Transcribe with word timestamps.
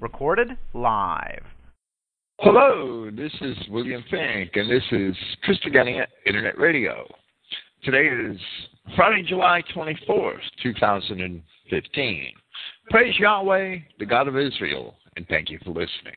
Recorded 0.00 0.56
live. 0.72 1.42
Hello, 2.40 3.10
this 3.10 3.32
is 3.40 3.56
William 3.68 4.02
Fink, 4.10 4.50
and 4.54 4.70
this 4.70 4.84
is 4.92 5.14
Christogenea 5.46 6.06
Internet 6.24 6.58
Radio. 6.58 7.06
Today 7.82 8.06
is 8.06 8.40
Friday, 8.96 9.22
July 9.28 9.62
24th, 9.74 10.38
2015. 10.62 12.32
Praise 12.90 13.18
Yahweh, 13.18 13.76
the 13.98 14.06
God 14.06 14.28
of 14.28 14.38
Israel, 14.38 14.94
and 15.16 15.26
thank 15.28 15.50
you 15.50 15.58
for 15.64 15.70
listening. 15.70 16.16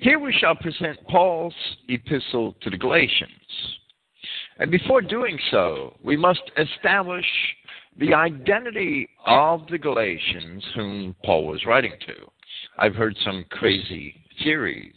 Here 0.00 0.18
we 0.18 0.32
shall 0.38 0.56
present 0.56 0.98
Paul's 1.08 1.54
epistle 1.88 2.54
to 2.60 2.68
the 2.68 2.76
Galatians. 2.76 3.30
And 4.58 4.70
before 4.70 5.00
doing 5.00 5.38
so, 5.50 5.96
we 6.02 6.16
must 6.16 6.42
establish 6.58 7.26
the 7.98 8.14
identity 8.14 9.08
of 9.26 9.62
the 9.70 9.78
Galatians 9.78 10.64
whom 10.74 11.16
Paul 11.24 11.46
was 11.46 11.64
writing 11.66 11.92
to. 12.06 12.14
I've 12.78 12.94
heard 12.94 13.16
some 13.24 13.44
crazy 13.50 14.14
theories 14.42 14.92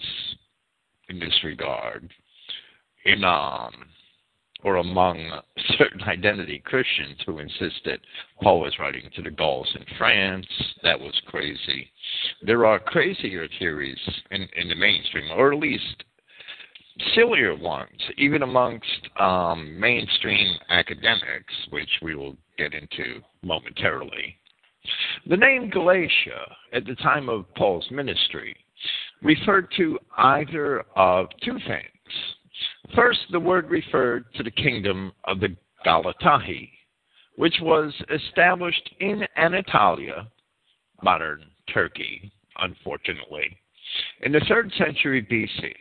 in 1.07 1.19
this 1.19 1.37
regard 1.43 2.09
in 3.05 3.23
um, 3.23 3.71
or 4.63 4.77
among 4.77 5.41
certain 5.77 6.01
identity 6.03 6.61
Christians 6.65 7.17
who 7.25 7.39
insist 7.39 7.79
that 7.85 7.99
Paul 8.41 8.59
was 8.59 8.77
writing 8.79 9.09
to 9.15 9.21
the 9.21 9.31
Gauls 9.31 9.69
in 9.75 9.85
France. 9.97 10.45
That 10.83 10.99
was 10.99 11.13
crazy. 11.27 11.89
There 12.41 12.65
are 12.65 12.79
crazier 12.79 13.47
theories 13.57 13.99
in, 14.31 14.47
in 14.57 14.67
the 14.67 14.75
mainstream, 14.75 15.31
or 15.31 15.53
at 15.53 15.59
least 15.59 16.03
sillier 17.15 17.55
ones, 17.55 18.01
even 18.17 18.43
amongst 18.43 19.07
um, 19.17 19.79
mainstream 19.79 20.55
academics, 20.69 21.53
which 21.69 21.89
we 22.01 22.15
will 22.15 22.35
get 22.59 22.73
into 22.73 23.21
momentarily. 23.41 24.35
The 25.27 25.37
name 25.37 25.69
Galatia 25.69 26.55
at 26.73 26.85
the 26.85 26.95
time 26.95 27.29
of 27.29 27.45
Paul's 27.55 27.89
ministry 27.89 28.55
referred 29.21 29.67
to 29.77 29.97
either 30.17 30.83
of 30.95 31.27
two 31.43 31.57
things. 31.67 32.93
First, 32.95 33.19
the 33.31 33.39
word 33.39 33.69
referred 33.69 34.25
to 34.35 34.43
the 34.43 34.51
kingdom 34.51 35.13
of 35.23 35.39
the 35.39 35.55
Galatae, 35.85 36.69
which 37.37 37.55
was 37.61 37.93
established 38.13 38.89
in 38.99 39.23
Anatolia, 39.37 40.27
modern 41.01 41.45
Turkey, 41.73 42.31
unfortunately, 42.57 43.57
in 44.23 44.33
the 44.33 44.41
third 44.49 44.71
century 44.77 45.21
BC. 45.21 45.73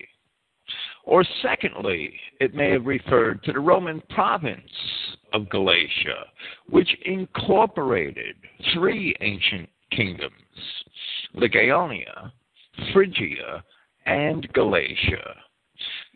Or 1.04 1.24
secondly, 1.42 2.12
it 2.40 2.54
may 2.54 2.70
have 2.70 2.86
referred 2.86 3.42
to 3.44 3.52
the 3.52 3.60
Roman 3.60 4.02
province 4.10 4.70
of 5.32 5.48
Galatia, 5.48 6.26
which 6.68 6.88
incorporated 7.04 8.36
three 8.74 9.14
ancient 9.20 9.68
kingdoms 9.90 10.32
Lycaonia, 11.34 12.32
Phrygia, 12.92 13.62
and 14.06 14.50
Galatia. 14.52 15.34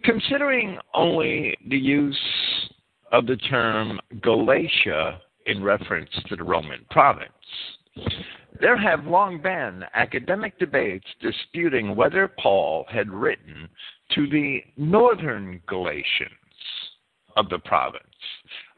Considering 0.04 0.78
only 0.94 1.56
the 1.68 1.78
use 1.78 2.18
of 3.12 3.26
the 3.26 3.36
term 3.36 4.00
Galatia 4.22 5.20
in 5.46 5.62
reference 5.62 6.10
to 6.26 6.36
the 6.36 6.44
Roman 6.44 6.84
province, 6.90 7.30
there 8.60 8.76
have 8.76 9.06
long 9.06 9.40
been 9.40 9.84
academic 9.94 10.58
debates 10.58 11.06
disputing 11.20 11.94
whether 11.94 12.28
Paul 12.28 12.86
had 12.88 13.10
written 13.10 13.68
to 14.14 14.28
the 14.28 14.62
northern 14.76 15.60
Galatians 15.66 16.30
of 17.36 17.48
the 17.48 17.58
province, 17.58 18.04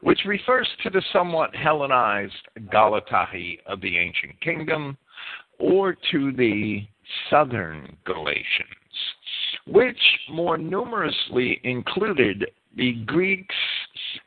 which 0.01 0.19
refers 0.25 0.67
to 0.83 0.89
the 0.89 1.01
somewhat 1.11 1.55
Hellenized 1.55 2.33
Galatae 2.71 3.59
of 3.65 3.81
the 3.81 3.97
ancient 3.97 4.39
kingdom, 4.41 4.97
or 5.59 5.95
to 6.11 6.31
the 6.33 6.85
southern 7.29 7.95
Galatians, 8.05 8.69
which 9.67 9.99
more 10.29 10.57
numerously 10.57 11.59
included 11.63 12.45
the 12.75 12.93
Greeks 13.05 13.55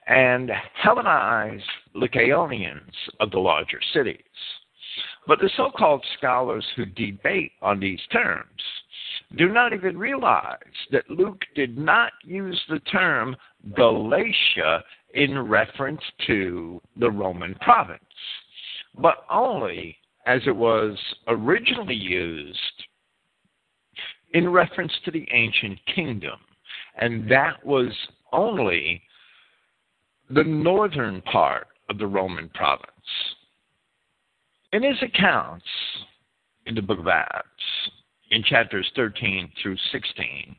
and 0.06 0.50
Hellenized 0.74 1.64
Lycaonians 1.94 2.92
of 3.20 3.30
the 3.30 3.38
larger 3.38 3.80
cities. 3.92 4.22
But 5.26 5.38
the 5.40 5.50
so 5.56 5.70
called 5.70 6.04
scholars 6.16 6.64
who 6.74 6.86
debate 6.86 7.52
on 7.60 7.78
these 7.78 8.00
terms 8.10 8.62
do 9.36 9.48
not 9.50 9.74
even 9.74 9.98
realize 9.98 10.56
that 10.90 11.10
Luke 11.10 11.42
did 11.54 11.76
not 11.76 12.12
use 12.24 12.60
the 12.68 12.80
term 12.80 13.36
Galatia 13.76 14.82
in 15.14 15.38
reference 15.38 16.00
to 16.26 16.80
the 16.96 17.10
Roman 17.10 17.54
province, 17.56 18.02
but 18.96 19.24
only 19.30 19.96
as 20.26 20.42
it 20.46 20.54
was 20.54 20.96
originally 21.26 21.94
used 21.94 22.58
in 24.34 24.48
reference 24.50 24.92
to 25.04 25.10
the 25.10 25.26
ancient 25.32 25.78
kingdom. 25.94 26.38
And 27.00 27.30
that 27.30 27.64
was 27.64 27.88
only 28.32 29.02
the 30.30 30.44
northern 30.44 31.22
part 31.22 31.68
of 31.88 31.98
the 31.98 32.06
Roman 32.06 32.50
province. 32.50 32.90
In 34.72 34.82
his 34.82 35.02
accounts 35.02 35.64
in 36.66 36.74
the 36.74 36.82
book 36.82 36.98
of 36.98 37.08
Acts, 37.08 37.46
in 38.30 38.42
chapters 38.42 38.90
13 38.94 39.50
through 39.62 39.78
16, 39.90 40.54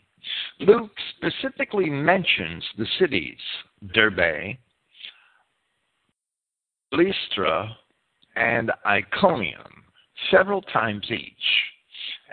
Luke 0.62 0.92
specifically 1.16 1.90
mentions 1.90 2.64
the 2.78 2.88
cities 2.98 3.38
Derbe, 3.94 4.58
Lystra, 6.92 7.78
and 8.36 8.72
Iconium 8.86 9.84
several 10.32 10.62
times 10.62 11.06
each. 11.10 11.34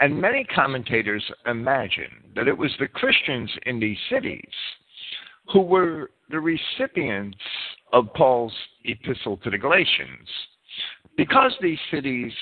And 0.01 0.21
many 0.21 0.45
commentators 0.45 1.25
imagine 1.47 2.33
that 2.35 2.49
it 2.49 2.56
was 2.56 2.71
the 2.79 2.89
Christians 2.89 3.51
in 3.65 3.81
these 3.81 3.99
cities 4.11 4.53
who 5.53 5.61
were 5.61 6.11
the 6.31 6.41
recipients 6.41 7.39
of 7.93 8.12
Paul's 8.15 8.53
epistle 8.85 9.37
to 9.39 9.51
the 9.51 9.59
Galatians 9.59 10.29
because 11.17 11.53
these 11.61 11.79
cities 11.91 12.33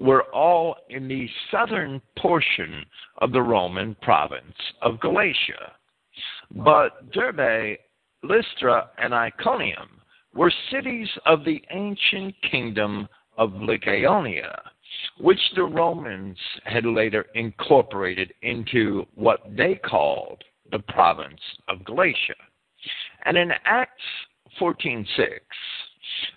were 0.00 0.24
all 0.34 0.76
in 0.90 1.08
the 1.08 1.28
southern 1.50 2.00
portion 2.18 2.84
of 3.18 3.32
the 3.32 3.42
Roman 3.42 3.94
province 4.02 4.56
of 4.82 5.00
Galatia. 5.00 5.72
But 6.50 7.12
Derbe, 7.12 7.78
Lystra, 8.28 8.90
and 8.98 9.14
Iconium 9.14 10.00
were 10.34 10.52
cities 10.70 11.08
of 11.24 11.44
the 11.44 11.62
ancient 11.70 12.34
kingdom 12.50 13.08
of 13.38 13.50
Lycaonia, 13.50 14.60
which 15.18 15.40
the 15.54 15.64
Romans 15.64 16.38
had 16.64 16.84
later 16.84 17.26
incorporated 17.34 18.32
into 18.42 19.06
what 19.14 19.40
they 19.56 19.76
called 19.76 20.42
the 20.70 20.78
province 20.80 21.40
of 21.68 21.84
Galatia. 21.84 22.34
And 23.24 23.36
in 23.36 23.52
Acts 23.64 24.02
14:6, 24.60 25.06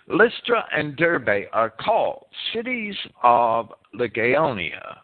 Lystra 0.08 0.66
and 0.72 0.96
Derbe 0.96 1.48
are 1.52 1.70
called 1.70 2.26
cities 2.52 2.96
of 3.22 3.72
Lycaonia. 3.94 4.98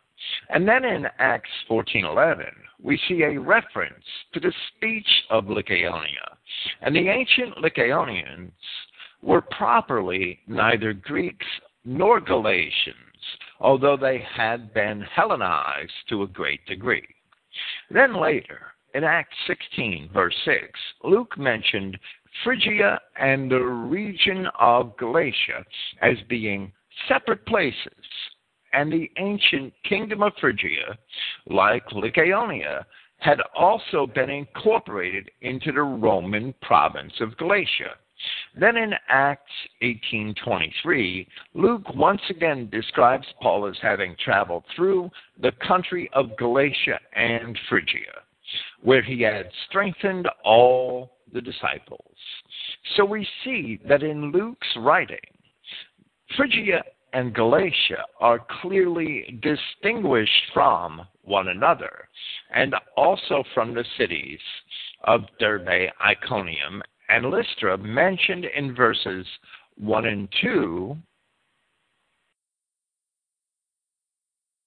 And 0.49 0.67
then 0.67 0.85
in 0.85 1.07
Acts 1.19 1.51
14:11, 1.69 2.53
we 2.81 2.99
see 3.09 3.23
a 3.23 3.39
reference 3.41 4.05
to 4.33 4.41
the 4.41 4.53
speech 4.69 5.09
of 5.31 5.47
Lycaonia. 5.47 6.37
And 6.83 6.95
the 6.95 7.09
ancient 7.09 7.57
Lycaonians 7.57 8.53
were 9.23 9.43
properly 9.43 10.41
neither 10.47 10.93
Greeks 10.93 11.47
nor 11.85 12.21
Galatians, 12.21 12.97
although 13.61 13.97
they 13.97 14.19
had 14.19 14.73
been 14.75 15.01
Hellenized 15.03 16.09
to 16.09 16.23
a 16.23 16.29
great 16.29 16.65
degree. 16.67 17.07
Then 17.91 18.15
later, 18.15 18.75
in 18.95 19.05
Acts 19.05 19.37
16, 19.47 20.11
verse 20.13 20.37
6, 20.45 20.79
Luke 21.05 21.37
mentioned 21.39 21.99
Phrygia 22.45 23.01
and 23.19 23.51
the 23.51 23.61
region 23.61 24.47
of 24.59 24.97
Galatia 24.97 25.65
as 26.03 26.17
being 26.29 26.73
separate 27.09 27.45
places, 27.47 28.05
and 28.77 28.93
the 28.93 29.11
ancient 29.17 29.73
kingdom 29.89 30.23
of 30.23 30.33
Phrygia, 30.39 30.99
like 31.47 31.87
Lycaonia, 31.89 32.85
had 33.19 33.39
also 33.57 34.07
been 34.07 34.29
incorporated 34.29 35.31
into 35.41 35.73
the 35.73 35.81
Roman 35.81 36.55
province 36.61 37.15
of 37.21 37.37
Galatia. 37.39 37.95
Then 38.55 38.77
in 38.77 38.93
Acts 39.09 39.53
18:23, 39.83 41.27
Luke 41.55 41.95
once 41.95 42.21
again 42.29 42.69
describes 42.69 43.27
Paul 43.41 43.67
as 43.67 43.79
having 43.81 44.15
traveled 44.17 44.65
through 44.75 45.11
the 45.39 45.53
country 45.53 46.11
of 46.13 46.37
Galatia 46.37 47.01
and 47.15 47.59
Phrygia, 47.69 48.23
where 48.83 49.03
he 49.03 49.23
had 49.23 49.51
strengthened 49.69 50.29
all 50.45 51.17
the 51.33 51.41
disciples. 51.41 52.17
So 52.97 53.05
we 53.05 53.27
see 53.43 53.79
that 53.89 54.03
in 54.03 54.33
Luke's 54.33 54.77
writing, 54.77 55.19
Phrygia 56.37 56.83
and 57.17 57.33
Galatia 57.33 58.05
are 58.21 58.45
clearly 58.61 59.41
distinguished 59.41 60.43
from 60.53 61.01
one 61.23 61.49
another, 61.49 62.07
and 62.55 62.75
also 62.95 63.43
from 63.55 63.73
the 63.73 63.87
cities 63.97 64.39
of 65.05 65.23
Derbe, 65.41 65.91
Iconium, 65.99 66.83
and 67.09 67.31
Lystra 67.31 67.79
mentioned 67.79 68.45
in 68.55 68.75
verses 68.75 69.27
1 69.79 70.05
and 70.05 70.29
2 70.43 70.95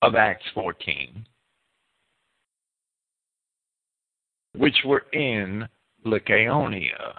of 0.01 0.15
Acts 0.15 0.45
14, 0.55 1.23
which 4.55 4.77
were 4.83 5.05
in 5.13 5.67
Lycaonia. 6.03 7.13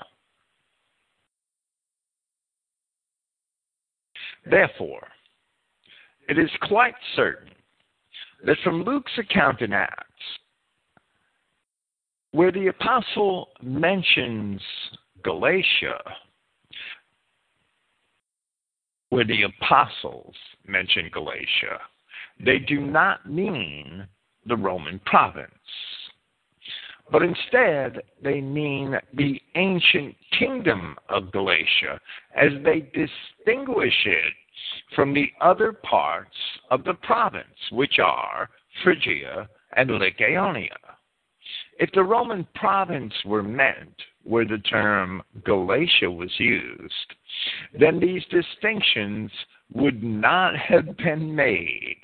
Therefore, 4.45 5.07
it 6.31 6.39
is 6.39 6.51
quite 6.63 6.95
certain 7.17 7.51
that 8.47 8.57
from 8.63 8.85
Luke's 8.85 9.19
account 9.19 9.61
in 9.63 9.73
Acts, 9.73 10.07
where 12.31 12.53
the 12.53 12.69
apostle 12.69 13.49
mentions 13.61 14.61
Galatia, 15.25 15.99
where 19.09 19.25
the 19.25 19.43
apostles 19.43 20.35
mention 20.69 21.11
Galatia, 21.13 21.81
they 22.43 22.61
do 22.61 22.81
not 22.81 23.29
mean 23.29 24.07
the 24.47 24.57
Roman 24.57 25.01
province, 25.05 25.51
but 27.11 27.23
instead 27.23 28.03
they 28.23 28.41
mean 28.41 28.95
the 29.15 29.41
ancient 29.57 30.15
kingdom 30.39 30.95
of 31.09 31.33
Galatia 31.33 32.01
as 32.37 32.53
they 32.65 32.89
distinguish 32.95 34.07
it 34.07 34.33
from 34.95 35.15
the 35.15 35.31
other 35.41 35.73
parts 35.73 36.37
of 36.71 36.85
the 36.85 36.95
province, 36.95 37.45
which 37.73 37.99
are 37.99 38.49
Phrygia 38.83 39.49
and 39.77 39.91
Lycaonia. 39.91 40.77
If 41.79 41.91
the 41.93 42.05
Roman 42.05 42.47
province 42.55 43.15
were 43.25 43.43
meant 43.43 43.95
where 44.25 44.45
the 44.45 44.59
term 44.59 45.23
Galatia 45.45 46.11
was 46.11 46.31
used, 46.39 47.15
then 47.79 47.99
these 47.99 48.25
distinctions 48.27 49.31
would 49.73 50.03
not 50.03 50.57
have 50.57 50.97
been 50.99 51.35
made. 51.35 51.97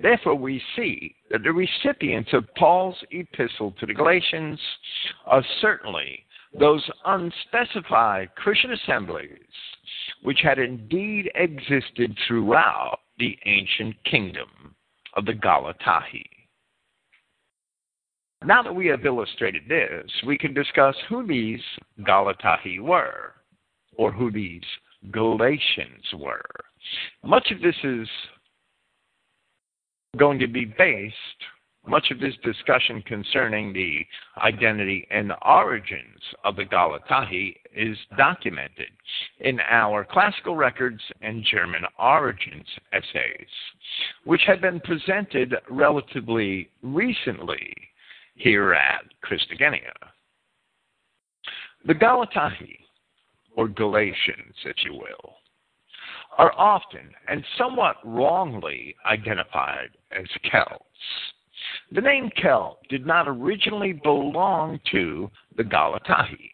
Therefore, 0.00 0.34
we 0.34 0.62
see 0.76 1.14
that 1.30 1.42
the 1.42 1.52
recipients 1.52 2.32
of 2.32 2.52
Paul's 2.56 2.96
epistle 3.10 3.72
to 3.78 3.86
the 3.86 3.94
Galatians 3.94 4.60
are 5.26 5.44
certainly 5.60 6.24
those 6.58 6.88
unspecified 7.04 8.34
Christian 8.34 8.72
assemblies 8.72 9.38
which 10.22 10.40
had 10.42 10.58
indeed 10.58 11.30
existed 11.34 12.16
throughout 12.26 13.00
the 13.18 13.36
ancient 13.44 13.94
kingdom 14.04 14.74
of 15.14 15.26
the 15.26 15.32
Galatae. 15.32 16.24
Now 18.44 18.62
that 18.62 18.74
we 18.74 18.86
have 18.86 19.06
illustrated 19.06 19.62
this, 19.68 20.10
we 20.26 20.36
can 20.36 20.52
discuss 20.52 20.96
who 21.08 21.26
these 21.26 21.60
Galatae 22.00 22.80
were, 22.80 23.34
or 23.96 24.10
who 24.10 24.32
these 24.32 24.62
Galatians 25.10 26.04
were. 26.18 26.42
Much 27.22 27.50
of 27.50 27.60
this 27.60 27.76
is 27.84 28.08
going 30.16 30.38
to 30.38 30.48
be 30.48 30.64
based 30.64 31.14
much 31.86 32.10
of 32.10 32.20
this 32.20 32.34
discussion 32.44 33.02
concerning 33.02 33.72
the 33.72 34.06
identity 34.38 35.06
and 35.10 35.32
origins 35.44 36.20
of 36.44 36.56
the 36.56 36.64
Galatae 36.64 37.56
is 37.74 37.96
documented 38.16 38.90
in 39.40 39.58
our 39.60 40.04
classical 40.04 40.54
records 40.54 41.00
and 41.22 41.44
German 41.44 41.82
origins 41.98 42.66
essays, 42.92 43.48
which 44.24 44.42
have 44.46 44.60
been 44.60 44.80
presented 44.80 45.54
relatively 45.68 46.68
recently 46.82 47.74
here 48.34 48.74
at 48.74 49.04
Christogenea. 49.24 49.92
The 51.84 51.94
Galatae, 51.94 52.78
or 53.56 53.68
Galatians, 53.68 54.54
if 54.64 54.76
you 54.84 54.94
will, 54.94 55.34
are 56.38 56.52
often 56.56 57.10
and 57.28 57.44
somewhat 57.58 57.96
wrongly 58.04 58.94
identified 59.04 59.90
as 60.12 60.26
Celts. 60.50 60.84
The 61.94 62.00
name 62.00 62.30
Celt 62.42 62.78
did 62.88 63.04
not 63.04 63.28
originally 63.28 63.92
belong 63.92 64.80
to 64.92 65.30
the 65.58 65.62
Galatae. 65.62 66.50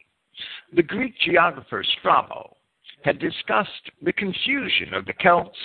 The 0.74 0.82
Greek 0.82 1.14
geographer 1.24 1.84
Strabo 1.98 2.56
had 3.04 3.20
discussed 3.20 3.90
the 4.02 4.12
confusion 4.12 4.94
of 4.94 5.06
the 5.06 5.12
Celts 5.22 5.56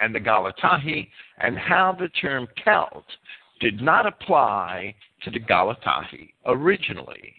and 0.00 0.14
the 0.14 0.20
Galatae 0.20 1.10
and 1.38 1.58
how 1.58 1.94
the 1.98 2.08
term 2.08 2.48
Celt 2.64 3.04
did 3.60 3.82
not 3.82 4.06
apply 4.06 4.94
to 5.22 5.30
the 5.30 5.40
Galatae 5.40 6.32
originally. 6.46 7.34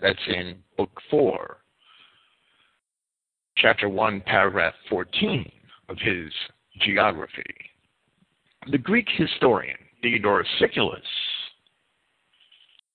That's 0.00 0.28
in 0.28 0.58
Book 0.76 1.00
4, 1.10 1.56
Chapter 3.56 3.88
1, 3.88 4.20
Paragraph 4.20 4.74
14 4.88 5.50
of 5.88 5.98
his 5.98 6.32
geography. 6.80 7.42
The 8.70 8.78
Greek 8.78 9.08
historian 9.16 9.76
Diodorus 10.04 10.46
Siculus 10.58 11.00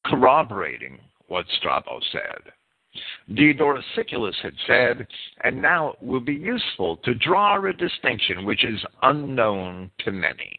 corroborating 0.06 1.00
what 1.27 1.44
Strabo 1.57 2.00
said. 2.11 2.53
Diodorus 3.33 3.83
Siculus 3.95 4.35
had 4.44 4.53
said, 4.67 5.07
and 5.44 5.59
now 5.59 5.89
it 5.89 6.03
will 6.03 6.19
be 6.19 6.35
useful 6.35 6.97
to 6.97 7.15
draw 7.15 7.65
a 7.65 7.73
distinction 7.73 8.45
which 8.45 8.63
is 8.63 8.79
unknown 9.01 9.89
to 10.06 10.11
many. 10.11 10.56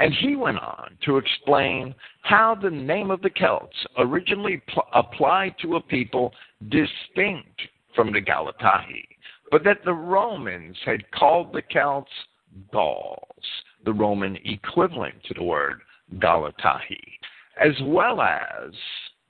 And 0.00 0.14
he 0.14 0.36
went 0.36 0.58
on 0.58 0.96
to 1.04 1.18
explain 1.18 1.94
how 2.22 2.54
the 2.54 2.70
name 2.70 3.10
of 3.10 3.20
the 3.20 3.30
Celts 3.38 3.76
originally 3.98 4.62
pl- 4.68 4.88
applied 4.94 5.54
to 5.60 5.76
a 5.76 5.82
people 5.82 6.32
distinct 6.70 7.60
from 7.94 8.10
the 8.10 8.22
Galatae, 8.22 9.04
but 9.50 9.64
that 9.64 9.84
the 9.84 9.92
Romans 9.92 10.78
had 10.86 11.10
called 11.10 11.52
the 11.52 11.62
Celts 11.70 12.10
Gauls, 12.72 13.44
the 13.84 13.92
Roman 13.92 14.36
equivalent 14.44 15.14
to 15.24 15.34
the 15.34 15.42
word 15.42 15.80
Galatae, 16.16 16.98
as 17.60 17.74
well 17.82 18.20
as 18.20 18.72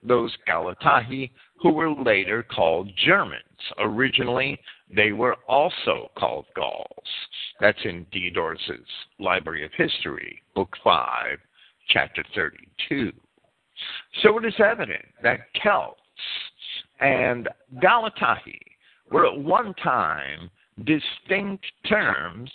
those 0.02 0.32
Galatae 0.48 1.30
who 1.60 1.72
were 1.72 1.92
later 1.92 2.42
called 2.42 2.90
Germans. 3.04 3.42
Originally, 3.78 4.58
they 4.94 5.12
were 5.12 5.36
also 5.48 6.10
called 6.16 6.46
Gauls. 6.54 6.86
That's 7.60 7.78
in 7.84 8.06
Diodorus's 8.12 8.86
Library 9.18 9.64
of 9.64 9.72
History, 9.76 10.40
Book 10.54 10.76
5, 10.84 11.38
Chapter 11.88 12.24
32. 12.34 13.12
So 14.22 14.38
it 14.38 14.44
is 14.44 14.54
evident 14.64 15.04
that 15.22 15.40
Celts 15.62 16.00
and 17.00 17.48
Galatae 17.82 18.58
were 19.10 19.26
at 19.26 19.38
one 19.38 19.74
time 19.74 20.50
distinct 20.84 21.64
terms 21.88 22.50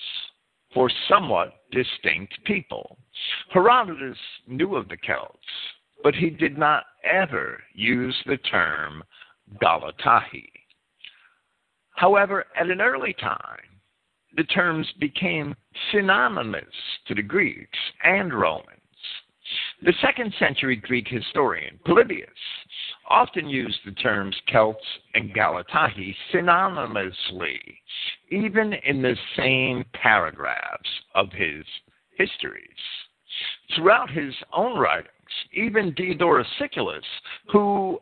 for 0.73 0.89
somewhat 1.07 1.61
distinct 1.71 2.33
people. 2.45 2.97
Herodotus 3.49 4.17
knew 4.47 4.75
of 4.75 4.89
the 4.89 4.97
Celts, 4.97 5.37
but 6.03 6.15
he 6.15 6.29
did 6.29 6.57
not 6.57 6.83
ever 7.03 7.61
use 7.73 8.15
the 8.25 8.37
term 8.37 9.03
Galatae. 9.61 10.49
However, 11.95 12.45
at 12.59 12.69
an 12.69 12.81
early 12.81 13.13
time, 13.13 13.59
the 14.35 14.43
terms 14.45 14.87
became 14.99 15.55
synonymous 15.91 16.63
to 17.07 17.13
the 17.13 17.21
Greeks 17.21 17.77
and 18.03 18.33
Romans. 18.33 18.79
The 19.83 19.93
second 20.01 20.33
century 20.39 20.75
Greek 20.75 21.07
historian 21.07 21.79
Polybius 21.85 22.29
often 23.09 23.49
used 23.49 23.79
the 23.85 23.91
terms 23.91 24.35
Celts 24.51 24.85
and 25.13 25.33
Galatae 25.33 26.15
synonymously, 26.33 27.59
even 28.31 28.73
in 28.85 29.01
the 29.01 29.15
same 29.37 29.85
paragraphs 29.93 30.89
of 31.15 31.31
his 31.31 31.65
histories. 32.17 32.63
Throughout 33.75 34.09
his 34.09 34.33
own 34.53 34.77
writings, 34.77 35.09
even 35.53 35.93
Diodorus 35.95 36.47
Siculus, 36.59 37.03
who 37.51 37.99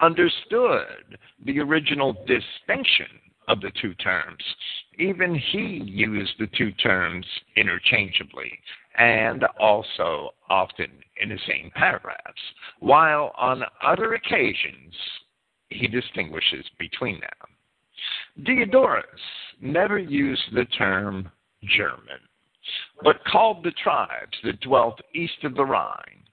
understood 0.00 1.18
the 1.44 1.60
original 1.60 2.12
distinction 2.26 3.06
of 3.48 3.60
the 3.60 3.70
two 3.80 3.94
terms, 3.94 4.42
even 4.98 5.34
he 5.34 5.82
used 5.84 6.32
the 6.38 6.48
two 6.58 6.72
terms 6.72 7.26
interchangeably 7.56 8.58
and 8.96 9.44
also 9.60 10.30
often 10.48 10.90
in 11.20 11.28
the 11.28 11.38
same 11.46 11.70
paragraphs, 11.74 12.40
while 12.80 13.32
on 13.36 13.62
other 13.82 14.14
occasions 14.14 14.94
he 15.68 15.86
distinguishes 15.86 16.64
between 16.78 17.20
them. 17.20 18.44
Diodorus 18.44 19.04
never 19.60 19.98
used 19.98 20.54
the 20.54 20.64
term 20.66 21.30
German, 21.76 22.20
but 23.02 23.24
called 23.24 23.64
the 23.64 23.72
tribes 23.82 24.36
that 24.44 24.60
dwelt 24.60 25.00
east 25.14 25.44
of 25.44 25.54
the 25.54 25.64
Rhine, 25.64 26.24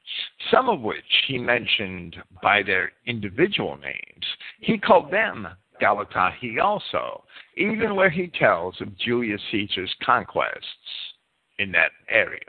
some 0.51 0.69
of 0.69 0.81
which 0.81 1.03
he 1.27 1.37
mentioned 1.37 2.15
by 2.41 2.61
their 2.63 2.91
individual 3.07 3.77
names. 3.77 4.25
He 4.59 4.77
called 4.77 5.11
them 5.11 5.47
Galatae 5.81 6.61
also, 6.61 7.23
even 7.57 7.95
where 7.95 8.09
he 8.09 8.27
tells 8.27 8.79
of 8.81 8.97
Julius 8.97 9.41
Caesar's 9.51 9.93
conquests 10.03 11.12
in 11.59 11.71
that 11.71 11.91
area. 12.09 12.39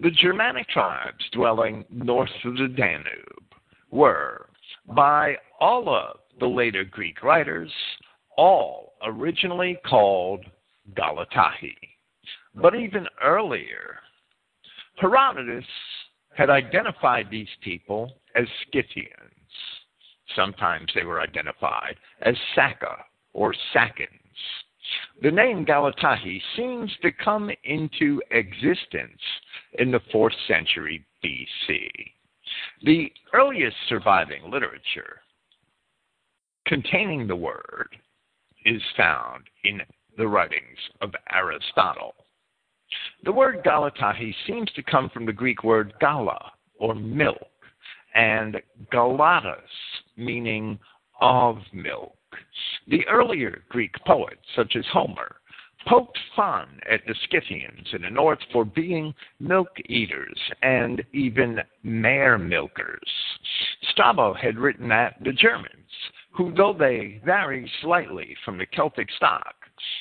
The 0.00 0.10
Germanic 0.10 0.68
tribes 0.68 1.24
dwelling 1.32 1.84
north 1.90 2.30
of 2.44 2.56
the 2.56 2.68
Danube 2.68 3.54
were, 3.90 4.48
by 4.86 5.36
all 5.60 5.94
of 5.94 6.20
the 6.38 6.46
later 6.46 6.84
Greek 6.84 7.22
writers, 7.22 7.70
all 8.36 8.94
originally 9.04 9.78
called 9.86 10.44
Galatae. 10.94 11.76
But 12.54 12.74
even 12.74 13.06
earlier, 13.22 13.98
Herodotus 14.96 15.64
had 16.34 16.50
identified 16.50 17.28
these 17.30 17.48
people 17.62 18.12
as 18.34 18.46
Scythians. 18.72 19.10
Sometimes 20.34 20.90
they 20.94 21.04
were 21.04 21.20
identified 21.20 21.96
as 22.22 22.34
Saka 22.54 23.04
or 23.32 23.54
Saccans. 23.74 24.19
The 25.22 25.30
name 25.30 25.64
Galatae 25.64 26.40
seems 26.56 26.90
to 27.02 27.12
come 27.12 27.50
into 27.64 28.22
existence 28.30 29.20
in 29.78 29.90
the 29.90 30.00
4th 30.12 30.34
century 30.48 31.04
BC. 31.24 31.88
The 32.82 33.12
earliest 33.32 33.76
surviving 33.88 34.50
literature 34.50 35.20
containing 36.66 37.26
the 37.26 37.36
word 37.36 37.88
is 38.64 38.82
found 38.96 39.44
in 39.64 39.80
the 40.16 40.26
writings 40.26 40.78
of 41.00 41.14
Aristotle. 41.32 42.14
The 43.24 43.32
word 43.32 43.62
Galatae 43.64 44.34
seems 44.46 44.70
to 44.72 44.82
come 44.82 45.10
from 45.10 45.26
the 45.26 45.32
Greek 45.32 45.62
word 45.62 45.92
gala, 46.00 46.52
or 46.78 46.94
milk, 46.94 47.48
and 48.14 48.60
galatas, 48.92 49.58
meaning 50.16 50.78
of 51.20 51.58
milk. 51.72 52.16
The 52.86 53.06
earlier 53.08 53.62
Greek 53.68 53.94
poets, 54.06 54.40
such 54.54 54.76
as 54.76 54.84
Homer, 54.92 55.36
poked 55.86 56.18
fun 56.36 56.80
at 56.90 57.00
the 57.06 57.14
Scythians 57.30 57.88
in 57.92 58.02
the 58.02 58.10
north 58.10 58.38
for 58.52 58.64
being 58.64 59.14
milk 59.38 59.70
eaters 59.86 60.38
and 60.62 61.02
even 61.12 61.60
mare 61.82 62.38
milkers. 62.38 63.08
Strabo 63.90 64.34
had 64.34 64.58
written 64.58 64.88
that 64.88 65.16
the 65.24 65.32
Germans, 65.32 65.90
who 66.32 66.52
though 66.52 66.74
they 66.78 67.20
vary 67.24 67.70
slightly 67.80 68.36
from 68.44 68.58
the 68.58 68.66
Celtic 68.66 69.10
stock, 69.12 69.54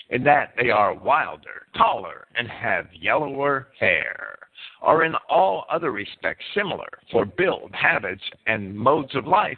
in 0.09 0.24
that 0.24 0.53
they 0.57 0.69
are 0.69 0.93
wilder, 0.93 1.67
taller, 1.77 2.27
and 2.36 2.48
have 2.48 2.88
yellower 2.93 3.69
hair, 3.79 4.38
are 4.81 5.03
in 5.03 5.15
all 5.29 5.65
other 5.69 5.91
respects 5.91 6.43
similar 6.53 6.89
for 7.12 7.25
build, 7.25 7.71
habits, 7.74 8.24
and 8.48 8.75
modes 8.75 9.15
of 9.15 9.27
life. 9.27 9.57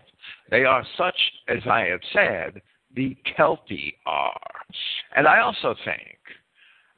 They 0.49 0.63
are 0.63 0.85
such 0.97 1.15
as 1.47 1.59
I 1.69 1.81
have 1.85 2.01
said, 2.13 2.61
the 2.95 3.15
Celti 3.37 3.93
are. 4.05 4.39
And 5.15 5.27
I 5.27 5.39
also 5.39 5.75
think 5.85 6.17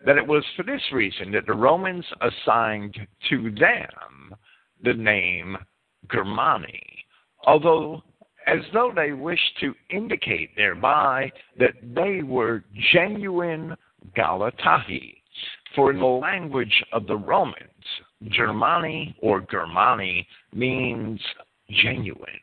that 0.05 0.17
it 0.17 0.27
was 0.27 0.43
for 0.55 0.63
this 0.63 0.81
reason 0.91 1.31
that 1.31 1.45
the 1.45 1.53
Romans 1.53 2.05
assigned 2.21 2.97
to 3.29 3.51
them 3.51 4.35
the 4.83 4.93
name 4.93 5.57
Germani, 6.11 6.81
although 7.45 8.03
as 8.45 8.59
though 8.73 8.91
they 8.93 9.13
wished 9.13 9.57
to 9.61 9.73
indicate 9.89 10.49
thereby 10.55 11.31
that 11.57 11.73
they 11.95 12.21
were 12.23 12.63
genuine 12.91 13.75
Galatae. 14.17 15.15
For 15.75 15.91
in 15.91 15.99
the 15.99 16.05
language 16.05 16.83
of 16.91 17.07
the 17.07 17.15
Romans, 17.15 17.57
Germani 18.25 19.15
or 19.21 19.41
Germani 19.41 20.25
means 20.53 21.19
genuine. 21.69 22.39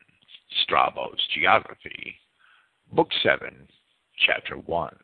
Strabo's 0.63 1.19
Geography, 1.33 2.15
Book 2.91 3.09
7, 3.23 3.67
Chapter 4.25 4.55
1. 4.55 4.95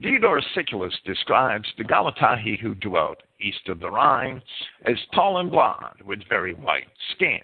Diodorus 0.00 0.44
Siculus 0.54 0.94
describes 1.04 1.68
the 1.76 1.84
Galatae 1.84 2.58
who 2.60 2.74
dwelt 2.76 3.18
east 3.40 3.68
of 3.68 3.80
the 3.80 3.90
Rhine 3.90 4.40
as 4.84 4.96
tall 5.14 5.38
and 5.38 5.50
blond 5.50 6.00
with 6.04 6.28
very 6.28 6.54
white 6.54 6.86
skin 7.12 7.40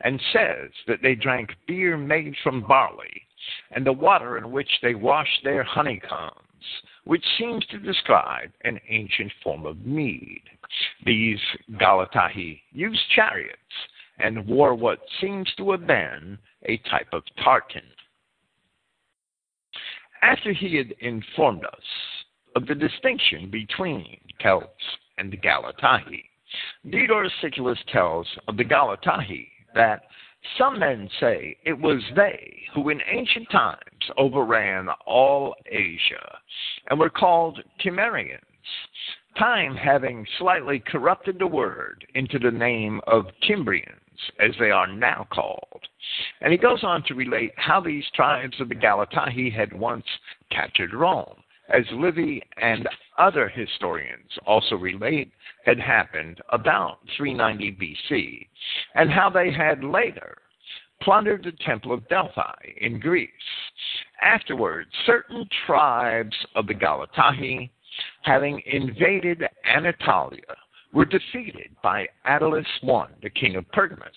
and 0.00 0.20
says 0.32 0.70
that 0.86 1.02
they 1.02 1.14
drank 1.14 1.54
beer 1.66 1.98
made 1.98 2.34
from 2.42 2.66
barley 2.66 3.26
and 3.72 3.86
the 3.86 3.92
water 3.92 4.38
in 4.38 4.50
which 4.50 4.70
they 4.82 4.94
washed 4.94 5.44
their 5.44 5.62
honeycombs, 5.62 6.34
which 7.04 7.24
seems 7.38 7.64
to 7.66 7.78
describe 7.78 8.50
an 8.64 8.80
ancient 8.88 9.32
form 9.42 9.66
of 9.66 9.84
mead. 9.84 10.42
These 11.04 11.40
Galatae 11.72 12.62
used 12.72 13.10
chariots 13.14 13.58
and 14.22 14.46
wore 14.46 14.74
what 14.74 15.00
seems 15.20 15.50
to 15.56 15.70
have 15.72 15.86
been 15.86 16.38
a 16.64 16.76
type 16.90 17.08
of 17.12 17.22
tartan. 17.42 17.82
After 20.22 20.52
he 20.52 20.76
had 20.76 20.92
informed 21.00 21.64
us 21.64 21.84
of 22.56 22.66
the 22.66 22.74
distinction 22.74 23.50
between 23.50 24.18
Celts 24.42 24.68
and 25.18 25.32
the 25.32 25.36
Galatae, 25.36 26.24
Diodorus 26.90 27.32
Siculus 27.40 27.78
tells 27.92 28.26
of 28.48 28.56
the 28.56 28.64
Galatae 28.64 29.48
that 29.74 30.02
some 30.58 30.78
men 30.78 31.08
say 31.20 31.56
it 31.64 31.78
was 31.78 32.02
they 32.16 32.62
who 32.74 32.88
in 32.88 33.00
ancient 33.06 33.50
times 33.50 34.10
overran 34.16 34.88
all 35.06 35.54
Asia 35.66 36.38
and 36.88 36.98
were 36.98 37.10
called 37.10 37.62
Cimmerians, 37.82 38.40
time 39.38 39.76
having 39.76 40.26
slightly 40.38 40.80
corrupted 40.80 41.38
the 41.38 41.46
word 41.46 42.06
into 42.14 42.38
the 42.38 42.50
name 42.50 43.00
of 43.06 43.26
Cimbrians, 43.48 44.09
as 44.38 44.52
they 44.58 44.70
are 44.70 44.86
now 44.86 45.26
called. 45.32 45.80
And 46.40 46.52
he 46.52 46.58
goes 46.58 46.82
on 46.82 47.02
to 47.04 47.14
relate 47.14 47.52
how 47.56 47.80
these 47.80 48.04
tribes 48.14 48.60
of 48.60 48.68
the 48.68 48.74
Galatae 48.74 49.52
had 49.52 49.72
once 49.72 50.06
captured 50.50 50.94
Rome, 50.94 51.42
as 51.72 51.84
Livy 51.92 52.42
and 52.56 52.88
other 53.18 53.48
historians 53.48 54.30
also 54.46 54.76
relate 54.76 55.32
had 55.64 55.78
happened 55.78 56.40
about 56.50 56.98
390 57.16 57.72
BC, 58.12 58.46
and 58.94 59.10
how 59.10 59.30
they 59.30 59.52
had 59.52 59.84
later 59.84 60.38
plundered 61.02 61.44
the 61.44 61.52
Temple 61.64 61.92
of 61.92 62.08
Delphi 62.08 62.54
in 62.78 63.00
Greece. 63.00 63.30
Afterwards, 64.22 64.90
certain 65.06 65.48
tribes 65.66 66.36
of 66.54 66.66
the 66.66 66.74
Galatae, 66.74 67.70
having 68.22 68.62
invaded 68.66 69.44
Anatolia, 69.64 70.56
were 70.92 71.04
defeated 71.04 71.70
by 71.82 72.08
Attalus 72.26 72.66
I, 72.82 73.06
the 73.22 73.30
king 73.30 73.56
of 73.56 73.70
Pergamus, 73.70 74.10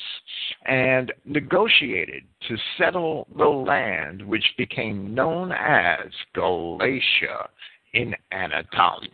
and 0.65 1.11
negotiated 1.25 2.23
to 2.47 2.57
settle 2.77 3.27
the 3.37 3.45
land 3.45 4.25
which 4.25 4.45
became 4.57 5.13
known 5.13 5.51
as 5.51 6.07
Galatia 6.33 7.49
in 7.93 8.15
Anatolia. 8.31 9.09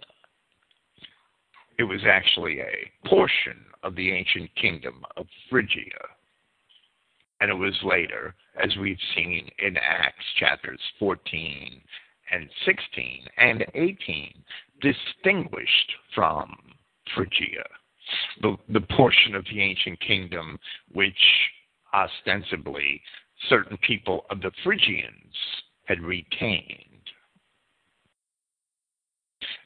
It 1.77 1.83
was 1.83 2.01
actually 2.09 2.59
a 2.61 3.07
portion 3.07 3.57
of 3.83 3.95
the 3.95 4.11
ancient 4.11 4.49
kingdom 4.55 5.03
of 5.17 5.25
Phrygia. 5.49 6.05
And 7.41 7.49
it 7.49 7.53
was 7.53 7.77
later, 7.83 8.35
as 8.61 8.75
we've 8.77 8.97
seen 9.15 9.49
in 9.59 9.77
Acts 9.77 10.25
chapters 10.37 10.79
14 10.97 11.81
and 12.31 12.49
16 12.65 13.25
and 13.37 13.65
18, 13.73 14.33
distinguished 14.81 15.91
from 16.13 16.55
Phrygia, 17.15 17.63
the, 18.41 18.57
the 18.69 18.81
portion 18.95 19.35
of 19.35 19.45
the 19.45 19.61
ancient 19.61 19.99
kingdom 20.01 20.57
which 20.91 21.13
ostensibly 21.93 23.01
certain 23.49 23.77
people 23.77 24.25
of 24.29 24.41
the 24.41 24.51
Phrygians 24.63 25.33
had 25.85 26.01
retained. 26.01 26.85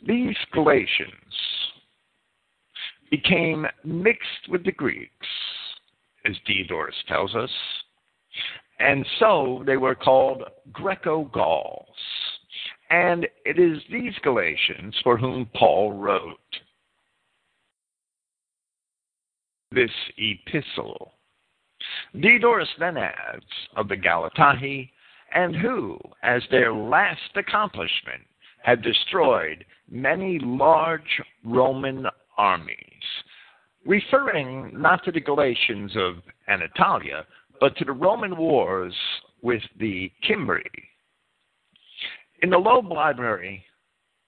These 0.06 0.36
Galatians 0.52 1.34
became 3.10 3.66
mixed 3.84 4.50
with 4.50 4.66
the 4.66 4.72
Greeks, 4.72 5.28
as 6.26 6.36
Diodorus 6.46 6.96
tells 7.08 7.36
us, 7.36 7.50
and 8.80 9.06
so 9.20 9.64
they 9.66 9.78
were 9.78 9.96
called 9.96 10.44
Greco 10.72 11.26
Gauls. 11.26 11.88
And 12.90 13.28
it 13.46 13.58
is 13.58 13.82
these 13.92 14.14
Galatians 14.24 14.96
for 15.04 15.18
whom 15.18 15.50
Paul 15.56 15.94
wrote 15.94 16.40
this 19.74 19.92
epistle. 20.18 21.14
Diodorus 22.20 22.70
then 22.80 22.98
adds 22.98 23.46
of 23.76 23.88
the 23.88 23.98
Galatae, 23.98 24.90
and 25.34 25.56
who, 25.56 26.00
as 26.22 26.44
their 26.52 26.74
last 26.74 27.36
accomplishment, 27.36 28.22
had 28.64 28.82
destroyed 28.82 29.66
many 29.90 30.40
large 30.40 31.22
Roman 31.44 32.08
armies, 32.38 32.74
referring 33.86 34.72
not 34.80 35.04
to 35.04 35.12
the 35.12 35.20
Galatians 35.20 35.92
of 35.96 36.16
Anatolia, 36.48 37.26
but 37.60 37.76
to 37.78 37.86
the 37.86 37.92
Roman 37.92 38.38
wars 38.38 38.96
with 39.42 39.62
the 39.80 40.12
Cimbri. 40.28 40.64
In 42.42 42.50
the 42.50 42.58
Loeb 42.58 42.92
Library, 42.92 43.66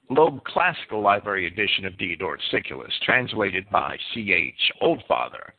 Loeb 0.09 0.43
Classical 0.43 1.01
Library 1.01 1.47
edition 1.47 1.85
of 1.85 1.97
Diodorus 1.97 2.41
Siculus, 2.51 2.93
translated 3.03 3.65
by 3.71 3.97
C.H. 4.13 4.71
Oldfather, 4.81 5.51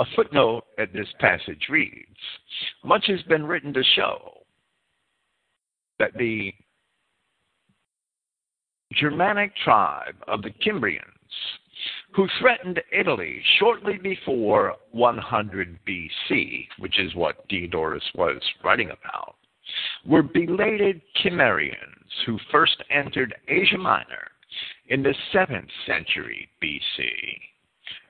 a 0.00 0.04
footnote 0.16 0.64
at 0.78 0.92
this 0.92 1.08
passage 1.20 1.68
reads 1.70 2.18
Much 2.84 3.06
has 3.06 3.22
been 3.22 3.44
written 3.44 3.72
to 3.72 3.82
show 3.94 4.42
that 5.98 6.12
the 6.18 6.52
Germanic 8.92 9.52
tribe 9.64 10.16
of 10.26 10.42
the 10.42 10.50
Cimbrians, 10.64 11.02
who 12.14 12.26
threatened 12.40 12.80
Italy 12.92 13.42
shortly 13.58 13.98
before 13.98 14.74
100 14.90 15.78
BC, 15.86 16.66
which 16.78 16.98
is 16.98 17.14
what 17.14 17.46
Diodorus 17.48 18.04
was 18.14 18.40
writing 18.64 18.90
about, 18.90 19.35
were 20.06 20.22
belated 20.22 21.00
Cimmerians 21.22 22.24
who 22.24 22.38
first 22.50 22.82
entered 22.90 23.34
Asia 23.48 23.78
Minor 23.78 24.30
in 24.88 25.02
the 25.02 25.14
7th 25.32 25.68
century 25.86 26.48
BC. 26.62 27.08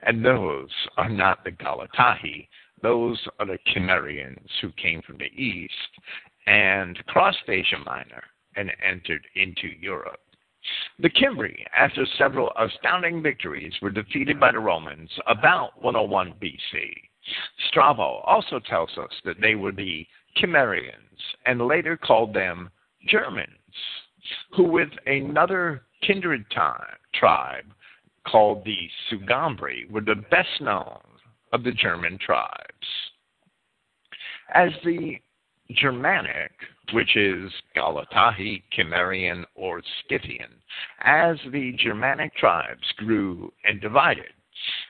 And 0.03 0.23
those 0.23 0.69
are 0.97 1.09
not 1.09 1.43
the 1.43 1.51
Galatae, 1.51 2.47
those 2.81 3.19
are 3.39 3.45
the 3.45 3.57
Cimmerians 3.73 4.49
who 4.61 4.71
came 4.73 5.01
from 5.01 5.17
the 5.17 5.31
east 5.41 5.73
and 6.45 7.03
crossed 7.07 7.47
Asia 7.47 7.79
Minor 7.85 8.23
and 8.55 8.71
entered 8.83 9.25
into 9.35 9.67
Europe. 9.79 10.19
The 10.99 11.11
Cimbri, 11.15 11.65
after 11.75 12.05
several 12.17 12.51
astounding 12.57 13.21
victories, 13.21 13.73
were 13.81 13.89
defeated 13.89 14.39
by 14.39 14.51
the 14.51 14.59
Romans 14.59 15.09
about 15.27 15.81
101 15.81 16.33
BC. 16.41 16.91
Strabo 17.69 18.21
also 18.25 18.59
tells 18.59 18.89
us 18.97 19.11
that 19.25 19.39
they 19.39 19.55
were 19.55 19.71
the 19.71 20.05
Cimmerians 20.39 21.19
and 21.45 21.61
later 21.61 21.97
called 21.97 22.33
them 22.33 22.69
Germans, 23.07 23.49
who 24.55 24.63
with 24.63 24.89
another 25.05 25.83
kindred 26.01 26.45
tribe 26.49 27.65
called 28.25 28.63
the 28.65 28.89
Sugambri 29.09 29.89
were 29.89 30.01
the 30.01 30.23
best 30.29 30.61
known 30.61 31.01
of 31.53 31.63
the 31.63 31.71
German 31.71 32.17
tribes. 32.17 32.87
As 34.53 34.71
the 34.83 35.17
Germanic, 35.71 36.51
which 36.93 37.15
is 37.15 37.51
Galatae, 37.75 38.63
Cimmerian, 38.73 39.45
or 39.55 39.81
Scythian, 40.07 40.51
as 41.01 41.37
the 41.51 41.73
Germanic 41.73 42.35
tribes 42.35 42.91
grew 42.97 43.51
and 43.65 43.81
divided, 43.81 44.33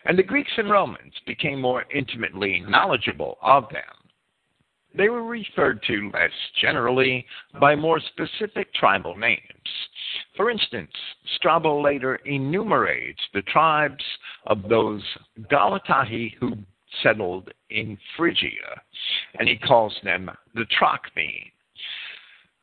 and 0.06 0.18
the 0.18 0.24
Greeks 0.24 0.52
and 0.58 0.70
Romans 0.70 1.14
became 1.26 1.60
more 1.60 1.86
intimately 1.94 2.62
knowledgeable 2.62 3.38
of 3.42 3.68
them, 3.70 4.07
they 4.98 5.10
were 5.10 5.24
referred 5.24 5.82
to 5.84 6.12
less 6.14 6.32
generally 6.60 7.26
by 7.60 7.76
more 7.76 8.00
specific 8.00 8.74
tribal 8.74 9.16
names. 9.16 9.42
For 10.36 10.50
instance, 10.50 10.92
Strabo 11.36 11.82
later 11.82 12.16
enumerates 12.26 13.22
the 13.34 13.44
tribes 13.44 14.04
of 14.48 14.68
those 14.68 15.04
Galatae 15.52 16.34
who 16.40 16.54
settled 17.04 17.52
in 17.70 17.98
Phrygia, 18.16 18.82
and 19.40 19.48
he 19.48 19.58
calls 19.58 19.96
them 20.04 20.32
the 20.56 20.66
Trachmi, 20.80 21.52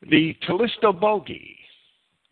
the 0.09 0.35
Telistobogi, 0.47 1.55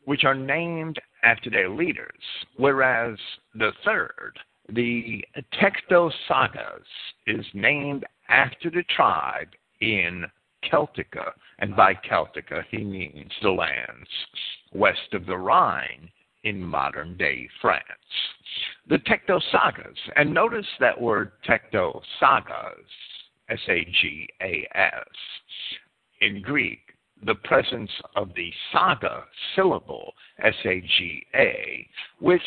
which 0.05 0.25
are 0.25 0.35
named 0.35 0.99
after 1.23 1.49
their 1.49 1.69
leaders, 1.69 2.11
whereas 2.57 3.17
the 3.55 3.71
third, 3.85 4.37
the 4.69 5.23
Tectosagas, 5.53 6.83
is 7.27 7.45
named 7.53 8.05
after 8.27 8.69
the 8.69 8.83
tribe 8.95 9.49
in 9.81 10.25
Celtica, 10.71 11.31
and 11.59 11.75
by 11.75 11.93
Celtica 12.09 12.63
he 12.69 12.83
means 12.83 13.31
the 13.41 13.51
lands 13.51 14.09
west 14.73 15.13
of 15.13 15.25
the 15.25 15.37
Rhine 15.37 16.09
in 16.43 16.63
modern 16.63 17.15
day 17.17 17.47
France. 17.61 17.83
The 18.87 18.99
Tectosagas, 18.99 19.97
and 20.15 20.33
notice 20.33 20.67
that 20.79 20.99
word 20.99 21.31
Tectosagas, 21.47 22.89
S 23.49 23.59
A 23.67 23.85
G 24.01 24.27
A 24.41 24.67
S, 24.75 25.07
in 26.21 26.41
Greek, 26.41 26.79
the 27.25 27.35
presence 27.35 27.91
of 28.15 28.33
the 28.35 28.51
saga 28.71 29.23
syllable, 29.55 30.13
S 30.43 30.55
A 30.65 30.81
G 30.81 31.25
A, 31.35 31.87
which 32.19 32.41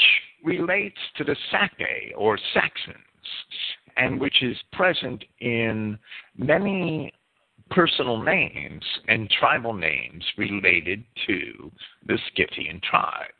relates 0.45 0.99
to 1.17 1.25
the 1.25 1.37
Sake 1.51 2.13
or 2.17 2.39
Saxons, 2.53 2.97
and 3.97 4.21
which 4.21 4.43
is 4.43 4.57
present 4.73 5.25
in 5.41 5.99
many 6.37 7.13
personal 7.71 8.23
names 8.23 8.85
and 9.09 9.29
tribal 9.31 9.73
names 9.73 10.25
related 10.39 11.03
to 11.27 11.71
the 12.07 12.19
Scythian 12.37 12.81
tribes. 12.89 13.33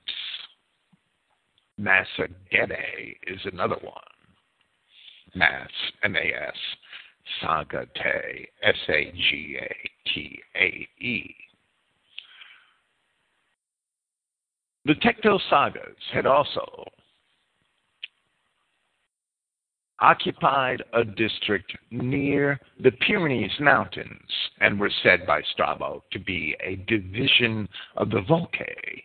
Massagetae 1.81 3.17
is 3.27 3.41
another 3.45 3.77
one. 3.83 4.03
Mass, 5.35 5.69
M-A-S, 6.03 6.57
Sagate, 7.43 8.47
S-A-G-A-T-A-E. 8.63 9.07
The 14.87 14.95
Tectosagas 14.95 15.97
had 16.13 16.27
also 16.27 16.85
occupied 20.01 20.83
a 20.93 21.05
district 21.05 21.73
near 21.91 22.61
the 22.81 22.91
Pyrenees 22.93 23.59
Mountains 23.61 24.31
and 24.61 24.79
were 24.79 24.91
said 25.03 25.27
by 25.27 25.43
Strabo 25.53 26.05
to 26.13 26.19
be 26.19 26.57
a 26.61 26.77
division 26.87 27.69
of 27.97 28.11
the 28.11 28.23
Volcae. 28.23 29.03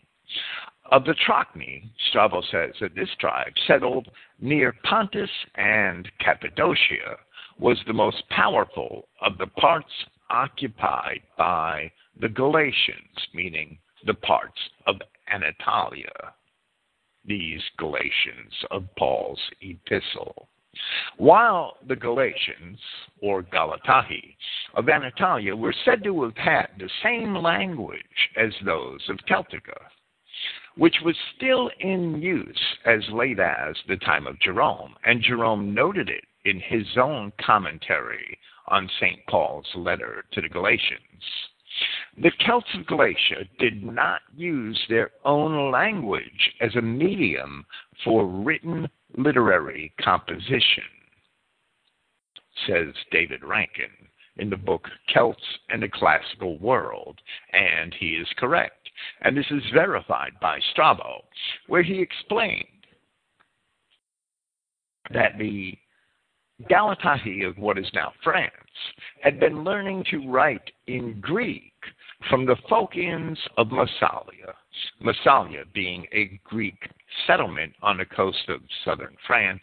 Of 0.92 1.06
the 1.06 1.16
Trachmi, 1.26 1.90
Strabo 2.10 2.42
says 2.52 2.74
that 2.82 2.96
this 2.96 3.10
tribe 3.20 3.54
settled 3.66 4.10
near 4.40 4.74
Pontus 4.84 5.30
and 5.56 6.10
Cappadocia 6.20 7.18
was 7.58 7.80
the 7.88 7.94
most 7.94 8.28
powerful 8.30 9.08
of 9.22 9.38
the 9.38 9.48
parts 9.48 9.92
occupied 10.30 11.22
by 11.38 11.92
the 12.20 12.28
Galatians, 12.30 13.28
meaning 13.34 13.78
the 14.06 14.14
parts 14.16 14.60
of 14.88 14.96
Anatolia. 15.32 16.34
These 17.24 17.62
Galatians 17.78 18.54
of 18.72 18.84
Paul's 18.98 19.40
epistle. 19.62 20.50
While 21.18 21.78
the 21.86 21.98
Galatians, 21.98 22.80
or 23.20 23.42
Galatahi, 23.42 24.38
of 24.74 24.88
Anatolia 24.88 25.56
were 25.56 25.74
said 25.84 26.02
to 26.06 26.24
have 26.24 26.38
had 26.38 26.70
the 26.78 26.90
same 27.04 27.36
language 27.36 28.30
as 28.38 28.54
those 28.64 29.08
of 29.10 29.20
Celtica, 29.28 29.90
which 30.76 31.02
was 31.02 31.18
still 31.36 31.70
in 31.80 32.22
use 32.22 32.78
as 32.86 33.10
late 33.10 33.40
as 33.40 33.76
the 33.88 33.98
time 33.98 34.26
of 34.28 34.40
Jerome, 34.40 34.96
and 35.04 35.22
Jerome 35.22 35.74
noted 35.74 36.10
it 36.10 36.24
in 36.46 36.62
his 36.62 36.98
own 36.98 37.34
commentary 37.38 38.40
on 38.68 38.90
St. 39.00 39.20
Paul's 39.28 39.76
letter 39.76 40.24
to 40.32 40.42
the 40.42 40.50
Galatians. 40.50 41.24
The 42.18 42.32
Celts 42.46 42.74
of 42.76 42.88
Galatia 42.88 43.46
did 43.60 43.84
not 43.84 44.22
use 44.36 44.80
their 44.88 45.12
own 45.26 45.72
language 45.72 46.56
as 46.62 46.76
a 46.76 46.82
medium 46.82 47.66
for 48.04 48.26
written 48.26 48.90
literary 49.18 49.94
composition, 50.02 50.84
says 52.68 52.94
David 53.12 53.44
Rankin 53.44 53.92
in 54.38 54.50
the 54.50 54.58
book 54.58 54.88
Celts 55.14 55.44
and 55.70 55.84
the 55.84 55.90
Classical 55.90 56.58
World, 56.60 57.20
and 57.54 57.94
he 58.00 58.12
is 58.12 58.28
correct. 58.38 58.90
And 59.22 59.36
this 59.36 59.50
is 59.52 59.64
verified 59.74 60.34
by 60.42 60.60
Strabo, 60.72 61.24
where 61.68 61.84
he 61.84 62.02
explained 62.02 62.66
that 65.14 65.38
the 65.38 65.78
Galatae 66.70 67.48
of 67.48 67.58
what 67.58 67.78
is 67.78 67.90
now 67.94 68.14
France 68.24 68.52
had 69.22 69.40
been 69.40 69.64
learning 69.64 70.06
to 70.12 70.30
write 70.30 70.72
in 70.88 71.20
Greek 71.20 71.74
from 72.30 72.46
the 72.46 72.56
Phocians 72.70 73.38
of 73.58 73.68
Massalia, 73.68 74.54
Massalia 75.04 75.64
being 75.74 76.06
a 76.14 76.40
Greek 76.44 76.90
settlement 77.28 77.74
on 77.82 77.98
the 77.98 78.06
coast 78.06 78.50
of 78.50 78.62
southern 78.86 79.16
France 79.28 79.62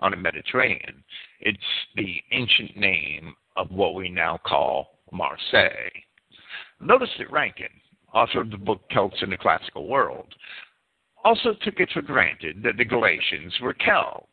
on 0.00 0.10
the 0.12 0.16
Mediterranean. 0.16 1.02
It's 1.40 1.58
the 1.96 2.16
ancient 2.32 2.76
name 2.76 3.34
of 3.56 3.70
what 3.70 3.94
we 3.94 4.08
now 4.08 4.38
call 4.44 4.98
Marseille. 5.12 5.90
Notice 6.80 7.10
that 7.18 7.30
Rankin, 7.30 7.68
author 8.14 8.40
of 8.40 8.50
the 8.50 8.56
book 8.56 8.82
Celts 8.92 9.16
in 9.22 9.30
the 9.30 9.36
Classical 9.36 9.88
World, 9.88 10.34
also 11.24 11.54
took 11.62 11.80
it 11.80 11.90
for 11.92 12.02
granted 12.02 12.62
that 12.62 12.76
the 12.76 12.84
Galatians 12.84 13.52
were 13.60 13.74
Celts, 13.84 14.28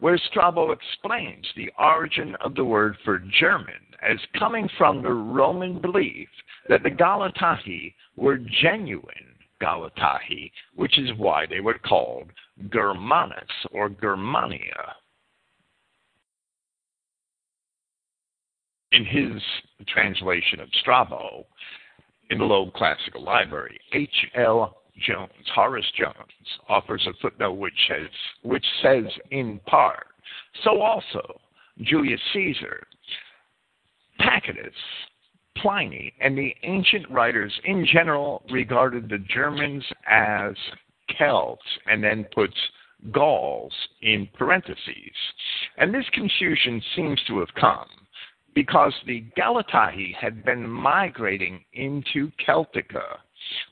where 0.00 0.18
Strabo 0.18 0.72
explains 0.72 1.46
the 1.56 1.70
origin 1.78 2.36
of 2.44 2.54
the 2.54 2.64
word 2.64 2.96
for 3.04 3.22
German 3.40 3.74
as 4.02 4.18
coming 4.38 4.68
from 4.76 5.02
the 5.02 5.12
Roman 5.12 5.80
belief 5.80 6.28
that 6.68 6.82
the 6.82 6.90
Galatae 6.90 7.94
were 8.16 8.38
genuine 8.60 9.31
Galatae, 9.62 10.50
which 10.74 10.98
is 10.98 11.10
why 11.16 11.46
they 11.46 11.60
were 11.60 11.78
called 11.78 12.30
Germanus 12.72 13.48
or 13.70 13.88
Germania. 13.88 14.94
In 18.92 19.04
his 19.04 19.40
translation 19.88 20.60
of 20.60 20.68
Strabo 20.80 21.46
in 22.30 22.38
the 22.38 22.44
Loeb 22.44 22.74
Classical 22.74 23.22
Library, 23.22 23.78
H.L. 23.92 24.76
Jones, 25.06 25.30
Horace 25.54 25.90
Jones, 25.98 26.16
offers 26.68 27.06
a 27.06 27.14
footnote 27.22 27.54
which 27.54 27.72
says, 27.88 28.08
which 28.42 28.64
says 28.82 29.04
in 29.30 29.60
part, 29.66 30.06
so 30.64 30.82
also 30.82 31.40
Julius 31.80 32.20
Caesar, 32.34 32.86
Tacitus, 34.20 34.74
Pliny, 35.62 36.12
and 36.20 36.36
the 36.36 36.54
ancient 36.64 37.08
writers 37.08 37.52
in 37.64 37.86
general 37.86 38.42
regarded 38.50 39.08
the 39.08 39.18
Germans 39.18 39.84
as 40.08 40.54
Celts 41.16 41.62
and 41.86 42.02
then 42.02 42.26
puts 42.34 42.56
Gauls 43.12 43.72
in 44.02 44.28
parentheses. 44.36 45.16
And 45.76 45.94
this 45.94 46.08
confusion 46.12 46.82
seems 46.94 47.20
to 47.26 47.38
have 47.40 47.54
come 47.58 47.88
because 48.54 48.92
the 49.06 49.24
Galatae 49.36 50.14
had 50.14 50.44
been 50.44 50.68
migrating 50.68 51.64
into 51.72 52.30
Celtica, 52.46 53.18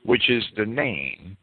which 0.03 0.29
is 0.29 0.43
the 0.57 0.65
name 0.65 1.37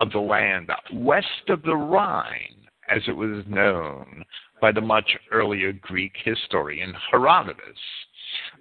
of 0.00 0.10
the 0.12 0.20
land 0.20 0.70
west 0.92 1.48
of 1.48 1.62
the 1.62 1.76
Rhine, 1.76 2.66
as 2.88 3.02
it 3.08 3.16
was 3.16 3.44
known 3.46 4.24
by 4.60 4.72
the 4.72 4.80
much 4.80 5.16
earlier 5.30 5.72
Greek 5.72 6.12
historian 6.24 6.94
Herodotus. 7.10 7.78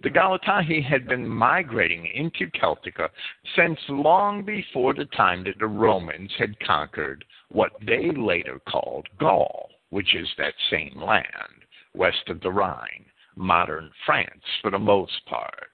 The 0.02 0.10
Galatae 0.10 0.82
had 0.82 1.10
been 1.10 1.28
migrating 1.28 2.06
into 2.06 2.50
Celtica 2.52 3.10
since 3.54 3.78
long 3.90 4.44
before 4.44 4.94
the 4.94 5.04
time 5.04 5.44
that 5.44 5.60
the 5.60 5.68
Romans 5.68 6.34
had 6.38 6.58
conquered 6.62 7.26
what 7.50 7.74
they 7.82 8.12
later 8.12 8.60
called 8.60 9.10
Gaul, 9.18 9.70
which 9.90 10.16
is 10.16 10.34
that 10.38 10.54
same 10.70 11.02
land 11.02 11.66
west 11.94 12.30
of 12.30 12.40
the 12.40 12.52
Rhine, 12.52 13.06
modern 13.36 13.92
France 14.06 14.46
for 14.62 14.72
the 14.72 14.80
most 14.80 15.26
part. 15.26 15.72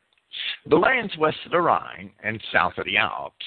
The 0.65 0.77
lands 0.77 1.17
west 1.17 1.37
of 1.45 1.51
the 1.51 1.61
Rhine 1.61 2.13
and 2.23 2.41
south 2.51 2.77
of 2.77 2.85
the 2.85 2.97
Alps 2.97 3.45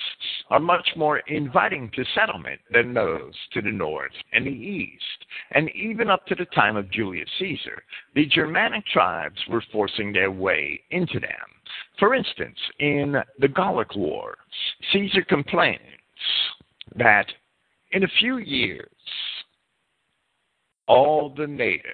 are 0.51 0.61
much 0.61 0.87
more 0.96 1.18
inviting 1.20 1.90
to 1.92 2.05
settlement 2.14 2.61
than 2.70 2.92
those 2.92 3.35
to 3.53 3.62
the 3.62 3.72
north 3.72 4.12
and 4.33 4.46
the 4.46 4.51
east, 4.51 5.25
and 5.53 5.70
even 5.70 6.11
up 6.11 6.27
to 6.27 6.35
the 6.35 6.44
time 6.46 6.77
of 6.77 6.90
Julius 6.90 7.31
Caesar, 7.38 7.83
the 8.14 8.27
Germanic 8.27 8.85
tribes 8.87 9.40
were 9.49 9.64
forcing 9.72 10.12
their 10.12 10.31
way 10.31 10.83
into 10.90 11.18
them. 11.18 11.31
For 11.99 12.14
instance, 12.14 12.59
in 12.79 13.16
the 13.38 13.49
Gallic 13.49 13.94
War, 13.96 14.37
Caesar 14.92 15.22
complains 15.22 15.81
that 16.96 17.27
in 17.92 18.05
a 18.05 18.18
few 18.18 18.38
years, 18.38 18.90
all 20.87 21.31
the 21.35 21.46
natives, 21.46 21.87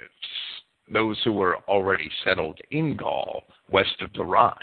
those 0.93 1.19
who 1.23 1.33
were 1.33 1.59
already 1.69 2.11
settled 2.25 2.59
in 2.71 2.97
Gaul, 2.97 3.45
west 3.71 4.03
of 4.03 4.13
the 4.15 4.25
Rhine, 4.25 4.57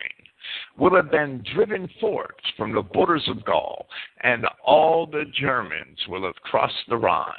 will 0.78 0.96
have 0.96 1.12
been 1.12 1.44
driven 1.54 1.90
forth 2.00 2.36
from 2.58 2.74
the 2.74 2.82
borders 2.82 3.28
of 3.28 3.46
Gaul, 3.46 3.88
and 4.24 4.46
all 4.66 5.06
the 5.06 5.26
Germans 5.34 6.00
will 6.08 6.24
have 6.26 6.36
crossed 6.36 6.88
the 6.88 6.98
Rhine. 6.98 7.34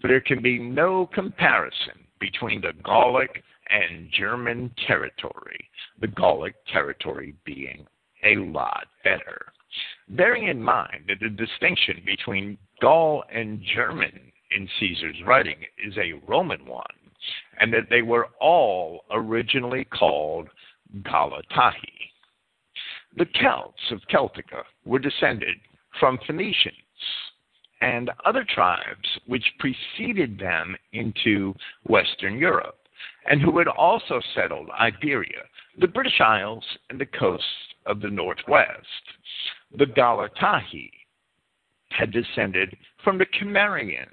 For 0.00 0.08
there 0.08 0.20
can 0.20 0.42
be 0.42 0.58
no 0.58 1.06
comparison 1.14 2.06
between 2.20 2.60
the 2.60 2.72
Gallic 2.84 3.42
and 3.70 4.10
German 4.10 4.70
territory, 4.86 5.68
the 6.00 6.08
Gallic 6.08 6.54
territory 6.72 7.34
being 7.44 7.86
a 8.24 8.36
lot 8.36 8.86
better. 9.02 9.52
Bearing 10.10 10.48
in 10.48 10.62
mind 10.62 11.04
that 11.08 11.20
the 11.20 11.30
distinction 11.30 12.02
between 12.04 12.58
Gaul 12.80 13.24
and 13.32 13.62
German 13.74 14.32
in 14.54 14.68
Caesar's 14.78 15.16
writing 15.26 15.56
is 15.84 15.96
a 15.96 16.20
Roman 16.26 16.66
one, 16.66 16.84
and 17.60 17.72
that 17.72 17.88
they 17.88 18.02
were 18.02 18.28
all 18.40 19.04
originally 19.10 19.84
called 19.84 20.48
Galatae. 21.02 22.11
The 23.14 23.26
Celts 23.40 23.90
of 23.90 24.00
Celtica 24.10 24.64
were 24.86 24.98
descended 24.98 25.58
from 26.00 26.18
Phoenicians 26.26 26.76
and 27.82 28.10
other 28.24 28.44
tribes 28.44 29.18
which 29.26 29.44
preceded 29.58 30.38
them 30.38 30.76
into 30.92 31.54
Western 31.84 32.38
Europe, 32.38 32.78
and 33.26 33.42
who 33.42 33.58
had 33.58 33.68
also 33.68 34.20
settled 34.34 34.70
Iberia, 34.70 35.42
the 35.78 35.88
British 35.88 36.20
Isles, 36.20 36.64
and 36.88 36.98
the 36.98 37.06
coasts 37.06 37.74
of 37.84 38.00
the 38.00 38.08
Northwest. 38.08 38.86
The 39.76 39.86
Galatae 39.86 40.90
had 41.90 42.12
descended 42.12 42.76
from 43.04 43.18
the 43.18 43.26
Cimmerians, 43.38 44.08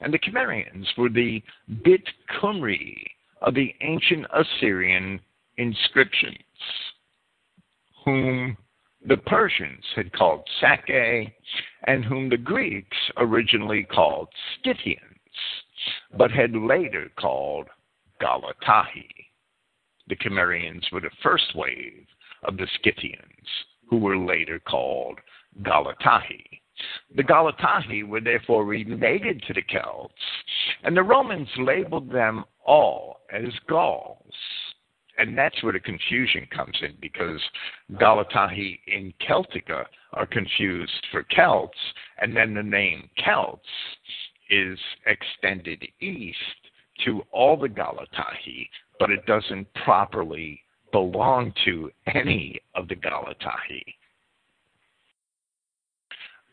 and 0.00 0.14
the 0.14 0.20
Cimmerians 0.22 0.86
were 0.96 1.08
the 1.08 1.42
Bit 1.82 2.08
Cymru 2.40 2.94
of 3.40 3.54
the 3.54 3.74
ancient 3.80 4.26
Assyrian 4.32 5.20
inscriptions 5.56 6.36
whom 8.04 8.56
the 9.06 9.16
Persians 9.16 9.84
had 9.96 10.12
called 10.12 10.48
Sake, 10.60 11.34
and 11.86 12.04
whom 12.04 12.28
the 12.28 12.36
Greeks 12.36 12.96
originally 13.16 13.84
called 13.84 14.28
Scythians, 14.64 15.00
but 16.16 16.30
had 16.30 16.54
later 16.54 17.10
called 17.18 17.68
Galatae. 18.20 19.08
The 20.08 20.16
Cimmerians 20.22 20.84
were 20.92 21.00
the 21.00 21.10
first 21.22 21.54
wave 21.54 22.06
of 22.44 22.56
the 22.56 22.68
Scythians, 22.82 23.48
who 23.88 23.98
were 23.98 24.16
later 24.16 24.60
called 24.60 25.18
Galatae. 25.62 26.44
The 27.14 27.22
Galatae 27.22 28.06
were 28.06 28.20
therefore 28.20 28.64
related 28.64 29.42
to 29.46 29.52
the 29.52 29.62
Celts, 29.62 30.14
and 30.82 30.96
the 30.96 31.02
Romans 31.02 31.48
labeled 31.58 32.10
them 32.10 32.44
all 32.64 33.20
as 33.32 33.52
Gauls 33.68 34.32
and 35.18 35.36
that's 35.36 35.62
where 35.62 35.72
the 35.72 35.80
confusion 35.80 36.46
comes 36.54 36.76
in 36.80 36.94
because 37.00 37.40
Galatae 37.92 38.78
in 38.86 39.12
Celtica 39.28 39.84
are 40.12 40.26
confused 40.26 41.06
for 41.10 41.24
Celts, 41.34 41.78
and 42.18 42.36
then 42.36 42.54
the 42.54 42.62
name 42.62 43.08
Celts 43.24 43.60
is 44.50 44.78
extended 45.06 45.86
east 46.00 46.38
to 47.04 47.22
all 47.32 47.56
the 47.56 47.68
Galatae, 47.68 48.68
but 48.98 49.10
it 49.10 49.24
doesn't 49.26 49.66
properly 49.84 50.60
belong 50.92 51.52
to 51.64 51.90
any 52.14 52.60
of 52.74 52.88
the 52.88 52.96
Galatae. 52.96 53.82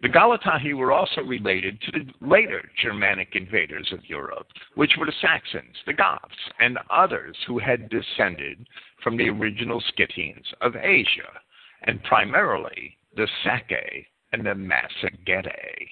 The 0.01 0.07
Galatae 0.07 0.73
were 0.75 0.93
also 0.93 1.21
related 1.21 1.81
to 1.81 1.91
the 1.91 2.25
later 2.25 2.69
Germanic 2.81 3.35
invaders 3.35 3.91
of 3.91 4.09
Europe, 4.09 4.47
which 4.75 4.95
were 4.97 5.05
the 5.05 5.11
Saxons, 5.19 5.75
the 5.85 5.93
Goths, 5.93 6.49
and 6.59 6.79
others 6.89 7.35
who 7.45 7.59
had 7.59 7.89
descended 7.89 8.65
from 9.03 9.17
the 9.17 9.29
original 9.29 9.81
Scythians 9.81 10.45
of 10.61 10.77
Asia, 10.77 11.41
and 11.83 12.01
primarily 12.03 12.97
the 13.15 13.27
Sake 13.43 14.07
and 14.31 14.45
the 14.45 14.55
Massagetae. 14.55 15.89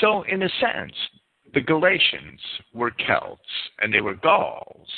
So, 0.00 0.22
in 0.22 0.42
a 0.42 0.48
sense, 0.48 0.96
the 1.52 1.60
Galatians 1.60 2.40
were 2.72 2.92
Celts 3.06 3.40
and 3.78 3.92
they 3.92 4.00
were 4.00 4.14
Gauls, 4.14 4.88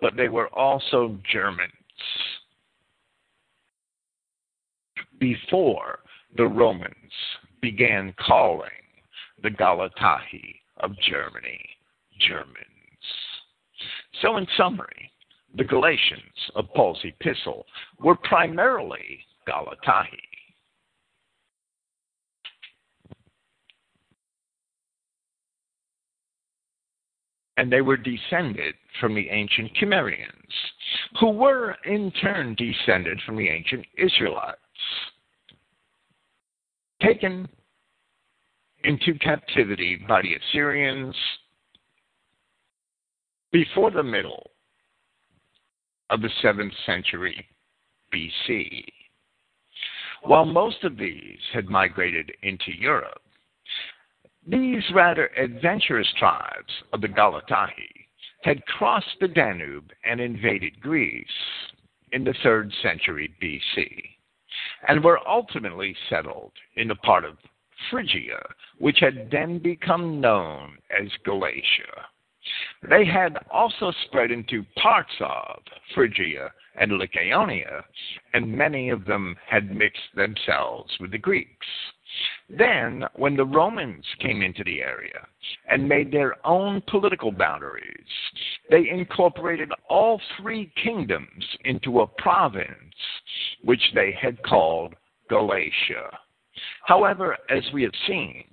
but 0.00 0.16
they 0.16 0.28
were 0.28 0.48
also 0.48 1.18
Germans. 1.30 1.72
Before 5.18 6.00
the 6.36 6.46
Romans 6.46 6.94
began 7.66 8.14
calling 8.24 8.70
the 9.42 9.50
Galatae 9.50 10.54
of 10.76 10.92
Germany 11.00 11.68
Germans. 12.20 12.54
So, 14.22 14.36
in 14.36 14.46
summary, 14.56 15.10
the 15.56 15.64
Galatians 15.64 16.22
of 16.54 16.72
Paul's 16.76 17.00
epistle 17.02 17.66
were 17.98 18.14
primarily 18.14 19.18
Galatae. 19.48 20.04
And 27.56 27.72
they 27.72 27.80
were 27.80 27.96
descended 27.96 28.74
from 29.00 29.16
the 29.16 29.28
ancient 29.28 29.72
Cimmerians, 29.80 30.52
who 31.18 31.30
were 31.30 31.74
in 31.84 32.12
turn 32.22 32.54
descended 32.54 33.18
from 33.26 33.36
the 33.36 33.48
ancient 33.48 33.84
Israelites 33.98 34.60
taken 37.02 37.48
into 38.84 39.18
captivity 39.18 39.96
by 40.08 40.22
the 40.22 40.34
Assyrians 40.34 41.14
before 43.52 43.90
the 43.90 44.02
middle 44.02 44.50
of 46.10 46.20
the 46.20 46.30
7th 46.42 46.72
century 46.84 47.46
BC. 48.14 48.84
While 50.22 50.44
most 50.44 50.84
of 50.84 50.96
these 50.96 51.38
had 51.52 51.68
migrated 51.68 52.32
into 52.42 52.72
Europe, 52.78 53.22
these 54.46 54.82
rather 54.94 55.30
adventurous 55.36 56.08
tribes 56.18 56.72
of 56.92 57.00
the 57.00 57.08
Galatae 57.08 57.68
had 58.42 58.64
crossed 58.66 59.16
the 59.20 59.28
Danube 59.28 59.90
and 60.04 60.20
invaded 60.20 60.80
Greece 60.80 61.26
in 62.12 62.22
the 62.22 62.34
3rd 62.44 62.70
century 62.82 63.34
BC 63.42 64.15
and 64.88 65.02
were 65.02 65.26
ultimately 65.28 65.94
settled 66.08 66.52
in 66.76 66.88
the 66.88 66.94
part 66.96 67.24
of 67.24 67.36
Phrygia, 67.90 68.42
which 68.78 68.98
had 69.00 69.30
then 69.30 69.58
become 69.58 70.20
known 70.20 70.78
as 70.90 71.08
Galatia. 71.24 72.06
They 72.88 73.04
had 73.04 73.38
also 73.50 73.92
spread 74.04 74.30
into 74.30 74.64
parts 74.76 75.12
of 75.20 75.62
Phrygia 75.94 76.52
and 76.76 76.92
Lycaonia, 76.92 77.82
and 78.34 78.56
many 78.56 78.90
of 78.90 79.04
them 79.04 79.36
had 79.46 79.74
mixed 79.74 80.14
themselves 80.14 80.96
with 81.00 81.10
the 81.10 81.18
Greeks. 81.18 81.66
Then, 82.48 83.04
when 83.16 83.36
the 83.36 83.44
Romans 83.44 84.04
came 84.20 84.42
into 84.42 84.62
the 84.64 84.80
area 84.80 85.26
and 85.68 85.88
made 85.88 86.12
their 86.12 86.36
own 86.46 86.82
political 86.88 87.32
boundaries, 87.32 88.06
they 88.70 88.88
incorporated 88.88 89.70
all 89.88 90.20
three 90.40 90.72
kingdoms 90.82 91.44
into 91.64 92.00
a 92.00 92.06
province 92.06 92.94
which 93.64 93.82
they 93.94 94.12
had 94.20 94.42
called 94.44 94.94
Galatia. 95.28 96.10
However, 96.84 97.36
as 97.50 97.64
we 97.72 97.82
have 97.82 97.92
seen, 98.06 98.44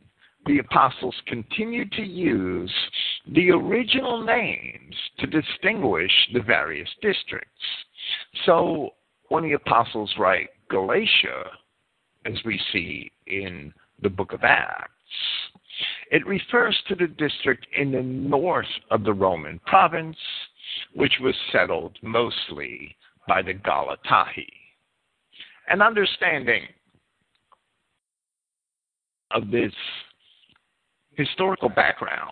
the 0.45 0.59
apostles 0.59 1.15
continued 1.27 1.91
to 1.93 2.03
use 2.03 2.73
the 3.33 3.51
original 3.51 4.23
names 4.23 4.95
to 5.19 5.27
distinguish 5.27 6.11
the 6.33 6.41
various 6.41 6.89
districts. 7.01 7.47
So 8.45 8.89
when 9.29 9.43
the 9.43 9.53
apostles 9.53 10.13
write 10.17 10.49
Galatia, 10.69 11.43
as 12.25 12.33
we 12.43 12.59
see 12.71 13.11
in 13.27 13.73
the 14.01 14.09
book 14.09 14.33
of 14.33 14.43
Acts, 14.43 14.91
It 16.11 16.25
refers 16.27 16.77
to 16.87 16.95
the 16.95 17.07
district 17.07 17.65
in 17.75 17.91
the 17.91 18.03
north 18.03 18.67
of 18.91 19.03
the 19.03 19.13
Roman 19.13 19.59
province, 19.65 20.17
which 20.93 21.13
was 21.21 21.35
settled 21.51 21.97
mostly 22.01 22.95
by 23.27 23.41
the 23.41 23.53
Galatae. 23.53 24.47
An 25.69 25.81
understanding 25.81 26.63
of 29.31 29.49
this 29.49 29.73
historical 31.15 31.69
background 31.69 32.31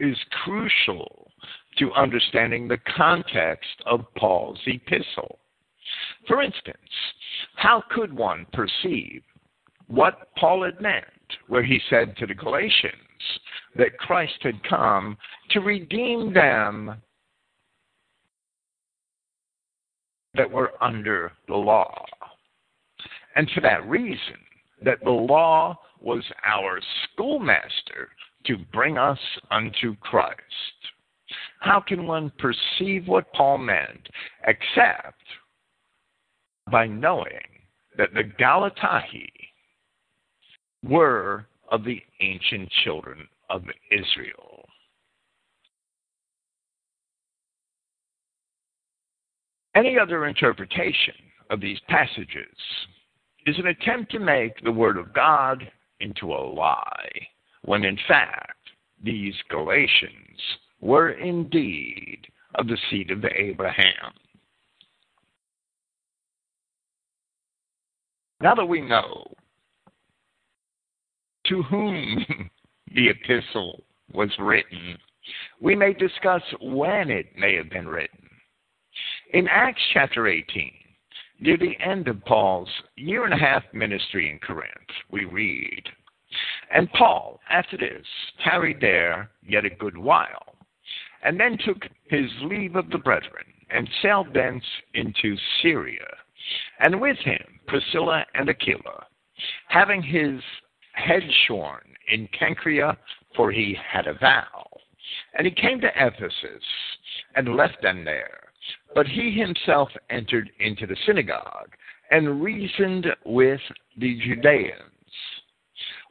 is 0.00 0.16
crucial 0.44 1.30
to 1.78 1.92
understanding 1.92 2.68
the 2.68 2.78
context 2.96 3.82
of 3.86 4.04
Paul's 4.16 4.60
epistle. 4.66 5.38
For 6.26 6.42
instance, 6.42 6.76
how 7.56 7.82
could 7.90 8.12
one 8.12 8.46
perceive 8.52 9.22
what 9.86 10.28
Paul 10.38 10.64
had 10.64 10.80
meant 10.80 11.04
where 11.48 11.62
he 11.62 11.80
said 11.90 12.16
to 12.16 12.26
the 12.26 12.34
Galatians 12.34 12.94
that 13.76 13.98
Christ 13.98 14.38
had 14.40 14.62
come 14.68 15.16
to 15.50 15.60
redeem 15.60 16.32
them 16.32 16.96
that 20.34 20.50
were 20.50 20.72
under 20.82 21.32
the 21.48 21.56
law? 21.56 22.04
And 23.36 23.50
for 23.50 23.60
that 23.60 23.86
reason, 23.88 24.36
that 24.84 25.02
the 25.02 25.10
law 25.10 25.78
was 26.00 26.22
our 26.46 26.80
schoolmaster 27.04 28.10
to 28.46 28.58
bring 28.72 28.98
us 28.98 29.18
unto 29.50 29.96
Christ. 29.96 30.38
How 31.60 31.80
can 31.80 32.06
one 32.06 32.30
perceive 32.38 33.08
what 33.08 33.32
Paul 33.32 33.58
meant 33.58 34.08
except 34.46 35.22
by 36.70 36.86
knowing 36.86 37.42
that 37.96 38.14
the 38.14 38.24
Galatae 38.24 39.28
were 40.82 41.46
of 41.70 41.84
the 41.84 42.00
ancient 42.20 42.70
children 42.84 43.26
of 43.50 43.62
Israel? 43.90 44.64
Any 49.74 49.98
other 49.98 50.26
interpretation 50.26 51.14
of 51.50 51.60
these 51.60 51.80
passages 51.88 52.56
is 53.46 53.58
an 53.58 53.66
attempt 53.66 54.12
to 54.12 54.18
make 54.20 54.62
the 54.62 54.72
Word 54.72 54.96
of 54.96 55.12
God 55.12 55.68
into 56.00 56.32
a 56.32 56.46
lie, 56.54 57.10
when 57.64 57.84
in 57.84 57.98
fact 58.06 58.56
these 59.02 59.34
Galatians 59.50 60.40
were 60.80 61.10
indeed 61.12 62.26
of 62.54 62.68
the 62.68 62.78
seed 62.90 63.10
of 63.10 63.24
Abraham. 63.24 64.12
Now 68.44 68.54
that 68.56 68.66
we 68.66 68.82
know 68.82 69.24
to 71.46 71.62
whom 71.62 72.26
the 72.94 73.08
epistle 73.08 73.82
was 74.12 74.28
written, 74.38 74.98
we 75.62 75.74
may 75.74 75.94
discuss 75.94 76.42
when 76.60 77.10
it 77.10 77.28
may 77.38 77.56
have 77.56 77.70
been 77.70 77.88
written. 77.88 78.28
In 79.32 79.48
Acts 79.48 79.80
chapter 79.94 80.28
18, 80.28 80.70
near 81.40 81.56
the 81.56 81.74
end 81.82 82.06
of 82.06 82.22
Paul's 82.26 82.68
year 82.96 83.24
and 83.24 83.32
a 83.32 83.38
half 83.38 83.62
ministry 83.72 84.28
in 84.28 84.38
Corinth, 84.40 84.92
we 85.10 85.24
read, 85.24 85.84
And 86.70 86.92
Paul, 86.92 87.40
after 87.48 87.78
this, 87.78 88.04
tarried 88.44 88.78
there 88.78 89.30
yet 89.42 89.64
a 89.64 89.70
good 89.70 89.96
while, 89.96 90.56
and 91.22 91.40
then 91.40 91.56
took 91.64 91.86
his 92.10 92.30
leave 92.42 92.76
of 92.76 92.90
the 92.90 92.98
brethren, 92.98 93.46
and 93.70 93.88
sailed 94.02 94.34
thence 94.34 94.64
into 94.92 95.34
Syria, 95.62 96.06
and 96.80 97.00
with 97.00 97.16
him 97.20 97.53
Priscilla 97.66 98.24
and 98.34 98.48
Aquila, 98.48 99.06
having 99.68 100.02
his 100.02 100.40
head 100.92 101.22
shorn 101.46 101.82
in 102.10 102.28
Cenchrea, 102.38 102.96
for 103.36 103.50
he 103.50 103.76
had 103.90 104.06
a 104.06 104.14
vow. 104.14 104.66
And 105.36 105.46
he 105.46 105.52
came 105.52 105.80
to 105.80 105.90
Ephesus, 105.96 106.62
and 107.36 107.56
left 107.56 107.82
them 107.82 108.04
there 108.04 108.44
but 108.94 109.06
he 109.06 109.32
himself 109.32 109.88
entered 110.10 110.50
into 110.60 110.86
the 110.86 110.96
synagogue 111.06 111.70
and 112.10 112.42
reasoned 112.42 113.06
with 113.24 113.60
the 113.98 114.18
Judeans. 114.20 114.72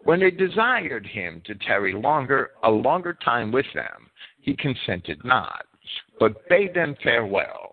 When 0.04 0.20
they 0.20 0.32
desired 0.32 1.06
him 1.06 1.42
to 1.46 1.56
tarry 1.56 1.94
longer, 1.94 2.52
a 2.64 2.70
longer 2.70 3.18
time 3.24 3.52
with 3.52 3.66
them, 3.74 4.10
he 4.42 4.56
consented 4.56 5.24
not, 5.24 5.66
but 6.20 6.48
bade 6.50 6.74
them 6.74 6.96
farewell, 7.02 7.73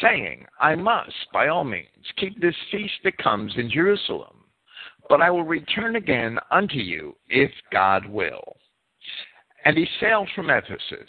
saying, 0.00 0.46
I 0.60 0.74
must, 0.74 1.14
by 1.32 1.48
all 1.48 1.64
means, 1.64 1.86
keep 2.16 2.40
this 2.40 2.54
feast 2.70 2.94
that 3.04 3.18
comes 3.18 3.52
in 3.56 3.70
Jerusalem, 3.70 4.44
but 5.08 5.20
I 5.20 5.30
will 5.30 5.44
return 5.44 5.96
again 5.96 6.38
unto 6.50 6.78
you, 6.78 7.16
if 7.28 7.50
God 7.72 8.06
will. 8.06 8.56
And 9.64 9.76
he 9.76 9.86
sailed 10.00 10.28
from 10.34 10.50
Ephesus 10.50 11.08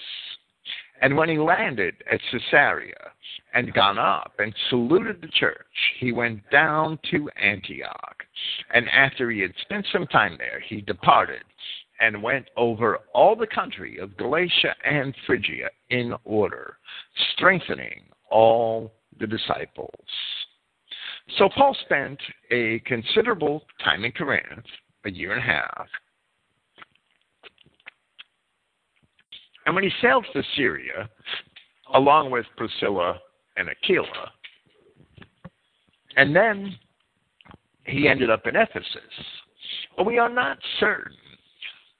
and 1.01 1.17
when 1.17 1.29
he 1.29 1.39
landed 1.39 1.95
at 2.11 2.21
Caesarea 2.31 3.11
and 3.55 3.73
gone 3.73 3.97
up 3.97 4.33
and 4.37 4.53
saluted 4.69 5.19
the 5.19 5.27
church, 5.27 5.65
he 5.99 6.11
went 6.11 6.47
down 6.51 6.99
to 7.09 7.29
Antioch. 7.41 8.23
And 8.73 8.87
after 8.89 9.31
he 9.31 9.39
had 9.39 9.53
spent 9.61 9.85
some 9.91 10.05
time 10.07 10.37
there, 10.37 10.59
he 10.59 10.81
departed 10.81 11.43
and 11.99 12.21
went 12.21 12.47
over 12.55 12.99
all 13.13 13.35
the 13.35 13.47
country 13.47 13.97
of 13.97 14.15
Galatia 14.17 14.75
and 14.85 15.13
Phrygia 15.25 15.69
in 15.89 16.13
order, 16.23 16.77
strengthening 17.33 18.03
all 18.31 18.93
the 19.19 19.27
disciples. 19.27 19.93
So 21.37 21.49
Paul 21.55 21.75
spent 21.85 22.19
a 22.51 22.79
considerable 22.85 23.63
time 23.83 24.03
in 24.03 24.11
Corinth, 24.11 24.65
a 25.05 25.11
year 25.11 25.33
and 25.33 25.39
a 25.39 25.45
half, 25.45 25.87
And 29.65 29.75
when 29.75 29.83
he 29.83 29.91
sailed 30.01 30.25
to 30.33 30.43
Syria, 30.55 31.09
along 31.93 32.31
with 32.31 32.45
Priscilla 32.57 33.19
and 33.57 33.69
Aquila, 33.69 34.31
and 36.17 36.35
then 36.35 36.75
he 37.85 38.07
ended 38.07 38.29
up 38.29 38.47
in 38.47 38.55
Ephesus. 38.55 38.85
But 39.95 40.05
we 40.05 40.17
are 40.17 40.29
not 40.29 40.57
certain 40.79 41.15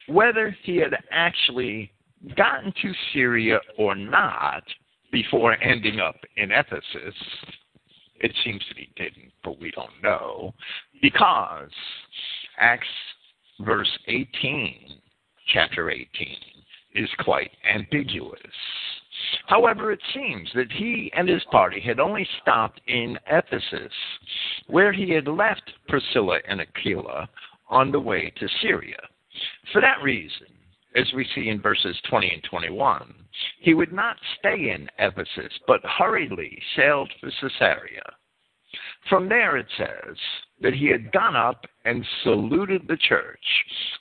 whether 0.08 0.56
he 0.64 0.78
had 0.78 0.96
actually 1.12 1.92
gotten 2.36 2.74
to 2.82 2.92
Syria 3.14 3.60
or 3.78 3.96
not 3.96 4.64
before 5.12 5.62
ending 5.62 6.00
up 6.00 6.16
in 6.38 6.52
Ephesus. 6.52 7.16
It 8.20 8.32
seems 8.44 8.64
that 8.68 8.78
he 8.78 8.90
didn't, 8.96 9.32
but 9.44 9.60
we 9.60 9.72
don't 9.72 10.02
know. 10.04 10.54
Because 11.02 11.72
Acts 12.58 12.88
verse 13.60 13.90
18, 14.08 15.02
chapter 15.54 15.90
18, 15.90 16.08
is 16.96 17.10
quite 17.20 17.52
ambiguous. 17.74 18.40
However, 19.48 19.92
it 19.92 20.02
seems 20.14 20.50
that 20.56 20.72
he 20.72 21.12
and 21.16 21.28
his 21.28 21.44
party 21.52 21.80
had 21.80 22.00
only 22.00 22.28
stopped 22.42 22.82
in 22.88 23.18
Ephesus, 23.28 23.94
where 24.68 24.92
he 24.92 25.10
had 25.10 25.28
left 25.28 25.72
Priscilla 25.88 26.40
and 26.48 26.62
Aquila 26.62 27.30
on 27.70 27.92
the 27.92 28.00
way 28.00 28.32
to 28.38 28.48
Syria. 28.62 28.98
For 29.72 29.82
that 29.82 30.02
reason, 30.04 30.48
as 30.96 31.12
we 31.14 31.28
see 31.34 31.50
in 31.50 31.62
verses 31.62 31.96
20 32.10 32.30
and 32.34 32.44
21, 32.44 33.14
he 33.60 33.74
would 33.74 33.94
not 33.94 34.18
stay 34.40 34.72
in 34.72 34.90
Ephesus, 35.00 35.54
but 35.68 35.82
hurriedly 35.84 36.62
sailed 36.76 37.12
for 37.20 37.32
Caesarea. 37.42 38.04
From 39.10 39.28
there 39.28 39.58
it 39.58 39.68
says 39.78 40.16
that 40.62 40.74
he 40.74 40.88
had 40.88 41.12
gone 41.12 41.36
up 41.36 41.66
and 41.86 42.06
saluted 42.24 42.88
the 42.88 42.98
church, 42.98 43.44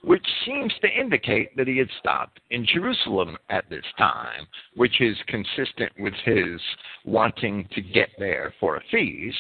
which 0.02 0.26
seems 0.44 0.72
to 0.80 0.88
indicate 0.88 1.56
that 1.56 1.66
he 1.66 1.78
had 1.78 1.90
stopped 1.98 2.38
in 2.50 2.66
Jerusalem 2.66 3.36
at 3.48 3.68
this 3.70 3.84
time, 3.96 4.46
which 4.74 5.00
is 5.00 5.16
consistent 5.26 5.92
with 5.98 6.14
his 6.24 6.60
wanting 7.04 7.66
to 7.72 7.80
get 7.80 8.10
there 8.18 8.54
for 8.60 8.76
a 8.76 8.82
feast. 8.90 9.36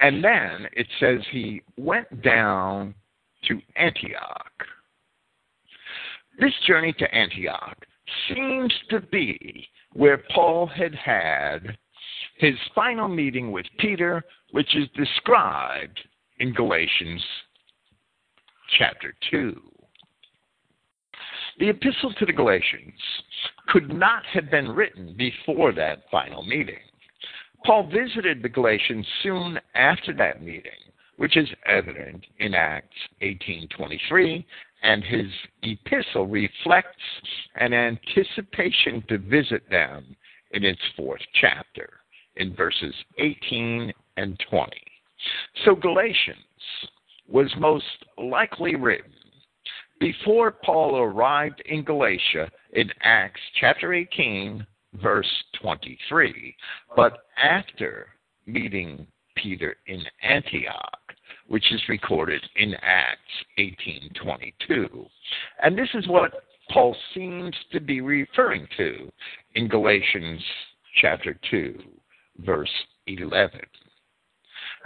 And 0.00 0.22
then 0.22 0.68
it 0.72 0.86
says 1.00 1.20
he 1.30 1.62
went 1.76 2.22
down 2.22 2.94
to 3.48 3.60
Antioch. 3.76 4.66
This 6.38 6.54
journey 6.66 6.92
to 6.98 7.14
Antioch 7.14 7.84
seems 8.28 8.72
to 8.90 9.00
be 9.00 9.68
where 9.92 10.22
Paul 10.32 10.66
had 10.66 10.94
had 10.94 11.76
his 12.38 12.54
final 12.74 13.08
meeting 13.08 13.50
with 13.50 13.66
Peter, 13.78 14.22
which 14.52 14.76
is 14.76 14.88
described 14.94 15.98
in 16.38 16.52
Galatians 16.54 17.24
chapter 18.78 19.14
2. 19.32 19.60
The 21.58 21.70
epistle 21.70 22.12
to 22.18 22.26
the 22.26 22.32
Galatians 22.32 22.94
could 23.68 23.92
not 23.92 24.24
have 24.32 24.48
been 24.48 24.70
written 24.70 25.16
before 25.18 25.72
that 25.72 26.04
final 26.10 26.44
meeting. 26.44 26.78
Paul 27.64 27.90
visited 27.90 28.42
the 28.42 28.48
Galatians 28.48 29.06
soon 29.24 29.58
after 29.74 30.12
that 30.14 30.40
meeting, 30.40 30.87
which 31.18 31.36
is 31.36 31.48
evident 31.66 32.24
in 32.38 32.54
Acts 32.54 32.96
18:23, 33.20 34.44
and 34.82 35.04
his 35.04 35.26
epistle 35.62 36.26
reflects 36.26 37.02
an 37.56 37.74
anticipation 37.74 39.02
to 39.08 39.18
visit 39.18 39.68
them 39.68 40.16
in 40.52 40.64
its 40.64 40.80
fourth 40.96 41.20
chapter 41.34 42.00
in 42.36 42.54
verses 42.54 42.94
18 43.18 43.92
and 44.16 44.38
20. 44.48 44.72
So 45.64 45.74
Galatians 45.74 46.38
was 47.26 47.52
most 47.58 48.04
likely 48.16 48.76
written 48.76 49.12
before 49.98 50.52
Paul 50.52 50.98
arrived 50.98 51.60
in 51.66 51.82
Galatia 51.82 52.48
in 52.72 52.92
Acts 53.02 53.40
chapter 53.60 53.92
18, 53.92 54.64
verse 54.94 55.44
23, 55.60 56.56
but 56.94 57.24
after 57.36 58.06
meeting 58.46 59.06
Peter 59.34 59.76
in 59.86 60.02
Antioch, 60.22 61.07
which 61.48 61.72
is 61.72 61.88
recorded 61.88 62.42
in 62.56 62.74
Acts 62.82 63.44
18:22. 63.58 65.08
And 65.62 65.76
this 65.76 65.88
is 65.94 66.06
what 66.06 66.44
Paul 66.70 66.94
seems 67.14 67.56
to 67.72 67.80
be 67.80 68.00
referring 68.00 68.68
to 68.76 69.10
in 69.54 69.68
Galatians 69.68 70.44
chapter 71.00 71.38
2, 71.50 71.82
verse 72.38 72.72
11. 73.06 73.60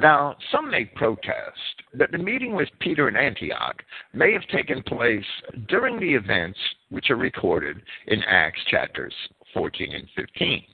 Now, 0.01 0.37
some 0.51 0.71
may 0.71 0.85
protest 0.85 1.83
that 1.95 2.13
the 2.13 2.19
meeting 2.19 2.55
with 2.55 2.69
Peter 2.81 3.09
in 3.09 3.17
Antioch 3.17 3.83
may 4.15 4.33
have 4.33 4.47
taken 4.49 4.83
place 4.83 5.25
during 5.69 6.01
the 6.01 6.15
events 6.15 6.59
which 6.89 7.11
are 7.11 7.17
recorded 7.17 7.83
in 8.07 8.23
Acts 8.25 8.65
chapters 8.71 9.15
14 9.53 9.93
and 9.93 10.09
15. 10.17 10.65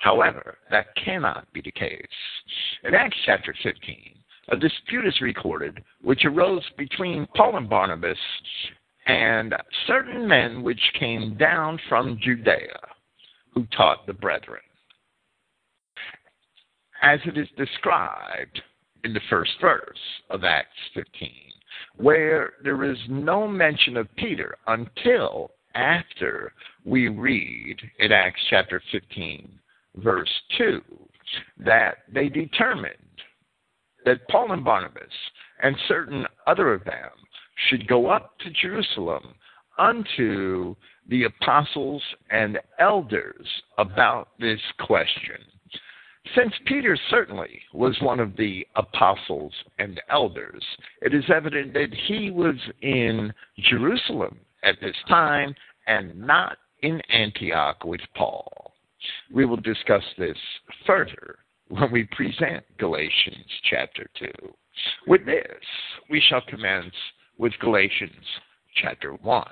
However, 0.00 0.58
that 0.70 0.94
cannot 0.96 1.50
be 1.52 1.62
the 1.62 1.70
case. 1.70 2.06
In 2.84 2.94
Acts 2.94 3.16
chapter 3.24 3.54
15, 3.62 4.15
a 4.48 4.56
dispute 4.56 5.06
is 5.06 5.20
recorded 5.20 5.82
which 6.02 6.24
arose 6.24 6.64
between 6.76 7.26
Paul 7.34 7.56
and 7.56 7.68
Barnabas 7.68 8.18
and 9.06 9.54
certain 9.86 10.26
men 10.26 10.62
which 10.62 10.80
came 10.98 11.36
down 11.36 11.78
from 11.88 12.18
Judea 12.22 12.80
who 13.54 13.66
taught 13.76 14.06
the 14.06 14.12
brethren. 14.12 14.60
As 17.02 17.20
it 17.24 17.36
is 17.38 17.48
described 17.56 18.60
in 19.04 19.12
the 19.12 19.20
first 19.30 19.52
verse 19.60 19.98
of 20.30 20.44
Acts 20.44 20.68
15, 20.94 21.30
where 21.96 22.54
there 22.62 22.84
is 22.84 22.98
no 23.08 23.46
mention 23.46 23.96
of 23.96 24.14
Peter 24.16 24.56
until 24.66 25.52
after 25.74 26.52
we 26.84 27.08
read 27.08 27.76
in 27.98 28.12
Acts 28.12 28.40
chapter 28.50 28.82
15, 28.92 29.58
verse 29.96 30.30
2, 30.58 30.80
that 31.58 31.98
they 32.12 32.28
determined 32.28 32.94
that 34.06 34.26
Paul 34.28 34.52
and 34.52 34.64
Barnabas 34.64 35.12
and 35.62 35.76
certain 35.86 36.24
other 36.46 36.72
of 36.72 36.84
them 36.84 37.10
should 37.68 37.86
go 37.86 38.06
up 38.06 38.38
to 38.38 38.50
Jerusalem 38.50 39.34
unto 39.78 40.74
the 41.08 41.24
apostles 41.24 42.02
and 42.30 42.58
elders 42.78 43.46
about 43.76 44.28
this 44.40 44.60
question. 44.80 45.36
Since 46.34 46.54
Peter 46.66 46.98
certainly 47.10 47.60
was 47.72 47.96
one 48.00 48.18
of 48.18 48.36
the 48.36 48.66
apostles 48.74 49.52
and 49.78 50.00
elders, 50.10 50.64
it 51.02 51.14
is 51.14 51.24
evident 51.32 51.72
that 51.74 51.94
he 52.08 52.30
was 52.30 52.56
in 52.82 53.32
Jerusalem 53.58 54.38
at 54.64 54.76
this 54.80 54.96
time 55.08 55.54
and 55.86 56.18
not 56.18 56.58
in 56.82 57.00
Antioch 57.10 57.84
with 57.84 58.00
Paul. 58.16 58.72
We 59.32 59.44
will 59.44 59.58
discuss 59.58 60.02
this 60.18 60.36
further 60.84 61.38
when 61.68 61.90
we 61.90 62.08
present 62.12 62.64
Galatians 62.78 63.46
chapter 63.68 64.06
2. 64.18 64.26
With 65.06 65.26
this, 65.26 65.44
we 66.10 66.22
shall 66.28 66.42
commence 66.48 66.94
with 67.38 67.52
Galatians 67.60 68.12
chapter 68.82 69.12
1. 69.14 69.46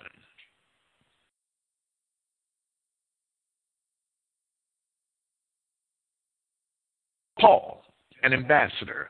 Paul, 7.40 7.82
an 8.22 8.32
ambassador, 8.32 9.08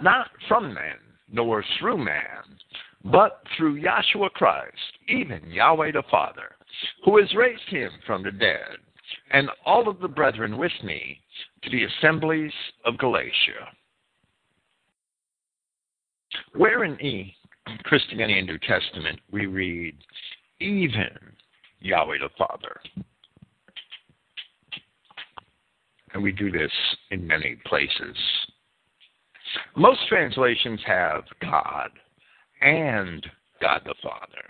not 0.00 0.28
from 0.48 0.72
men, 0.72 0.96
nor 1.30 1.64
through 1.78 1.98
man, 1.98 2.44
but 3.04 3.42
through 3.56 3.82
Yahshua 3.82 4.30
Christ, 4.30 4.76
even 5.08 5.50
Yahweh 5.50 5.92
the 5.92 6.02
Father, 6.10 6.54
who 7.04 7.18
has 7.18 7.34
raised 7.34 7.68
him 7.68 7.90
from 8.06 8.22
the 8.22 8.30
dead, 8.30 8.78
and 9.32 9.50
all 9.66 9.88
of 9.88 10.00
the 10.00 10.08
brethren 10.08 10.56
with 10.56 10.72
me 10.84 11.21
to 11.62 11.70
the 11.70 11.84
assemblies 11.84 12.52
of 12.84 12.98
Galatia. 12.98 13.68
Where 16.54 16.84
in 16.84 16.96
the 16.96 17.32
Christogenea 17.84 18.44
New 18.44 18.58
Testament 18.58 19.20
we 19.30 19.46
read, 19.46 19.96
even 20.60 21.10
Yahweh 21.80 22.18
the 22.18 22.30
Father. 22.38 22.80
and 26.14 26.22
we 26.22 26.32
do 26.32 26.50
this 26.50 26.72
in 27.10 27.26
many 27.26 27.56
places. 27.66 28.16
Most 29.76 30.00
translations 30.08 30.80
have 30.86 31.24
God 31.40 31.90
and 32.60 33.26
God 33.60 33.82
the 33.84 33.94
Father. 34.02 34.44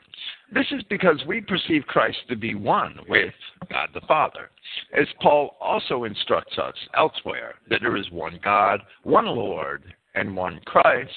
This 0.54 0.66
is 0.70 0.82
because 0.90 1.18
we 1.26 1.40
perceive 1.40 1.86
Christ 1.86 2.18
to 2.28 2.36
be 2.36 2.54
one 2.54 2.98
with 3.08 3.32
God 3.70 3.88
the 3.94 4.02
Father, 4.02 4.50
as 4.92 5.06
Paul 5.22 5.56
also 5.60 6.04
instructs 6.04 6.58
us 6.58 6.74
elsewhere 6.94 7.54
that 7.70 7.80
there 7.80 7.96
is 7.96 8.10
one 8.10 8.38
God, 8.44 8.80
one 9.02 9.24
Lord, 9.24 9.82
and 10.14 10.36
one 10.36 10.60
Christ, 10.66 11.10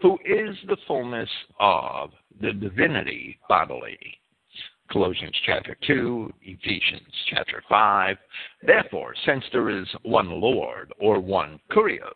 who 0.00 0.14
is 0.24 0.56
the 0.68 0.78
fullness 0.86 1.28
of 1.60 2.12
the 2.40 2.54
divinity 2.54 3.38
bodily. 3.46 3.98
Colossians 4.90 5.36
chapter 5.44 5.76
2, 5.86 6.32
Ephesians 6.42 7.12
chapter 7.28 7.62
5. 7.68 8.16
Therefore, 8.62 9.14
since 9.26 9.44
there 9.52 9.68
is 9.68 9.86
one 10.02 10.40
Lord, 10.40 10.94
or 10.98 11.20
one 11.20 11.60
Kurios, 11.70 12.14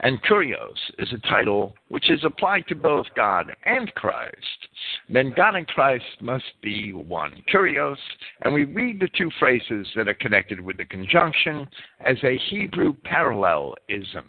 and 0.00 0.22
Kurios 0.22 0.76
is 0.98 1.12
a 1.12 1.28
title 1.28 1.74
which 1.88 2.10
is 2.10 2.24
applied 2.24 2.66
to 2.68 2.74
both 2.74 3.06
God 3.14 3.54
and 3.64 3.92
Christ, 3.94 4.68
then 5.08 5.32
God 5.36 5.54
and 5.54 5.66
Christ 5.66 6.04
must 6.20 6.44
be 6.62 6.92
one 6.92 7.42
Kurios, 7.52 7.96
and 8.42 8.52
we 8.52 8.64
read 8.64 9.00
the 9.00 9.10
two 9.16 9.30
phrases 9.38 9.86
that 9.94 10.08
are 10.08 10.14
connected 10.14 10.60
with 10.60 10.78
the 10.78 10.84
conjunction 10.84 11.68
as 12.04 12.16
a 12.24 12.38
Hebrew 12.50 12.94
parallelism. 13.04 14.24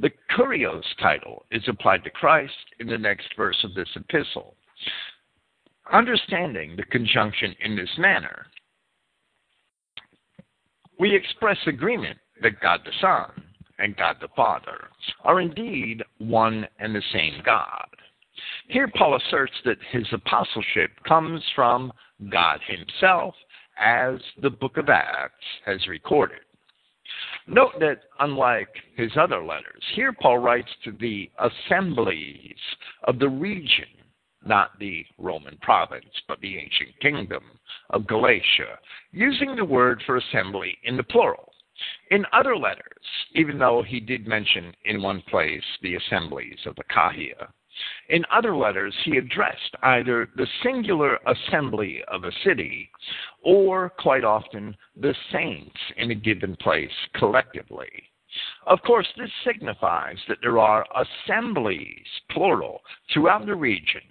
The 0.00 0.10
Kurios 0.36 0.84
title 1.00 1.44
is 1.50 1.62
applied 1.68 2.04
to 2.04 2.10
Christ 2.10 2.52
in 2.80 2.86
the 2.86 2.98
next 2.98 3.28
verse 3.36 3.58
of 3.64 3.74
this 3.74 3.88
epistle. 3.96 4.54
Understanding 5.92 6.76
the 6.76 6.84
conjunction 6.84 7.54
in 7.64 7.74
this 7.74 7.90
manner, 7.98 8.46
we 10.98 11.14
express 11.14 11.58
agreement 11.66 12.18
that 12.42 12.60
God 12.60 12.80
the 12.84 12.92
Son 13.00 13.47
and 13.78 13.96
God 13.96 14.16
the 14.20 14.28
Father 14.34 14.88
are 15.24 15.40
indeed 15.40 16.02
one 16.18 16.66
and 16.78 16.94
the 16.94 17.02
same 17.12 17.42
God. 17.44 17.86
Here, 18.68 18.88
Paul 18.88 19.16
asserts 19.16 19.52
that 19.64 19.78
his 19.90 20.06
apostleship 20.12 20.90
comes 21.06 21.42
from 21.54 21.92
God 22.30 22.60
Himself, 22.66 23.34
as 23.78 24.20
the 24.42 24.50
book 24.50 24.76
of 24.76 24.88
Acts 24.88 25.34
has 25.64 25.86
recorded. 25.88 26.40
Note 27.46 27.72
that, 27.80 28.02
unlike 28.20 28.68
his 28.96 29.12
other 29.16 29.42
letters, 29.42 29.82
here 29.94 30.12
Paul 30.12 30.38
writes 30.38 30.68
to 30.84 30.92
the 30.92 31.30
assemblies 31.38 32.56
of 33.04 33.18
the 33.18 33.28
region 33.28 33.86
not 34.44 34.78
the 34.78 35.04
Roman 35.18 35.56
province, 35.60 36.06
but 36.26 36.40
the 36.40 36.56
ancient 36.56 36.98
kingdom 37.00 37.42
of 37.90 38.06
Galatia, 38.06 38.78
using 39.12 39.56
the 39.56 39.64
word 39.64 40.02
for 40.06 40.16
assembly 40.16 40.76
in 40.84 40.96
the 40.96 41.02
plural. 41.02 41.47
In 42.10 42.26
other 42.32 42.56
letters, 42.56 43.04
even 43.34 43.58
though 43.58 43.82
he 43.82 44.00
did 44.00 44.26
mention 44.26 44.74
in 44.84 45.02
one 45.02 45.22
place 45.22 45.62
the 45.82 45.94
assemblies 45.94 46.58
of 46.66 46.76
Achaia, 46.78 47.52
in 48.08 48.24
other 48.32 48.56
letters 48.56 48.94
he 49.04 49.18
addressed 49.18 49.76
either 49.82 50.28
the 50.34 50.48
singular 50.62 51.18
assembly 51.26 52.02
of 52.08 52.24
a 52.24 52.32
city 52.44 52.90
or, 53.42 53.90
quite 53.90 54.24
often, 54.24 54.76
the 54.96 55.14
saints 55.30 55.78
in 55.96 56.10
a 56.10 56.14
given 56.14 56.56
place 56.56 57.08
collectively. 57.14 58.10
Of 58.66 58.82
course, 58.82 59.08
this 59.16 59.30
signifies 59.44 60.18
that 60.28 60.38
there 60.42 60.58
are 60.58 60.84
assemblies, 60.96 62.06
plural, 62.30 62.82
throughout 63.12 63.46
the 63.46 63.54
region 63.54 64.02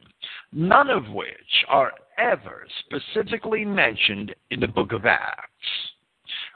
none 0.51 0.89
of 0.89 1.09
which 1.09 1.65
are 1.67 1.93
ever 2.17 2.65
specifically 2.79 3.65
mentioned 3.65 4.33
in 4.49 4.59
the 4.59 4.67
book 4.67 4.91
of 4.91 5.05
Acts. 5.05 5.67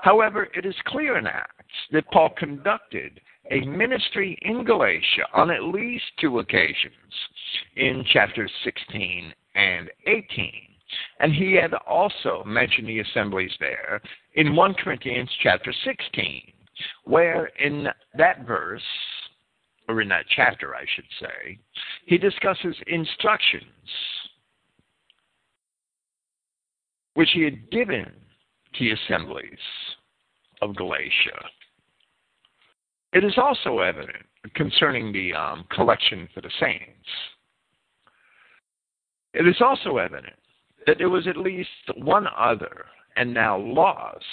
However, 0.02 0.47
it 0.56 0.66
is 0.66 0.76
clear 0.88 1.18
in 1.18 1.28
Acts 1.28 1.52
that 1.91 2.10
Paul 2.12 2.30
conducted 2.36 3.22
a 3.52 3.62
ministry 3.62 4.38
in 4.41 4.64
Galatia 4.64 5.26
on 5.34 5.52
at 5.52 5.64
least 5.64 6.06
two 6.20 6.39
occasions 6.39 6.93
in 7.76 8.04
chapters 8.12 8.52
16 8.64 9.34
and 9.56 9.89
18. 10.08 10.52
And 11.20 11.34
he 11.34 11.54
had 11.54 11.74
also 11.88 12.43
mentioned 12.45 12.88
the 12.88 12.99
assemblies 12.99 13.52
there 13.60 14.02
in 14.34 14.56
1 14.56 14.74
Corinthians 14.76 15.30
chapter 15.41 15.74
16, 15.86 16.52
where 17.04 17.45
in 17.60 17.88
that 18.18 18.45
verse, 18.45 18.82
or 19.88 20.02
in 20.02 20.10
that 20.10 20.26
chapter, 20.36 20.76
I 20.76 20.86
should 20.95 21.06
say, 21.20 21.60
he 22.06 22.18
discusses 22.18 22.76
instructions 22.88 23.64
which 27.14 27.30
he 27.34 27.43
had 27.43 27.70
given 27.70 28.12
the 28.80 28.91
assemblies 28.91 29.59
of 30.61 30.76
Galatia. 30.76 31.39
It 33.13 33.24
is 33.24 33.34
also 33.38 33.80
evident 33.80 34.26
concerning 34.55 35.11
the 35.11 35.34
um, 35.34 35.65
collection 35.72 36.28
for 36.34 36.41
the 36.41 36.51
saints. 36.59 37.07
It 39.34 39.47
is 39.47 39.61
also 39.61 39.97
evident 39.97 40.36
that 40.86 40.97
there 40.97 41.09
was 41.09 41.28
at 41.28 41.38
least 41.38 41.69
one 41.97 42.28
other 42.38 42.86
and 43.15 43.34
now 43.34 43.57
lost 43.57 44.24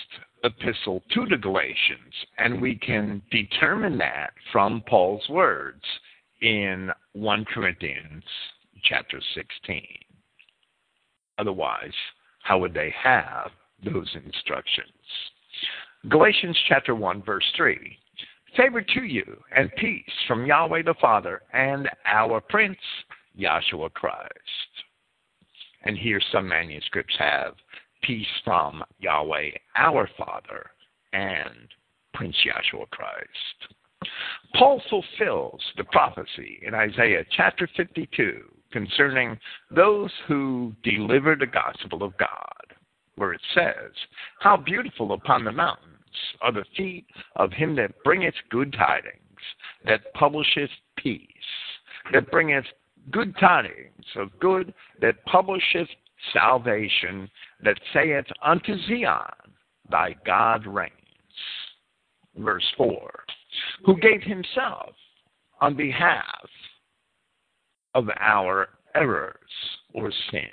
epistle 0.45 1.03
to 1.13 1.27
the 1.27 1.37
Galatians, 1.37 2.15
and 2.39 2.61
we 2.61 2.77
can 2.77 3.21
determine 3.31 3.99
that 3.99 4.31
from 4.53 4.83
Paul's 4.89 5.29
words 5.29 5.83
in 6.41 6.91
1 7.13 7.45
Corinthians 7.47 8.23
chapter 8.85 9.21
16. 9.35 9.83
Otherwise, 11.39 11.93
how 12.43 12.59
would 12.59 12.75
they 12.75 12.95
have 13.03 13.51
those 13.85 14.09
instructions? 14.25 14.89
Galatians 16.09 16.57
chapter 16.69 16.95
1 16.95 17.23
verse 17.23 17.45
3. 17.57 17.99
Favor 18.57 18.83
to 18.83 19.03
you 19.03 19.25
and 19.55 19.71
peace 19.77 20.03
from 20.27 20.47
Yahweh 20.47 20.83
the 20.83 20.95
Father 21.01 21.43
and 21.53 21.89
our 22.07 22.41
Prince, 22.41 22.79
Yahshua 23.39 23.93
Christ. 23.93 24.33
And 25.85 25.97
here 25.97 26.21
some 26.33 26.49
manuscripts 26.49 27.15
have 27.19 27.55
peace 28.03 28.27
from 28.45 28.83
Yahweh 29.01 29.51
our 29.77 30.09
Father 30.17 30.71
and 31.13 31.69
Prince 32.15 32.37
Yahshua 32.45 32.89
Christ. 32.91 33.75
Paul 34.55 34.81
fulfills 34.89 35.61
the 35.77 35.85
prophecy 35.85 36.61
in 36.63 36.75
Isaiah 36.75 37.25
chapter 37.37 37.69
52 37.77 38.43
concerning 38.71 39.39
those 39.71 40.11
who 40.27 40.73
deliver 40.83 41.35
the 41.37 41.47
gospel 41.47 42.03
of 42.03 42.17
God, 42.19 42.68
where 43.19 43.33
it 43.33 43.41
says, 43.55 43.93
How 44.41 44.57
beautiful 44.57 45.13
upon 45.13 45.45
the 45.45 45.53
mountains 45.53 45.87
are 46.41 46.53
the 46.53 46.65
feet 46.77 47.07
of 47.37 47.53
him 47.53 47.77
that 47.77 48.03
bringeth 48.05 48.35
good 48.51 48.73
tidings, 48.73 49.23
that 49.85 50.13
publisheth 50.15 50.71
peace, 50.97 51.27
that 52.13 52.31
bringeth 52.31 52.65
good 53.11 53.35
tidings 53.39 54.05
of 54.17 54.39
good, 54.41 54.73
that 55.01 55.25
publisheth 55.25 55.89
salvation, 56.33 57.31
that 57.63 57.79
saith 57.93 58.27
unto 58.43 58.77
Zion, 58.87 59.53
Thy 59.91 60.15
God 60.27 60.67
reigns. 60.67 60.93
Verse 62.37 62.65
4 62.77 63.11
Who 63.85 63.99
gave 63.99 64.23
himself 64.23 64.95
on 65.61 65.77
behalf 65.77 66.49
of 67.95 68.09
our 68.21 68.69
errors 68.95 69.35
or 69.95 70.13
sins, 70.31 70.45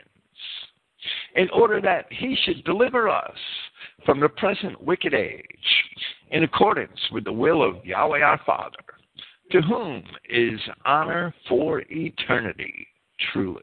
in 1.36 1.50
order 1.50 1.82
that 1.82 2.06
he 2.10 2.38
should 2.44 2.64
deliver 2.64 3.10
us 3.10 3.38
from 4.06 4.20
the 4.20 4.30
present 4.30 4.82
wicked 4.82 5.14
age, 5.14 5.44
in 6.32 6.44
accordance 6.44 7.00
with 7.12 7.24
the 7.24 7.34
will 7.34 7.64
of 7.64 7.86
Yahweh 7.86 8.22
our 8.22 8.40
Father, 8.46 8.78
to 9.52 9.62
whom 9.62 10.04
is 10.30 10.60
honor 10.86 11.34
for 11.48 11.84
eternity, 11.90 12.88
truly. 13.32 13.62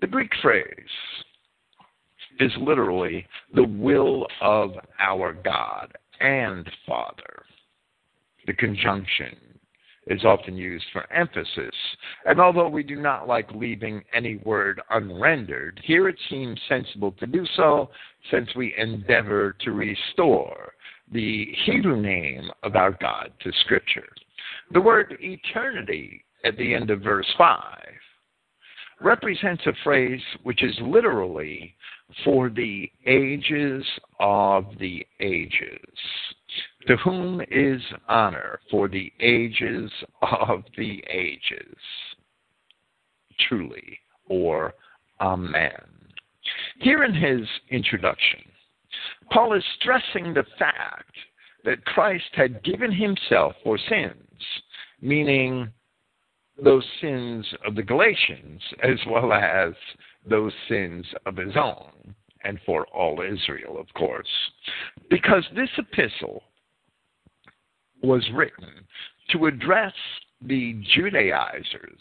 The 0.00 0.06
Greek 0.06 0.30
phrase 0.42 0.66
is 2.38 2.52
literally 2.60 3.26
the 3.54 3.64
will 3.64 4.26
of 4.42 4.72
our 5.00 5.32
God 5.32 5.92
and 6.20 6.68
Father. 6.86 7.44
The 8.46 8.52
conjunction 8.52 9.36
is 10.06 10.24
often 10.24 10.56
used 10.56 10.84
for 10.92 11.10
emphasis, 11.12 11.74
and 12.26 12.40
although 12.40 12.68
we 12.68 12.82
do 12.82 12.96
not 12.96 13.26
like 13.26 13.50
leaving 13.52 14.02
any 14.14 14.36
word 14.44 14.80
unrendered, 14.90 15.80
here 15.84 16.08
it 16.08 16.16
seems 16.30 16.60
sensible 16.68 17.12
to 17.12 17.26
do 17.26 17.44
so 17.56 17.90
since 18.30 18.48
we 18.54 18.74
endeavor 18.78 19.56
to 19.60 19.72
restore 19.72 20.72
the 21.12 21.48
Hebrew 21.64 22.00
name 22.00 22.50
of 22.62 22.76
our 22.76 22.92
God 23.00 23.32
to 23.42 23.52
Scripture. 23.64 24.08
The 24.72 24.80
word 24.80 25.16
eternity 25.20 26.24
at 26.44 26.56
the 26.56 26.74
end 26.74 26.90
of 26.90 27.00
verse 27.00 27.32
5 27.38 27.62
represents 29.00 29.62
a 29.66 29.72
phrase 29.84 30.20
which 30.42 30.62
is 30.62 30.74
literally 30.80 31.74
for 32.24 32.48
the 32.48 32.90
ages 33.06 33.84
of 34.20 34.66
the 34.78 35.06
ages 35.20 35.80
to 36.86 36.96
whom 36.96 37.40
is 37.50 37.82
honor 38.08 38.60
for 38.70 38.88
the 38.88 39.12
ages 39.20 39.90
of 40.22 40.62
the 40.76 41.02
ages. 41.10 41.76
Truly, 43.48 43.98
or 44.28 44.74
Amen. 45.20 45.70
Here 46.80 47.04
in 47.04 47.14
his 47.14 47.48
introduction, 47.70 48.40
Paul 49.30 49.54
is 49.54 49.64
stressing 49.80 50.34
the 50.34 50.44
fact 50.58 51.14
that 51.64 51.84
Christ 51.84 52.30
had 52.32 52.62
given 52.62 52.92
himself 52.92 53.54
for 53.64 53.78
sins, 53.88 54.40
meaning 55.00 55.68
those 56.62 56.84
sins 57.00 57.46
of 57.66 57.74
the 57.74 57.82
Galatians 57.82 58.62
as 58.82 58.98
well 59.08 59.32
as 59.32 59.72
those 60.28 60.52
sins 60.68 61.04
of 61.26 61.36
his 61.36 61.56
own, 61.56 62.14
and 62.44 62.58
for 62.64 62.86
all 62.88 63.20
Israel, 63.20 63.78
of 63.78 63.92
course. 63.94 64.28
Because 65.10 65.44
this 65.54 65.70
epistle 65.76 66.42
was 68.06 68.24
written 68.34 68.86
to 69.30 69.46
address 69.46 69.92
the 70.40 70.80
Judaizers 70.94 72.00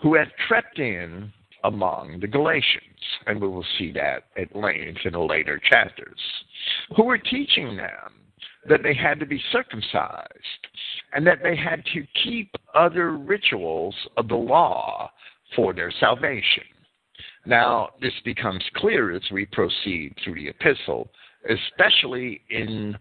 who 0.00 0.14
had 0.14 0.28
crept 0.46 0.78
in 0.78 1.32
among 1.64 2.20
the 2.20 2.26
Galatians, 2.26 2.82
and 3.26 3.40
we 3.40 3.48
will 3.48 3.64
see 3.78 3.90
that 3.92 4.24
at 4.36 4.54
length 4.54 5.00
in 5.04 5.12
the 5.12 5.18
later 5.18 5.60
chapters, 5.70 6.18
who 6.96 7.04
were 7.04 7.18
teaching 7.18 7.76
them 7.76 8.12
that 8.68 8.82
they 8.82 8.94
had 8.94 9.18
to 9.20 9.26
be 9.26 9.40
circumcised 9.50 10.28
and 11.12 11.26
that 11.26 11.42
they 11.42 11.56
had 11.56 11.82
to 11.92 12.06
keep 12.22 12.50
other 12.74 13.12
rituals 13.12 13.94
of 14.16 14.28
the 14.28 14.34
law 14.34 15.10
for 15.54 15.72
their 15.72 15.92
salvation. 16.00 16.64
Now, 17.46 17.90
this 18.00 18.12
becomes 18.24 18.64
clear 18.76 19.14
as 19.14 19.22
we 19.30 19.46
proceed 19.46 20.14
through 20.22 20.34
the 20.34 20.48
epistle, 20.48 21.10
especially 21.48 22.40
in 22.50 22.96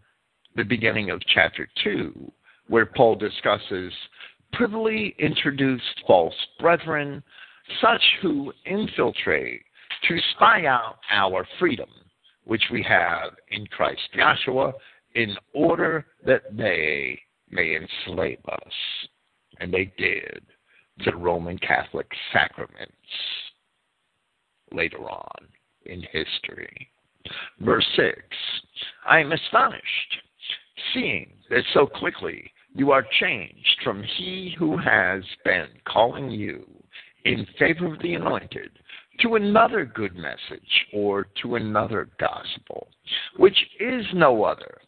the 0.56 0.64
beginning 0.64 1.10
of 1.10 1.22
chapter 1.34 1.68
2, 1.84 2.32
where 2.68 2.86
Paul 2.86 3.16
discusses 3.16 3.92
privily 4.54 5.16
introduced 5.20 6.04
false 6.06 6.36
brethren, 6.60 7.24
such 7.82 8.02
who 8.22 8.54
infiltrate 8.66 9.62
to 10.08 10.18
spy 10.36 10.66
out 10.66 10.98
our 11.12 11.48
freedom, 11.60 11.90
which 12.44 12.64
we 12.72 12.84
have 12.84 13.32
in 13.50 13.66
Christ 13.68 14.02
Yahshua, 14.16 14.74
in 15.16 15.36
order 15.54 16.06
that 16.26 16.44
they 16.56 17.20
may 17.50 17.78
enslave 17.78 18.40
us. 18.50 18.74
And 19.60 19.74
they 19.74 19.92
did 19.98 20.44
the 21.06 21.16
Roman 21.16 21.58
Catholic 21.60 22.08
sacraments 22.32 22.92
later 24.72 25.10
on 25.10 25.48
in 25.86 26.02
history. 26.12 26.90
Verse 27.60 27.86
6 27.96 28.18
I 29.08 29.20
am 29.20 29.32
astonished 29.32 30.22
seeing 30.94 31.34
that 31.50 31.64
so 31.74 31.86
quickly 31.86 32.52
you 32.74 32.92
are 32.92 33.06
changed 33.20 33.78
from 33.84 34.04
he 34.18 34.56
who 34.58 34.78
has 34.78 35.24
been 35.44 35.68
calling 35.88 36.32
you 36.32 36.66
in 37.26 37.46
favor 37.58 37.94
of 37.94 38.02
the 38.02 38.16
anointed 38.16 38.72
to 39.22 39.36
another 39.36 39.86
good 39.86 40.16
message 40.16 40.88
or 40.94 41.28
to 41.42 41.56
another 41.56 42.10
gospel, 42.20 42.88
which 43.38 43.58
is 43.80 44.06
no 44.14 44.44
other, 44.44 44.80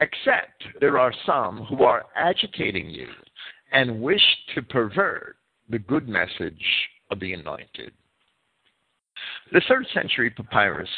except 0.00 0.62
there 0.80 0.98
are 0.98 1.12
some 1.26 1.66
who 1.68 1.82
are 1.82 2.04
agitating 2.16 2.88
you 2.88 3.08
and 3.72 4.00
wish 4.00 4.22
to 4.54 4.62
pervert 4.62 5.36
the 5.68 5.78
good 5.78 6.08
message 6.08 6.64
of 7.10 7.18
the 7.20 7.32
anointed. 7.32 7.92
The 9.52 9.62
third 9.68 9.86
century 9.92 10.30
papyrus 10.30 10.88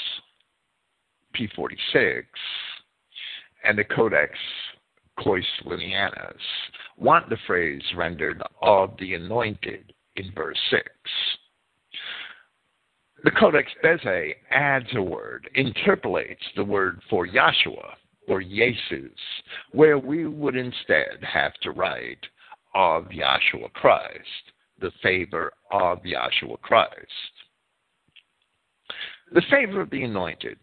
P46 1.34 2.24
and 3.64 3.78
the 3.78 3.84
Codex 3.84 4.32
Coislinianus 5.18 6.34
want 6.96 7.28
the 7.28 7.38
phrase 7.46 7.82
rendered 7.96 8.42
of 8.62 8.94
the 8.98 9.14
anointed 9.14 9.92
in 10.16 10.32
verse 10.34 10.58
6. 10.70 10.82
The 13.24 13.30
Codex 13.30 13.70
Bezae 13.82 14.34
adds 14.50 14.88
a 14.94 15.02
word, 15.02 15.48
interpolates 15.54 16.42
the 16.56 16.64
word 16.64 17.00
for 17.08 17.26
Yahshua 17.26 17.94
or 18.28 18.42
Jesus, 18.42 19.18
where 19.72 19.98
we 19.98 20.26
would 20.26 20.56
instead 20.56 21.18
have 21.22 21.54
to 21.62 21.70
write 21.70 22.18
of 22.74 23.04
Yahshua 23.04 23.72
Christ, 23.72 24.52
the 24.80 24.90
favor 25.02 25.52
of 25.72 25.98
Yahshua 26.02 26.60
Christ. 26.60 26.92
The 29.32 29.42
favor 29.50 29.80
of 29.80 29.90
the 29.90 30.02
anointed 30.02 30.58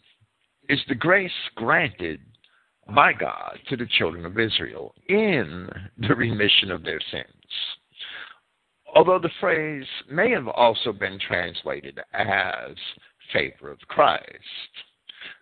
is 0.70 0.80
the 0.88 0.96
grace 0.96 1.32
granted 1.56 2.20
by 2.94 3.14
God 3.14 3.60
to 3.70 3.78
the 3.78 3.88
children 3.98 4.26
of 4.26 4.40
Israel 4.40 4.94
in 5.08 5.70
the 5.98 6.16
remission 6.16 6.72
of 6.72 6.84
their 6.84 7.00
sins. 7.12 7.26
Although 8.96 9.20
the 9.20 9.30
phrase 9.40 9.86
may 10.10 10.32
have 10.32 10.48
also 10.48 10.92
been 10.92 11.18
translated 11.20 12.00
as 12.14 12.76
favor 13.32 13.72
of 13.72 13.80
Christ, 13.88 14.26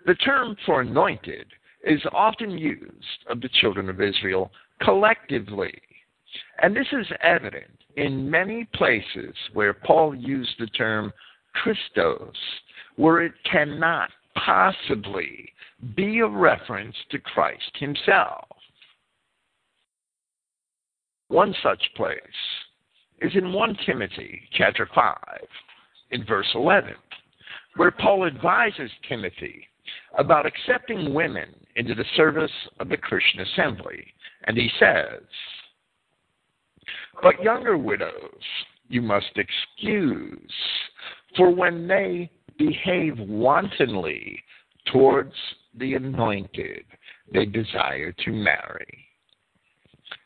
the 0.06 0.16
term 0.16 0.56
for 0.66 0.82
anointed 0.82 1.48
is 1.84 2.02
often 2.12 2.58
used 2.58 3.26
of 3.30 3.42
the 3.42 3.50
children 3.62 3.90
of 3.90 4.02
Israel 4.02 4.52
collectively. 4.82 5.74
And 6.62 6.76
this 6.76 6.88
is 6.92 7.08
evident 7.24 7.72
in 7.96 8.30
many 8.30 8.68
places 8.74 9.34
where 9.54 9.74
Paul 9.74 10.14
used 10.14 10.56
the 10.60 10.68
term 10.68 11.12
Christos, 11.54 12.36
where 12.98 13.22
it 13.22 13.34
cannot 13.50 14.10
possibly 14.36 15.52
be 15.96 16.20
a 16.20 16.28
reference 16.28 16.96
to 17.12 17.20
Christ 17.20 17.72
himself. 17.76 18.48
One 21.30 21.56
such 21.62 21.82
place 21.96 22.18
is 23.22 23.32
in 23.36 23.54
1 23.54 23.78
Timothy 23.86 24.42
chapter 24.54 24.90
5 24.94 25.16
in 26.12 26.26
verse 26.26 26.48
11, 26.56 26.94
where 27.76 27.92
Paul 27.92 28.26
advises 28.26 28.90
Timothy 29.08 29.68
about 30.18 30.46
accepting 30.46 31.14
women 31.14 31.50
into 31.76 31.94
the 31.94 32.06
service 32.16 32.52
of 32.80 32.90
the 32.90 32.98
Christian 32.98 33.42
assembly. 33.42 34.06
And 34.46 34.58
he 34.58 34.70
says, 34.80 35.22
But 37.22 37.42
younger 37.44 37.78
widows 37.78 38.42
you 38.88 39.02
must 39.02 39.32
excuse, 39.36 40.52
for 41.38 41.52
when 41.52 41.88
they 41.88 42.32
behave 42.60 43.18
wantonly 43.18 44.44
towards 44.92 45.34
the 45.76 45.96
anointed, 45.96 46.84
they 47.34 47.46
desire 47.46 48.12
to 48.12 48.32
marry. 48.32 49.06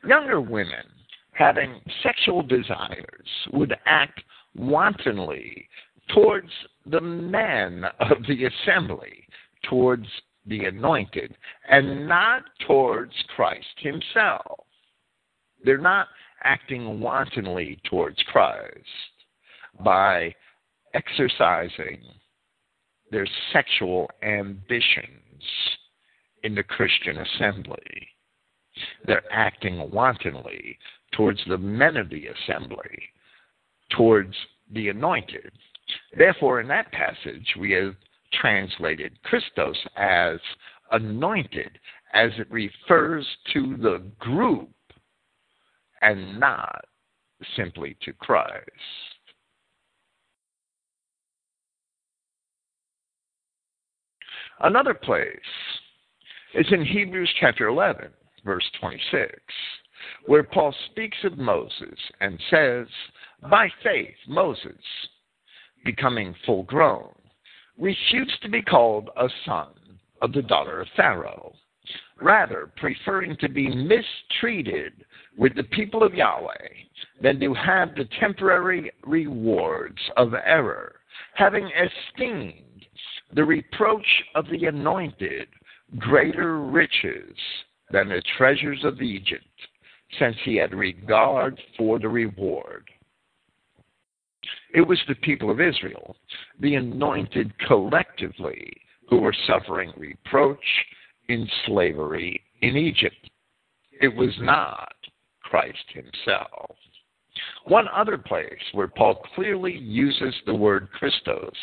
Younger 0.06 0.42
women 0.42 0.86
having 1.32 1.80
sexual 2.02 2.42
desires 2.42 3.30
would 3.54 3.74
act 3.86 4.22
wantonly 4.56 5.68
towards 6.14 6.50
the 6.86 7.02
men 7.02 7.86
of 8.00 8.18
the 8.28 8.46
assembly, 8.46 9.26
towards 9.70 10.06
the 10.46 10.66
anointed, 10.66 11.36
and 11.70 12.08
not 12.08 12.44
towards 12.68 13.14
Christ 13.36 13.66
himself. 13.78 14.60
They're 15.64 15.78
not 15.78 16.08
acting 16.44 17.00
wantonly 17.00 17.80
towards 17.90 18.22
Christ 18.28 18.86
by 19.80 20.36
exercising 20.94 22.02
their 23.14 23.28
sexual 23.54 24.10
ambitions 24.24 25.44
in 26.44 26.56
the 26.56 26.64
Christian 26.64 27.20
assembly. 27.20 28.10
They're 29.06 29.32
acting 29.32 29.90
wantonly 29.92 30.78
towards 31.14 31.40
the 31.48 31.58
men 31.58 31.96
of 31.96 32.10
the 32.10 32.28
assembly, 32.28 33.10
towards 33.96 34.36
the 34.74 34.90
anointed. 34.90 35.52
Therefore, 36.18 36.60
in 36.60 36.68
that 36.70 36.92
passage, 36.92 37.48
we 37.60 37.72
have 37.72 37.96
translated 38.42 39.22
Christos 39.24 39.78
as 39.96 40.40
anointed, 40.92 41.80
as 42.14 42.32
it 42.38 42.52
refers 42.52 43.26
to 43.54 43.78
the 43.78 44.02
group 44.20 44.70
and 46.02 46.40
not 46.40 46.84
simply 47.56 47.96
to 48.02 48.14
Christ. 48.14 49.13
Another 54.62 54.94
place. 54.94 55.38
Is 56.54 56.68
in 56.72 56.86
Hebrews 56.86 57.34
chapter 57.40 57.68
11, 57.68 58.10
verse 58.46 58.70
26, 58.80 59.28
where 60.28 60.44
Paul 60.44 60.74
speaks 60.92 61.18
of 61.24 61.40
Moses 61.40 61.98
and 62.22 62.40
says, 62.52 62.86
By 63.50 63.70
faith, 63.82 64.14
Moses, 64.28 64.78
becoming 65.84 66.36
full 66.46 66.62
grown, 66.64 67.12
refused 67.80 68.40
to 68.44 68.50
be 68.50 68.62
called 68.62 69.10
a 69.18 69.28
son 69.46 69.70
of 70.22 70.32
the 70.32 70.44
daughter 70.44 70.82
of 70.82 70.88
Pharaoh, 70.96 71.54
rather 72.22 72.72
preferring 72.78 73.36
to 73.38 73.50
be 73.50 73.68
mistreated 73.68 75.04
with 75.36 75.56
the 75.56 75.64
people 75.64 76.04
of 76.04 76.14
Yahweh 76.14 76.70
than 77.22 77.40
to 77.40 77.54
have 77.56 77.96
the 77.96 78.08
temporary 78.20 78.92
rewards 79.06 80.00
of 80.18 80.34
error, 80.34 80.98
having 81.34 81.68
esteemed 81.72 82.73
the 83.36 83.44
reproach 83.44 84.06
of 84.36 84.46
the 84.50 84.66
anointed 84.66 85.48
greater 85.98 86.60
riches 86.60 87.36
than 87.92 88.10
the 88.10 88.22
treasures 88.38 88.84
of 88.84 89.02
Egypt, 89.02 89.46
since 90.20 90.36
he 90.44 90.56
had 90.56 90.74
regard 90.74 91.60
for 91.78 92.00
the 92.00 92.10
reward. 92.10 92.90
It 94.74 94.82
was 94.82 95.00
the 95.08 95.16
people 95.16 95.50
of 95.50 95.62
Israel, 95.62 96.16
the 96.60 96.76
anointed 96.76 97.54
collectively, 97.68 98.72
who 99.10 99.20
were 99.20 99.36
suffering 99.48 99.94
reproach 99.98 100.58
in 101.30 101.48
slavery 101.66 102.42
in 102.62 102.76
Egypt. 102.76 103.30
It 104.02 104.14
was 104.14 104.34
not 104.40 104.94
Christ 105.44 105.86
himself. 105.90 106.76
One 107.66 107.88
other 107.96 108.18
place 108.18 108.60
where 108.74 108.88
Paul 108.88 109.16
clearly 109.36 109.78
uses 109.78 110.34
the 110.46 110.54
word 110.54 110.90
Christos 110.92 111.56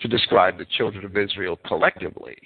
to 0.00 0.08
describe 0.08 0.58
the 0.58 0.66
children 0.76 1.04
of 1.04 1.16
Israel 1.16 1.58
collectively 1.66 2.36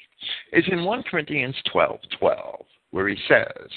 is 0.52 0.64
in 0.70 0.84
1 0.84 1.02
Corinthians 1.04 1.56
12 1.72 1.98
12, 2.18 2.64
where 2.90 3.08
he 3.08 3.16
says, 3.28 3.68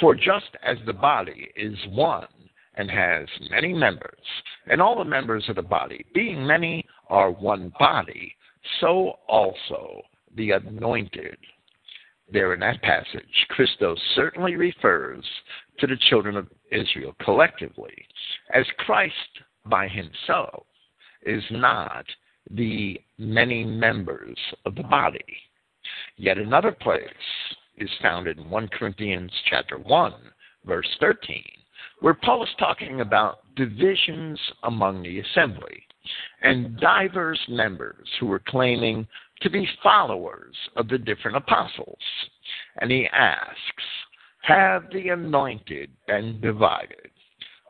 For 0.00 0.14
just 0.14 0.56
as 0.62 0.78
the 0.86 0.92
body 0.92 1.48
is 1.56 1.76
one 1.90 2.26
and 2.74 2.90
has 2.90 3.26
many 3.50 3.72
members, 3.72 4.18
and 4.66 4.80
all 4.80 4.96
the 4.96 5.04
members 5.04 5.44
of 5.48 5.56
the 5.56 5.62
body, 5.62 6.04
being 6.14 6.46
many, 6.46 6.84
are 7.08 7.30
one 7.30 7.72
body, 7.78 8.34
so 8.80 9.18
also 9.28 10.00
the 10.36 10.52
anointed. 10.52 11.36
There 12.32 12.54
in 12.54 12.60
that 12.60 12.80
passage, 12.80 13.46
Christos 13.50 14.00
certainly 14.14 14.56
refers 14.56 15.24
to 15.78 15.86
the 15.86 15.98
children 16.08 16.36
of 16.36 16.48
Israel 16.70 17.14
collectively, 17.22 18.06
as 18.54 18.64
Christ 18.78 19.14
by 19.66 19.88
himself 19.88 20.64
is 21.24 21.44
not 21.50 22.06
the 22.50 23.00
many 23.18 23.64
members 23.64 24.36
of 24.66 24.74
the 24.74 24.82
body. 24.82 25.24
Yet 26.16 26.38
another 26.38 26.72
place 26.72 27.06
is 27.78 27.90
found 28.00 28.26
in 28.26 28.50
1 28.50 28.68
Corinthians 28.68 29.32
chapter 29.48 29.78
1, 29.78 30.12
verse 30.66 30.88
13, 31.00 31.42
where 32.00 32.14
Paul 32.14 32.44
is 32.44 32.50
talking 32.58 33.00
about 33.00 33.40
divisions 33.56 34.38
among 34.64 35.02
the 35.02 35.20
assembly 35.20 35.82
and 36.42 36.78
diverse 36.80 37.40
members 37.48 38.08
who 38.18 38.26
were 38.26 38.42
claiming 38.46 39.06
to 39.40 39.50
be 39.50 39.68
followers 39.82 40.56
of 40.76 40.88
the 40.88 40.98
different 40.98 41.36
apostles. 41.36 41.98
And 42.80 42.90
he 42.90 43.08
asks, 43.12 43.84
Have 44.42 44.84
the 44.92 45.10
anointed 45.10 45.90
been 46.06 46.40
divided? 46.40 47.11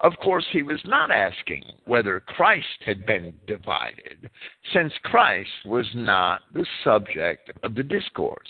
Of 0.03 0.14
course, 0.20 0.44
he 0.50 0.62
was 0.62 0.80
not 0.84 1.12
asking 1.12 1.62
whether 1.84 2.18
Christ 2.18 2.82
had 2.84 3.07
been 3.07 3.32
divided, 3.46 4.28
since 4.72 4.92
Christ 5.05 5.50
was 5.64 5.86
not 5.94 6.42
the 6.53 6.66
subject 6.82 7.53
of 7.62 7.76
the 7.76 7.84
discourse. 7.84 8.48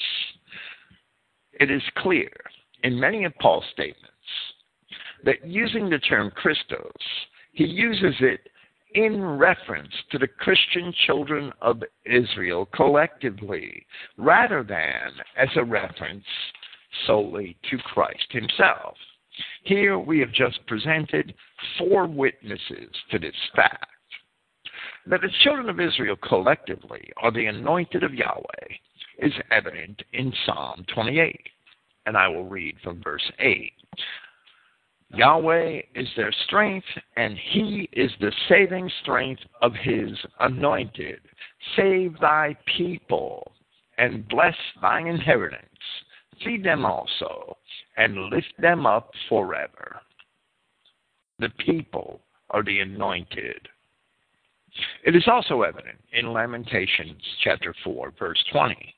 It 1.61 1.71
is 1.71 1.83
clear 1.99 2.33
in 2.83 2.99
many 2.99 3.25
of 3.25 3.37
Paul's 3.39 3.67
statements 3.73 4.09
that 5.25 5.47
using 5.47 5.91
the 5.91 5.99
term 5.99 6.31
Christos, 6.31 6.91
he 7.53 7.65
uses 7.65 8.15
it 8.21 8.49
in 8.95 9.23
reference 9.23 9.93
to 10.11 10.19
the 10.19 10.29
Christian 10.29 10.93
children 11.07 11.53
of 11.61 11.83
Israel 12.07 12.67
collectively, 12.75 13.87
rather 14.17 14.63
than 14.63 15.13
as 15.37 15.49
a 15.57 15.65
reference 15.65 16.25
solely 17.07 17.57
to 17.71 17.77
Christ 17.79 18.27
himself. 18.31 18.97
Here 19.65 19.99
we 19.99 20.19
have 20.21 20.33
just 20.33 20.65
presented 20.67 21.35
four 21.79 22.07
witnesses 22.07 22.91
to 23.11 23.19
this 23.19 23.35
fact 23.55 23.87
that 25.07 25.21
the 25.21 25.31
children 25.43 25.69
of 25.69 25.81
Israel 25.81 26.17
collectively 26.17 27.11
are 27.17 27.33
the 27.33 27.47
anointed 27.47 28.03
of 28.03 28.15
Yahweh 28.15 28.69
is 29.19 29.33
evident 29.51 30.03
in 30.13 30.33
Psalm 30.45 30.85
28. 30.95 31.41
And 32.07 32.17
I 32.17 32.29
will 32.29 32.49
read 32.49 32.77
from 32.83 33.03
verse 33.03 33.31
8. 33.39 33.73
Yahweh 35.15 35.81
is 35.95 36.09
their 36.17 36.33
strength, 36.47 36.87
and 37.17 37.37
He 37.51 37.89
is 37.93 38.11
the 38.21 38.33
saving 38.49 38.91
strength 39.03 39.43
of 39.61 39.73
His 39.75 40.11
anointed. 40.41 41.21
Save 41.77 42.19
thy 42.19 42.57
people, 42.77 43.53
and 43.99 44.27
bless 44.29 44.57
thine 44.81 45.07
inheritance. 45.07 45.69
Feed 46.43 46.65
them 46.65 46.85
also, 46.85 47.57
and 47.97 48.31
lift 48.31 48.53
them 48.59 48.87
up 48.87 49.11
forever. 49.29 50.01
The 51.39 51.51
people 51.65 52.21
are 52.51 52.63
the 52.63 52.81
anointed. 52.81 53.69
It 55.05 55.15
is 55.15 55.25
also 55.27 55.63
evident 55.63 55.99
in 56.13 56.33
Lamentations 56.33 57.21
chapter 57.43 57.75
4, 57.85 58.13
verse 58.19 58.43
20. 58.53 58.95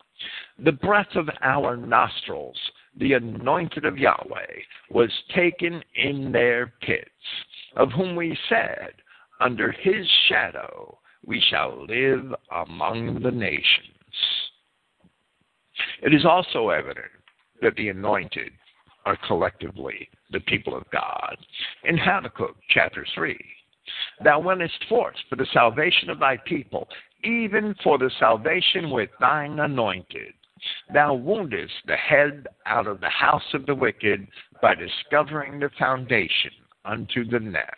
The 0.61 0.73
breath 0.73 1.15
of 1.17 1.29
our 1.43 1.77
nostrils 1.77 2.57
the 2.97 3.15
anointed 3.15 3.85
of 3.85 3.99
Yahweh, 3.99 4.61
was 4.91 5.11
taken 5.35 5.83
in 5.97 6.31
their 6.33 6.73
pits, 6.81 7.11
of 7.77 7.91
whom 7.93 8.15
we 8.15 8.39
said, 8.49 8.93
Under 9.41 9.73
his 9.73 10.07
shadow 10.29 10.99
we 11.27 11.43
shall 11.51 11.87
live 11.87 12.35
among 12.55 13.21
the 13.23 13.31
nations. 13.31 13.89
It 16.03 16.15
is 16.15 16.25
also 16.25 16.69
evident 16.69 17.11
that 17.63 17.75
the 17.77 17.89
anointed 17.89 18.53
are 19.07 19.19
collectively 19.27 20.09
the 20.31 20.41
people 20.41 20.77
of 20.77 20.91
God. 20.91 21.37
In 21.85 21.99
Habakkuk 21.99 22.57
chapter 22.71 23.07
3, 23.15 23.39
Thou 24.23 24.41
wentest 24.41 24.85
forth 24.89 25.17
for 25.29 25.37
the 25.37 25.47
salvation 25.53 26.09
of 26.09 26.19
thy 26.19 26.39
people, 26.39 26.89
even 27.23 27.75
for 27.83 27.99
the 27.99 28.11
salvation 28.19 28.91
with 28.91 29.11
thine 29.21 29.59
anointed. 29.61 30.33
Thou 30.93 31.15
woundest 31.15 31.75
the 31.87 31.97
head 31.97 32.47
out 32.65 32.87
of 32.87 33.01
the 33.01 33.11
house 33.11 33.53
of 33.53 33.67
the 33.67 33.75
wicked 33.75 34.27
by 34.63 34.75
discovering 34.75 35.61
the 35.61 35.69
foundation 35.79 36.53
unto 36.85 37.25
the 37.25 37.41
neck. 37.41 37.77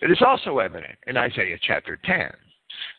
It 0.00 0.10
is 0.10 0.22
also 0.22 0.58
evident 0.58 0.98
in 1.06 1.16
Isaiah 1.16 1.58
chapter 1.60 1.96
10. 2.04 2.32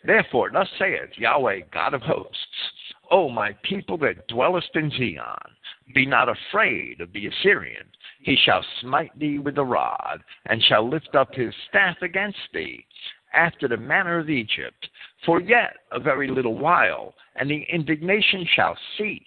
Therefore, 0.03 0.51
thus 0.51 0.70
saith 0.78 1.17
Yahweh, 1.17 1.61
God 1.72 1.93
of 1.93 2.01
hosts, 2.01 2.74
O 3.11 3.30
my 3.30 3.53
people 3.63 3.97
that 3.99 4.28
dwellest 4.28 4.76
in 4.76 4.89
Zion, 4.91 5.55
be 5.94 6.06
not 6.06 6.30
afraid 6.30 7.02
of 7.02 7.12
the 7.14 7.28
Assyrian. 7.28 7.88
He 8.22 8.36
shall 8.36 8.64
smite 8.82 9.18
thee 9.18 9.40
with 9.40 9.56
the 9.56 9.66
rod, 9.66 10.24
and 10.46 10.62
shall 10.64 10.88
lift 10.88 11.16
up 11.16 11.34
his 11.34 11.54
staff 11.70 11.98
against 12.02 12.38
thee, 12.54 12.86
after 13.34 13.68
the 13.68 13.78
manner 13.78 14.20
of 14.20 14.30
Egypt. 14.30 14.90
For 15.26 15.42
yet 15.42 15.78
a 15.92 16.00
very 16.00 16.28
little 16.28 16.58
while, 16.58 17.16
and 17.36 17.50
the 17.50 17.64
indignation 17.72 18.46
shall 18.56 18.78
cease, 18.98 19.22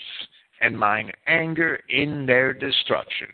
and 0.61 0.79
mine 0.79 1.11
anger 1.27 1.81
in 1.89 2.27
their 2.27 2.53
destruction. 2.53 3.29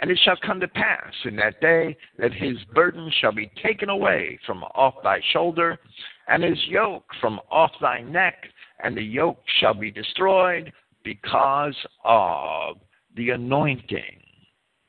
And 0.00 0.10
it 0.10 0.18
shall 0.24 0.36
come 0.36 0.60
to 0.60 0.68
pass 0.68 1.12
in 1.24 1.36
that 1.36 1.60
day 1.60 1.96
that 2.18 2.32
his 2.32 2.56
burden 2.74 3.10
shall 3.20 3.32
be 3.32 3.50
taken 3.62 3.88
away 3.88 4.38
from 4.46 4.64
off 4.74 4.94
thy 5.02 5.20
shoulder, 5.32 5.78
and 6.28 6.42
his 6.42 6.58
yoke 6.66 7.06
from 7.20 7.40
off 7.50 7.72
thy 7.80 8.00
neck, 8.02 8.48
and 8.82 8.96
the 8.96 9.02
yoke 9.02 9.42
shall 9.60 9.74
be 9.74 9.90
destroyed 9.90 10.72
because 11.04 11.76
of 12.04 12.76
the 13.16 13.30
anointing, 13.30 14.20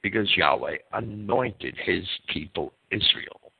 because 0.02 0.28
Yahweh 0.36 0.78
anointed 0.94 1.76
his 1.84 2.04
people 2.28 2.74
Israel. 2.92 3.52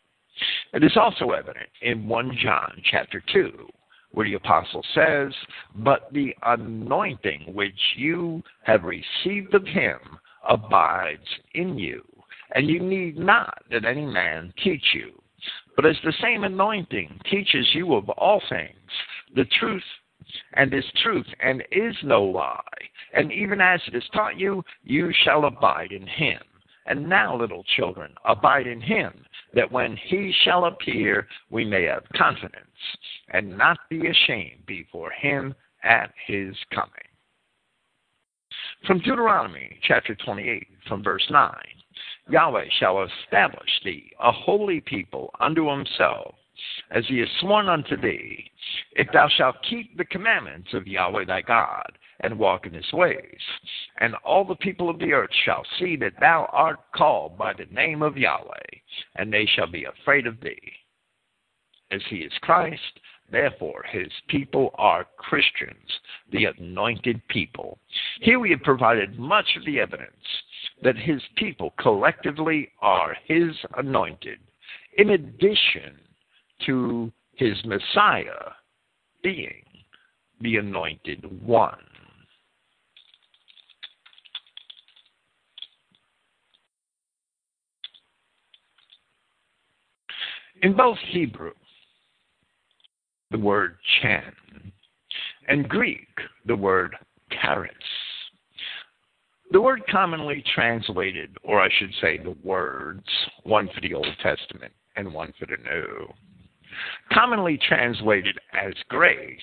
It 0.74 0.84
is 0.84 0.98
also 0.98 1.32
evident 1.32 1.70
in 1.82 2.08
1 2.08 2.38
John 2.42 2.82
chapter 2.90 3.22
2, 3.32 3.68
where 4.12 4.28
the 4.28 4.36
apostle 4.36 4.84
says, 4.94 5.34
But 5.76 6.12
the 6.12 6.36
anointing 6.44 7.54
which 7.54 7.80
you 7.96 8.44
have 8.64 8.84
received 8.84 9.54
of 9.54 9.66
him 9.66 10.00
abides 10.48 11.28
in 11.54 11.78
you, 11.78 12.04
and 12.56 12.68
you 12.68 12.80
need 12.80 13.18
not 13.18 13.64
that 13.72 13.86
any 13.86 14.06
man 14.06 14.54
teach 14.64 14.84
you. 14.94 15.12
But 15.76 15.86
as 15.86 15.96
the 16.04 16.14
same 16.22 16.44
anointing 16.44 17.20
teaches 17.30 17.68
you 17.74 17.96
of 17.96 18.10
all 18.10 18.42
things, 18.50 18.78
the 19.36 19.46
truth 19.60 19.84
and 20.54 20.74
is 20.74 20.86
truth, 21.02 21.28
and 21.42 21.64
is 21.72 21.96
no 22.04 22.24
lie. 22.24 22.60
And 23.14 23.32
even 23.32 23.62
as 23.62 23.82
it 23.88 23.96
is 23.96 24.04
taught 24.14 24.40
you, 24.40 24.64
you 24.84 25.12
shall 25.24 25.46
abide 25.46 25.92
in 25.92 26.08
him. 26.08 26.42
And 26.86 27.08
now, 27.08 27.38
little 27.38 27.64
children, 27.76 28.14
abide 28.26 28.68
in 28.68 28.82
him, 28.82 29.26
that 29.54 29.72
when 29.72 29.96
he 29.96 30.34
shall 30.44 30.66
appear, 30.66 31.28
we 31.50 31.64
may 31.64 31.84
have 31.84 32.04
confidence, 32.16 32.66
and 33.30 33.58
not 33.58 33.78
be 33.90 34.08
ashamed 34.08 34.66
before 34.66 35.12
him 35.12 35.56
at 35.84 36.12
his 36.28 36.56
coming. 36.74 36.92
From 38.86 39.00
Deuteronomy 39.00 39.80
chapter 39.84 40.14
28, 40.16 40.68
from 40.88 41.04
verse 41.04 41.26
9 41.30 41.52
Yahweh 42.30 42.66
shall 42.80 43.04
establish 43.04 43.70
thee 43.84 44.12
a 44.20 44.32
holy 44.32 44.82
people 44.82 45.34
unto 45.40 45.70
himself 45.70 46.36
as 46.92 47.06
he 47.08 47.20
has 47.20 47.30
sworn 47.40 47.68
unto 47.68 47.98
thee, 47.98 48.52
if 48.94 49.08
thou 49.12 49.28
shalt 49.28 49.64
keep 49.70 49.98
the 49.98 50.06
commandments 50.06 50.74
of 50.74 50.88
Yahweh 50.88 51.26
thy 51.26 51.42
God, 51.42 51.98
and 52.20 52.40
walk 52.40 52.66
in 52.66 52.74
his 52.74 52.92
ways. 52.94 53.40
And 54.00 54.16
all 54.24 54.46
the 54.46 54.56
people 54.56 54.90
of 54.90 55.00
the 55.00 55.14
earth 55.14 55.34
shall 55.46 55.66
see 55.78 55.96
that 55.98 56.20
thou 56.20 56.50
art 56.52 56.80
called 56.96 57.38
by 57.38 57.54
the 57.54 57.66
name 57.66 58.02
of 58.02 58.18
Yahweh, 58.18 58.80
and 59.16 59.32
they 59.32 59.46
shall 59.46 59.68
be 59.68 59.86
afraid 59.86 60.26
of 60.26 60.40
thee. 60.42 60.74
As 61.92 62.02
he 62.10 62.18
is 62.18 62.32
Christ, 62.42 63.00
therefore 63.30 63.84
his 63.92 64.12
people 64.30 64.72
are 64.76 65.06
Christians, 65.18 66.00
the 66.32 66.46
anointed 66.46 67.22
people. 67.28 67.78
Here 68.22 68.40
we 68.40 68.52
have 68.52 68.64
provided 68.64 69.20
much 69.20 69.56
of 69.58 69.66
the 69.66 69.80
evidence 69.80 70.12
that 70.82 70.98
his 70.98 71.22
people 71.36 71.74
collectively 71.80 72.70
are 72.82 73.16
his 73.26 73.52
anointed. 73.78 74.40
In 74.98 75.12
addition, 75.12 76.00
to 76.66 77.12
his 77.36 77.58
Messiah 77.66 78.52
being 79.24 79.64
the 80.42 80.58
anointed 80.58 81.26
one. 81.46 81.78
In 90.62 90.76
both 90.76 90.98
Hebrew, 91.10 91.52
the 93.32 93.38
word 93.38 93.78
chan, 94.02 94.34
and 95.48 95.68
Greek, 95.68 96.08
the 96.46 96.56
word 96.56 96.96
charis. 97.42 97.74
The 99.52 99.62
word 99.62 99.84
commonly 99.92 100.44
translated, 100.56 101.36
or 101.44 101.60
I 101.60 101.70
should 101.78 101.92
say 102.00 102.18
the 102.18 102.36
words, 102.44 103.04
one 103.44 103.70
for 103.74 103.82
the 103.82 103.94
Old 103.94 104.08
Testament 104.22 104.72
and 104.96 105.14
one 105.14 105.34
for 105.38 105.46
the 105.46 105.58
New, 105.58 106.08
commonly 107.12 107.60
translated 107.68 108.40
as 108.54 108.74
grace 108.90 109.40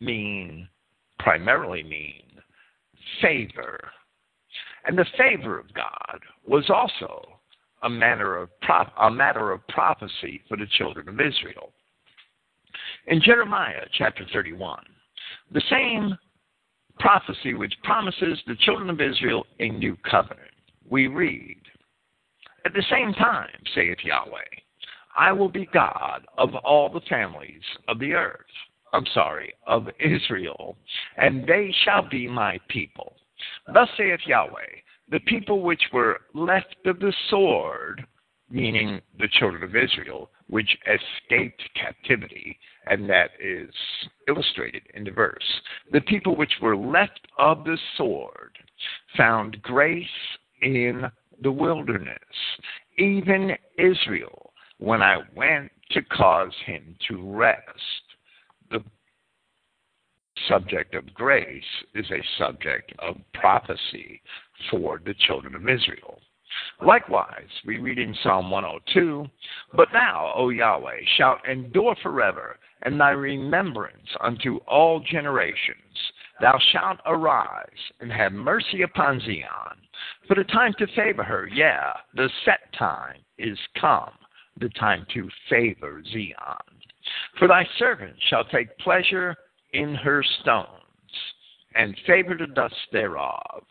mean 0.00 0.68
primarily 1.18 1.82
mean 1.82 2.22
favor. 3.20 3.78
And 4.86 4.98
the 4.98 5.06
favor 5.16 5.58
of 5.58 5.72
God 5.72 6.20
was 6.46 6.68
also 6.68 7.40
a 7.82 7.88
matter 7.88 8.36
of 8.36 8.48
a 9.00 9.10
matter 9.10 9.52
of 9.52 9.66
prophecy 9.68 10.42
for 10.48 10.56
the 10.56 10.66
children 10.78 11.08
of 11.08 11.20
Israel. 11.20 11.72
In 13.06 13.20
Jeremiah 13.20 13.86
chapter 13.96 14.26
31, 14.32 14.82
the 15.52 15.62
same 15.70 16.16
prophecy 16.98 17.54
which 17.54 17.74
promises 17.82 18.38
the 18.46 18.56
children 18.60 18.88
of 18.90 19.00
Israel 19.00 19.46
a 19.60 19.68
new 19.68 19.96
covenant, 20.08 20.50
we 20.88 21.06
read, 21.06 21.60
At 22.64 22.72
the 22.72 22.84
same 22.90 23.12
time, 23.14 23.50
saith 23.74 23.98
Yahweh, 24.02 24.63
I 25.16 25.32
will 25.32 25.48
be 25.48 25.66
God 25.72 26.26
of 26.38 26.54
all 26.56 26.88
the 26.88 27.00
families 27.08 27.62
of 27.88 27.98
the 27.98 28.12
earth. 28.12 28.40
I'm 28.92 29.06
sorry, 29.12 29.52
of 29.66 29.88
Israel, 29.98 30.76
and 31.16 31.46
they 31.46 31.74
shall 31.84 32.08
be 32.08 32.28
my 32.28 32.60
people. 32.68 33.16
Thus 33.72 33.88
saith 33.96 34.20
Yahweh, 34.26 34.80
the 35.10 35.20
people 35.20 35.62
which 35.62 35.82
were 35.92 36.20
left 36.32 36.76
of 36.86 37.00
the 37.00 37.12
sword, 37.28 38.06
meaning 38.50 39.00
the 39.18 39.28
children 39.28 39.62
of 39.64 39.74
Israel, 39.74 40.30
which 40.48 40.76
escaped 40.86 41.62
captivity, 41.74 42.58
and 42.86 43.08
that 43.08 43.30
is 43.40 43.70
illustrated 44.28 44.82
in 44.94 45.04
the 45.04 45.10
verse. 45.10 45.60
The 45.90 46.00
people 46.02 46.36
which 46.36 46.52
were 46.62 46.76
left 46.76 47.20
of 47.38 47.64
the 47.64 47.78
sword 47.96 48.56
found 49.16 49.60
grace 49.62 50.06
in 50.62 51.10
the 51.42 51.52
wilderness. 51.52 52.18
Even 52.98 53.56
Israel 53.76 54.43
when 54.78 55.02
I 55.02 55.18
went 55.34 55.70
to 55.90 56.02
cause 56.02 56.52
him 56.66 56.96
to 57.08 57.22
rest. 57.32 57.60
The 58.70 58.82
subject 60.48 60.94
of 60.94 61.12
grace 61.14 61.62
is 61.94 62.06
a 62.10 62.24
subject 62.38 62.92
of 62.98 63.16
prophecy 63.32 64.20
for 64.70 65.00
the 65.04 65.14
children 65.26 65.54
of 65.54 65.68
Israel. 65.68 66.18
Likewise, 66.84 67.48
we 67.66 67.78
read 67.78 67.98
in 67.98 68.14
Psalm 68.22 68.50
102 68.50 69.26
But 69.74 69.88
thou, 69.92 70.32
O 70.36 70.50
Yahweh, 70.50 71.00
shalt 71.16 71.38
endure 71.48 71.96
forever, 72.02 72.58
and 72.82 73.00
thy 73.00 73.10
remembrance 73.10 74.08
unto 74.20 74.58
all 74.68 75.00
generations. 75.00 75.78
Thou 76.40 76.58
shalt 76.72 76.98
arise 77.06 77.66
and 78.00 78.12
have 78.12 78.32
mercy 78.32 78.82
upon 78.82 79.20
Zion. 79.20 79.78
For 80.28 80.34
the 80.34 80.44
time 80.44 80.74
to 80.78 80.86
favor 80.88 81.22
her, 81.22 81.48
yeah, 81.52 81.92
the 82.14 82.28
set 82.44 82.72
time 82.76 83.18
is 83.38 83.58
come 83.80 84.12
the 84.60 84.68
time 84.70 85.06
to 85.14 85.28
favor 85.48 86.02
Zion. 86.12 86.34
For 87.38 87.48
thy 87.48 87.66
servant 87.78 88.14
shall 88.28 88.44
take 88.44 88.76
pleasure 88.78 89.34
in 89.72 89.94
her 89.94 90.22
stones, 90.40 90.68
and 91.74 91.96
favor 92.06 92.36
the 92.38 92.46
dust 92.46 92.74
thereof. 92.92 93.64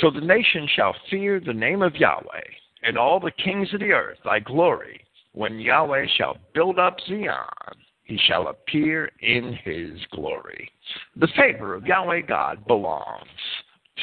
So 0.00 0.10
the 0.10 0.20
nation 0.20 0.68
shall 0.74 0.94
fear 1.10 1.40
the 1.40 1.52
name 1.52 1.82
of 1.82 1.96
Yahweh, 1.96 2.48
and 2.82 2.96
all 2.96 3.18
the 3.18 3.32
kings 3.32 3.72
of 3.74 3.80
the 3.80 3.92
earth 3.92 4.18
thy 4.24 4.40
glory. 4.40 5.00
When 5.32 5.58
Yahweh 5.58 6.06
shall 6.16 6.38
build 6.54 6.78
up 6.78 6.96
Zion, 7.06 7.76
he 8.04 8.18
shall 8.26 8.48
appear 8.48 9.10
in 9.20 9.58
his 9.64 9.98
glory. 10.12 10.70
The 11.16 11.28
favor 11.36 11.74
of 11.74 11.86
Yahweh 11.86 12.22
God 12.22 12.66
belongs 12.66 13.28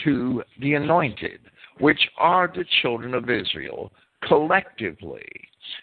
to 0.03 0.43
the 0.59 0.73
anointed, 0.73 1.39
which 1.79 2.09
are 2.17 2.51
the 2.53 2.65
children 2.81 3.13
of 3.13 3.29
Israel, 3.29 3.91
collectively 4.27 5.27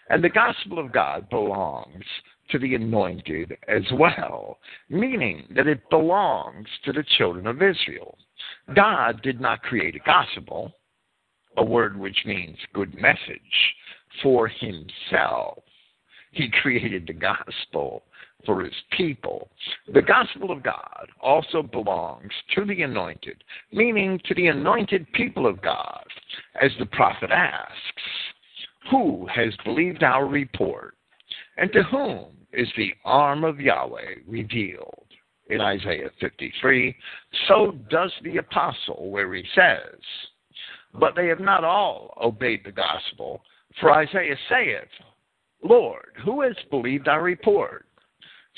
And 0.09 0.23
the 0.23 0.29
gospel 0.29 0.79
of 0.79 0.91
God 0.91 1.29
belongs 1.29 2.05
to 2.49 2.59
the 2.59 2.75
anointed 2.75 3.57
as 3.67 3.83
well, 3.93 4.59
meaning 4.89 5.45
that 5.55 5.67
it 5.67 5.89
belongs 5.89 6.67
to 6.85 6.91
the 6.91 7.05
children 7.17 7.47
of 7.47 7.61
Israel. 7.61 8.17
God 8.75 9.21
did 9.21 9.39
not 9.39 9.63
create 9.63 9.95
a 9.95 9.99
gospel, 9.99 10.73
a 11.57 11.63
word 11.63 11.97
which 11.97 12.17
means 12.25 12.57
good 12.73 12.93
message, 12.95 13.75
for 14.21 14.47
himself. 14.47 15.63
He 16.31 16.49
created 16.61 17.07
the 17.07 17.13
gospel 17.13 18.03
for 18.45 18.63
his 18.63 18.73
people. 18.97 19.49
The 19.93 20.01
gospel 20.01 20.51
of 20.51 20.63
God 20.63 21.07
also 21.21 21.61
belongs 21.61 22.31
to 22.55 22.65
the 22.65 22.81
anointed, 22.81 23.43
meaning 23.71 24.19
to 24.25 24.35
the 24.35 24.47
anointed 24.47 25.11
people 25.13 25.45
of 25.45 25.61
God. 25.61 26.03
As 26.61 26.71
the 26.79 26.85
prophet 26.87 27.31
asks, 27.31 28.03
Who 28.91 29.25
has 29.33 29.53
believed 29.63 30.03
our 30.03 30.27
report? 30.27 30.95
And 31.57 31.71
to 31.71 31.83
whom 31.83 32.25
is 32.51 32.67
the 32.75 32.93
arm 33.05 33.43
of 33.43 33.59
Yahweh 33.59 34.15
revealed? 34.27 35.05
In 35.49 35.59
Isaiah 35.59 36.09
53, 36.21 36.95
so 37.49 37.73
does 37.89 38.11
the 38.23 38.37
apostle, 38.37 39.09
where 39.09 39.33
he 39.33 39.43
says, 39.53 39.99
But 40.93 41.13
they 41.13 41.27
have 41.27 41.41
not 41.41 41.65
all 41.65 42.17
obeyed 42.21 42.61
the 42.63 42.71
gospel. 42.71 43.41
For 43.81 43.91
Isaiah 43.91 44.37
saith, 44.47 44.87
Lord, 45.61 46.13
who 46.23 46.41
has 46.41 46.55
believed 46.69 47.09
our 47.09 47.21
report? 47.21 47.85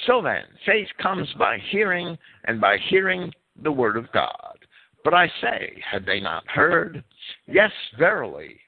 So 0.06 0.22
then, 0.22 0.44
faith 0.68 0.88
comes 1.02 1.28
by 1.40 1.58
hearing, 1.72 2.16
and 2.46 2.62
by 2.62 2.78
hearing 2.90 3.32
the 3.64 3.72
word 3.72 3.98
of 3.98 4.12
God. 4.12 4.58
But 5.04 5.16
I 5.16 5.28
say, 5.42 5.82
had 5.90 6.06
they 6.06 6.20
not 6.20 6.48
heard? 6.48 7.04
Yes, 7.48 7.72
verily, 7.98 8.60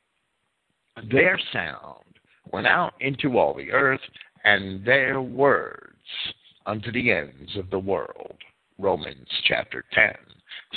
their 1.12 1.40
sound 1.52 2.04
went 2.52 2.68
out 2.68 2.94
into 3.00 3.38
all 3.38 3.54
the 3.54 3.72
earth, 3.72 4.02
and 4.44 4.86
their 4.86 5.22
words 5.22 5.96
unto 6.66 6.92
the 6.92 7.12
ends 7.12 7.56
of 7.58 7.70
the 7.70 7.80
world. 7.80 8.38
Romans 8.78 9.28
chapter 9.46 9.84
10. 9.94 10.14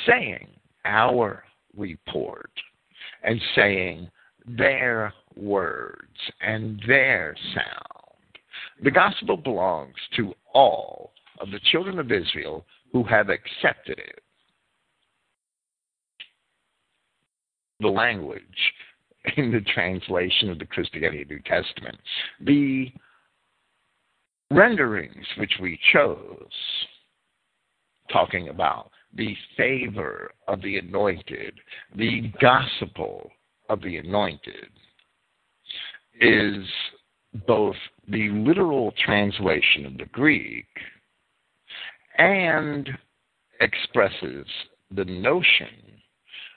Saying, 0.07 0.49
our 0.85 1.45
report, 1.77 2.51
and 3.23 3.41
saying, 3.55 4.11
their 4.47 5.13
words 5.37 6.19
and 6.41 6.83
their 6.87 7.37
sound. 7.55 8.39
The 8.83 8.91
gospel 8.91 9.37
belongs 9.37 9.97
to 10.17 10.35
all 10.55 11.13
of 11.41 11.51
the 11.51 11.61
children 11.71 11.99
of 11.99 12.11
Israel 12.11 12.65
who 12.93 13.05
have 13.05 13.29
accepted 13.29 13.99
it. 13.99 14.23
The 17.81 17.89
language 17.89 18.43
in 19.37 19.53
the 19.53 19.61
translation 19.73 20.51
of 20.51 20.59
the 20.59 20.67
Christogenea 20.67 21.29
New 21.29 21.41
Testament, 21.41 21.99
the 22.41 22.93
renderings 24.51 25.27
which 25.39 25.53
we 25.61 25.79
chose, 25.93 26.51
talking 28.13 28.49
about 28.49 28.91
the 29.15 29.35
favor 29.57 30.31
of 30.47 30.61
the 30.63 30.79
anointed, 30.79 31.55
the 31.97 32.33
gospel 32.41 33.31
of 33.69 33.81
the 33.83 33.97
anointed, 33.97 34.69
is 36.21 36.65
both 37.47 37.77
the 38.09 38.31
literal 38.31 38.93
translation 39.05 39.87
of 39.87 39.99
the 39.99 40.07
Greek 40.07 40.67
and 42.17 42.89
expresses 43.61 44.47
the 44.91 45.05
notion 45.05 45.88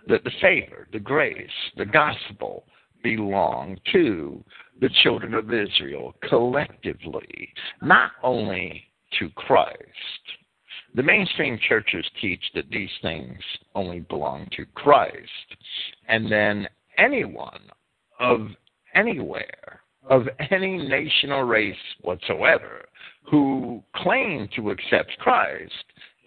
that 0.08 0.24
the 0.24 0.32
favor, 0.42 0.88
the 0.92 1.00
grace, 1.00 1.50
the 1.78 1.86
gospel 1.86 2.66
belong 3.04 3.78
to 3.92 4.44
the 4.80 4.90
children 5.04 5.34
of 5.34 5.54
Israel 5.54 6.16
collectively, 6.28 7.54
not 7.82 8.12
only 8.24 8.84
to 9.20 9.30
Christ. 9.30 9.78
The 10.94 11.04
mainstream 11.04 11.58
churches 11.70 12.06
teach 12.20 12.44
that 12.54 12.70
these 12.70 12.90
things 13.02 13.40
only 13.76 14.02
belong 14.02 14.48
to 14.58 14.66
Christ, 14.76 15.56
and 16.08 16.32
then 16.32 16.68
anyone 16.98 17.62
of 18.20 18.48
anywhere, 18.94 19.82
of 20.10 20.28
any 20.50 20.78
nation 20.78 21.32
or 21.32 21.46
race 21.46 21.76
whatsoever, 22.02 22.86
who 23.24 23.84
claim 23.96 24.50
to 24.56 24.72
accept 24.72 25.18
Christ 25.20 25.74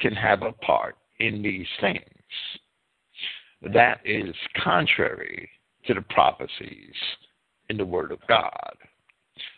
can 0.00 0.14
have 0.14 0.42
a 0.42 0.52
part 0.52 0.96
in 1.20 1.42
these 1.42 1.66
things. 1.80 2.00
That 3.72 4.00
is 4.04 4.34
contrary 4.62 5.48
to 5.86 5.94
the 5.94 6.02
prophecies 6.02 6.94
in 7.70 7.76
the 7.76 7.84
Word 7.84 8.12
of 8.12 8.18
God. 8.28 8.76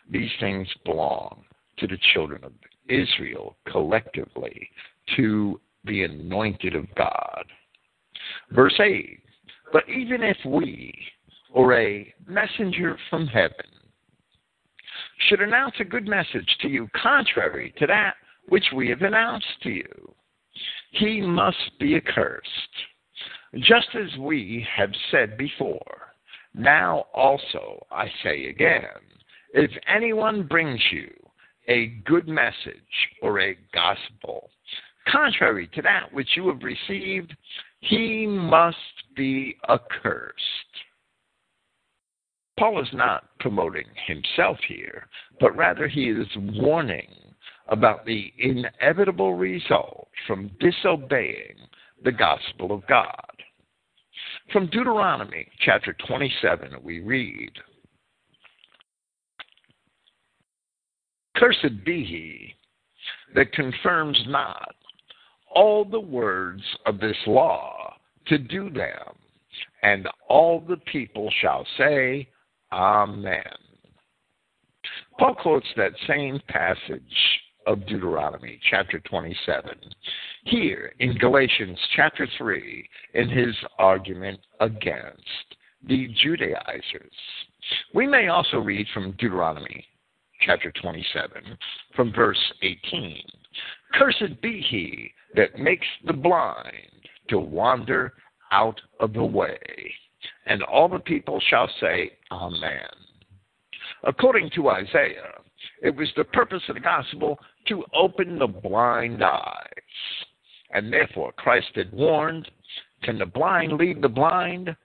These 0.09 0.31
things 0.39 0.67
belong 0.85 1.43
to 1.77 1.87
the 1.87 1.97
children 2.13 2.43
of 2.43 2.53
Israel 2.89 3.57
collectively, 3.69 4.69
to 5.15 5.59
the 5.83 6.03
anointed 6.03 6.75
of 6.75 6.85
God. 6.95 7.43
Verse 8.51 8.79
8 8.79 9.19
But 9.73 9.87
even 9.89 10.23
if 10.23 10.37
we, 10.45 10.93
or 11.53 11.77
a 11.77 12.13
messenger 12.27 12.97
from 13.09 13.27
heaven, 13.27 13.65
should 15.27 15.41
announce 15.41 15.75
a 15.79 15.85
good 15.85 16.07
message 16.07 16.57
to 16.61 16.69
you 16.69 16.87
contrary 16.95 17.73
to 17.77 17.87
that 17.87 18.15
which 18.47 18.65
we 18.73 18.87
have 18.89 19.01
announced 19.01 19.61
to 19.63 19.69
you, 19.69 20.15
he 20.91 21.21
must 21.21 21.71
be 21.79 21.95
accursed. 21.95 22.47
Just 23.55 23.87
as 23.95 24.17
we 24.19 24.65
have 24.75 24.91
said 25.11 25.37
before, 25.37 26.13
now 26.53 27.05
also 27.13 27.85
I 27.91 28.07
say 28.23 28.47
again, 28.47 28.83
if 29.53 29.71
anyone 29.87 30.43
brings 30.43 30.81
you 30.91 31.11
a 31.67 31.87
good 32.05 32.27
message 32.27 33.09
or 33.21 33.39
a 33.39 33.57
gospel 33.73 34.49
contrary 35.11 35.69
to 35.73 35.81
that 35.81 36.13
which 36.13 36.29
you 36.35 36.47
have 36.49 36.61
received, 36.61 37.35
he 37.79 38.25
must 38.27 38.77
be 39.15 39.55
accursed. 39.69 40.33
Paul 42.59 42.81
is 42.81 42.89
not 42.93 43.25
promoting 43.39 43.85
himself 44.07 44.57
here, 44.67 45.07
but 45.39 45.55
rather 45.55 45.87
he 45.87 46.09
is 46.09 46.27
warning 46.37 47.13
about 47.67 48.05
the 48.05 48.33
inevitable 48.39 49.35
result 49.35 50.07
from 50.25 50.49
disobeying 50.59 51.55
the 52.03 52.11
gospel 52.11 52.71
of 52.71 52.85
God. 52.87 53.36
From 54.51 54.67
Deuteronomy 54.67 55.45
chapter 55.59 55.93
27, 56.07 56.75
we 56.81 57.01
read 57.01 57.51
Cursed 61.35 61.83
be 61.83 62.03
he 62.03 62.55
that 63.35 63.51
confirms 63.51 64.17
not 64.27 64.73
all 65.53 65.83
the 65.83 65.99
words 65.99 66.63
of 66.85 66.99
this 66.99 67.17
law 67.27 67.93
to 68.27 68.37
do 68.37 68.69
them, 68.69 69.15
and 69.83 70.07
all 70.29 70.61
the 70.61 70.77
people 70.91 71.29
shall 71.41 71.65
say, 71.77 72.29
Amen. 72.71 73.43
Paul 75.19 75.35
quotes 75.35 75.67
that 75.75 75.91
same 76.07 76.39
passage 76.47 77.01
of 77.67 77.85
Deuteronomy, 77.85 78.59
chapter 78.71 78.99
27, 78.99 79.71
here 80.45 80.93
in 80.99 81.17
Galatians, 81.17 81.77
chapter 81.95 82.27
3, 82.37 82.89
in 83.13 83.29
his 83.29 83.53
argument 83.77 84.39
against 84.61 85.55
the 85.87 86.07
Judaizers. 86.23 87.11
We 87.93 88.07
may 88.07 88.29
also 88.29 88.57
read 88.57 88.87
from 88.93 89.11
Deuteronomy, 89.19 89.85
chapter 90.45 90.71
27, 90.81 91.57
from 91.95 92.13
verse 92.13 92.39
18 92.61 93.21
Cursed 93.93 94.41
be 94.41 94.61
he 94.69 95.11
that 95.35 95.57
makes 95.57 95.87
the 96.05 96.13
blind 96.13 97.09
to 97.29 97.39
wander 97.39 98.13
out 98.51 98.79
of 98.99 99.13
the 99.13 99.23
way. 99.23 99.59
And 100.45 100.63
all 100.63 100.87
the 100.87 100.99
people 100.99 101.41
shall 101.49 101.69
say, 101.79 102.11
Amen. 102.31 102.89
According 104.03 104.51
to 104.55 104.69
Isaiah, 104.69 105.33
it 105.81 105.95
was 105.95 106.09
the 106.15 106.23
purpose 106.23 106.61
of 106.69 106.75
the 106.75 106.81
gospel 106.81 107.39
to 107.67 107.83
open 107.93 108.39
the 108.39 108.47
blind 108.47 109.23
eyes. 109.23 109.67
And 110.71 110.91
therefore 110.91 111.31
Christ 111.33 111.71
had 111.75 111.91
warned, 111.91 112.49
Can 113.03 113.17
the 113.19 113.25
blind 113.25 113.73
lead 113.73 114.01
the 114.01 114.09
blind? 114.09 114.75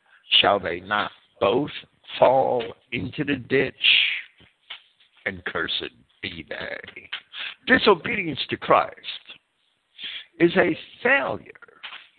Shall 0.40 0.58
they 0.60 0.80
not 0.80 1.10
both 1.40 1.70
fall 2.18 2.62
into 2.92 3.24
the 3.24 3.36
ditch? 3.36 3.74
And 5.26 5.44
cursed 5.44 5.92
be 6.22 6.46
they. 6.48 7.08
Disobedience 7.66 8.40
to 8.50 8.56
Christ 8.56 8.96
is 10.40 10.52
a 10.56 10.76
failure 11.02 11.52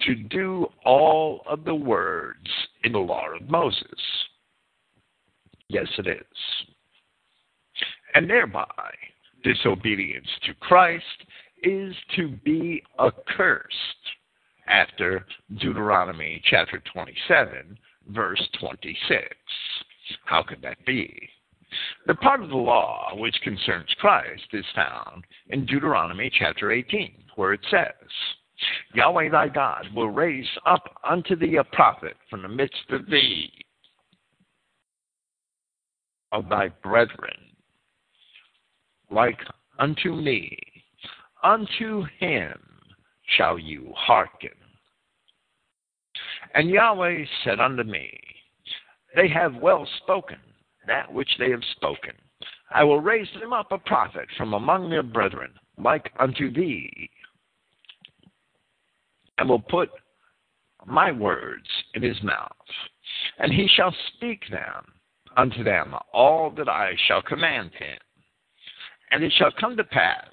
to 0.06 0.16
do 0.16 0.68
all 0.86 1.42
of 1.48 1.64
the 1.64 1.76
words 1.76 2.48
in 2.84 2.92
the 2.92 3.00
law 3.00 3.26
of 3.34 3.50
Moses. 3.50 3.84
Yes, 5.70 5.88
it 5.98 6.08
is. 6.08 6.68
And 8.16 8.30
thereby, 8.30 8.68
disobedience 9.44 10.28
to 10.46 10.54
Christ 10.56 11.04
is 11.64 11.96
to 12.16 12.30
be 12.44 12.84
accursed 13.00 13.70
after 14.68 15.26
Deuteronomy 15.60 16.42
chapter 16.50 16.82
27, 16.94 17.78
verse 18.10 18.42
26. 18.60 19.24
How 20.26 20.44
could 20.44 20.62
that 20.62 20.84
be? 20.86 21.30
The 22.08 22.16
part 22.16 22.42
of 22.42 22.50
the 22.50 22.56
law 22.56 23.14
which 23.16 23.36
concerns 23.44 23.90
Christ 24.00 24.44
is 24.52 24.66
found 24.76 25.24
in 25.50 25.66
Deuteronomy 25.66 26.32
chapter 26.38 26.72
18, 26.72 27.14
where 27.36 27.54
it 27.54 27.66
says, 27.72 28.10
Yahweh 28.94 29.30
thy 29.30 29.50
God 29.50 29.88
will 29.96 30.10
raise 30.10 30.48
up 30.66 30.84
unto 31.04 31.36
thee 31.36 31.56
a 31.56 31.64
prophet 31.64 32.16
from 32.30 32.44
the 32.44 32.48
midst 32.48 32.90
of 32.92 33.10
thee, 33.10 33.52
of 36.32 36.48
thy 36.50 36.70
brethren, 36.84 37.53
like 39.14 39.40
unto 39.80 40.16
me. 40.16 40.58
Unto 41.44 42.04
him 42.20 42.54
shall 43.38 43.60
you 43.60 43.92
hearken. 43.96 44.52
And 46.54 46.70
Yahweh 46.70 47.26
said 47.44 47.60
unto 47.60 47.84
me, 47.84 48.12
They 49.16 49.28
have 49.30 49.56
well 49.56 49.88
spoken 50.04 50.38
that 50.88 51.12
which 51.12 51.30
they 51.40 51.50
have 51.52 51.64
spoken. 51.76 52.14
I 52.74 52.84
will 52.84 53.00
raise 53.00 53.28
them 53.40 53.54
up 53.54 53.72
a 53.72 53.78
prophet 53.78 54.28
from 54.38 54.54
among 54.54 54.90
their 54.90 55.04
brethren, 55.04 55.52
like 55.78 56.12
unto 56.20 56.52
thee, 56.52 57.10
and 59.38 59.48
will 59.48 59.60
put 59.62 59.90
my 60.86 61.12
words 61.12 61.68
in 61.94 62.02
his 62.02 62.22
mouth, 62.24 62.52
and 63.40 63.52
he 63.52 63.68
shall 63.68 63.96
speak 64.16 64.42
them 64.50 64.84
unto 65.38 65.64
them 65.64 65.96
all 66.14 66.52
that 66.52 66.70
I 66.70 66.96
shall 67.08 67.22
command 67.22 67.72
him. 67.74 67.98
And 69.14 69.24
it 69.24 69.32
shall 69.38 69.52
come 69.60 69.78
to 69.78 69.84
pass 69.84 70.26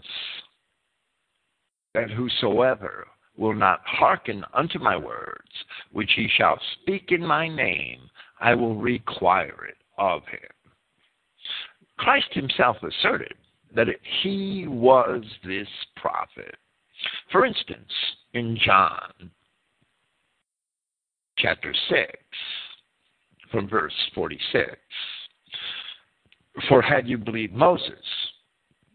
that 1.93 2.11
whosoever 2.11 3.07
will 3.37 3.53
not 3.53 3.83
hearken 3.85 4.43
unto 4.55 4.79
my 4.79 4.97
words, 4.97 5.51
which 5.93 6.11
he 6.17 6.27
shall 6.35 6.59
speak 6.81 7.13
in 7.13 7.21
my 7.21 7.47
name, 7.47 8.01
I 8.41 8.55
will 8.55 8.77
require 8.77 9.67
it 9.69 9.77
of 9.99 10.23
him. 10.29 10.41
Christ 11.99 12.29
himself 12.33 12.79
asserted 12.83 13.35
that 13.75 13.89
he 14.23 14.65
was 14.67 15.25
this 15.45 15.69
prophet. 15.97 16.57
For 17.31 17.45
instance, 17.45 17.93
in 18.33 18.57
John 18.65 19.31
chapter 21.37 21.75
6, 21.91 22.13
from 23.53 23.69
verse 23.69 23.93
46, 24.15 24.71
For 26.67 26.81
had 26.81 27.07
you 27.07 27.19
believed 27.19 27.53
Moses, 27.53 27.99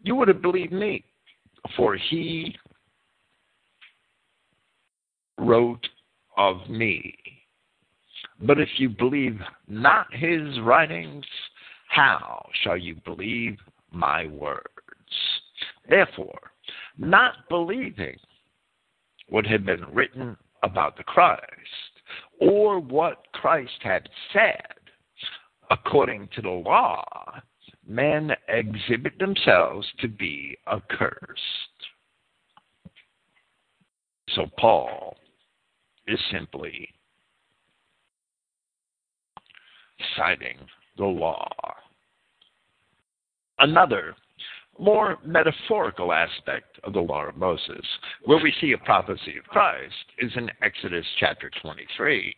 you 0.06 0.14
would 0.14 0.28
have 0.28 0.40
believed 0.40 0.72
me, 0.72 1.04
for 1.76 1.96
he 1.96 2.54
wrote 5.36 5.84
of 6.36 6.58
me. 6.70 7.12
But 8.40 8.60
if 8.60 8.68
you 8.76 8.88
believe 8.88 9.40
not 9.66 10.06
his 10.14 10.60
writings, 10.60 11.24
how 11.88 12.48
shall 12.62 12.76
you 12.76 12.94
believe 13.04 13.58
my 13.90 14.28
words? 14.28 14.62
Therefore, 15.88 16.52
not 16.96 17.48
believing 17.48 18.16
what 19.28 19.44
had 19.44 19.66
been 19.66 19.84
written 19.92 20.36
about 20.62 20.96
the 20.96 21.02
Christ, 21.02 21.42
or 22.40 22.78
what 22.78 23.26
Christ 23.32 23.80
had 23.80 24.08
said, 24.32 24.62
according 25.68 26.28
to 26.36 26.42
the 26.42 26.48
law, 26.48 27.04
men 27.86 28.32
exhibit 28.48 29.18
themselves 29.18 29.86
to 30.00 30.08
be 30.08 30.56
accursed. 30.66 31.42
So 34.34 34.46
Paul 34.58 35.16
is 36.06 36.18
simply 36.30 36.88
citing 40.16 40.58
the 40.98 41.04
law. 41.04 41.48
Another 43.58 44.14
more 44.78 45.16
metaphorical 45.24 46.12
aspect 46.12 46.78
of 46.84 46.92
the 46.92 47.00
law 47.00 47.26
of 47.26 47.36
Moses, 47.36 47.84
where 48.24 48.42
we 48.42 48.52
see 48.60 48.72
a 48.72 48.78
prophecy 48.84 49.38
of 49.38 49.44
Christ, 49.44 49.94
is 50.18 50.30
in 50.36 50.50
Exodus 50.62 51.06
chapter 51.18 51.50
23, 51.62 52.36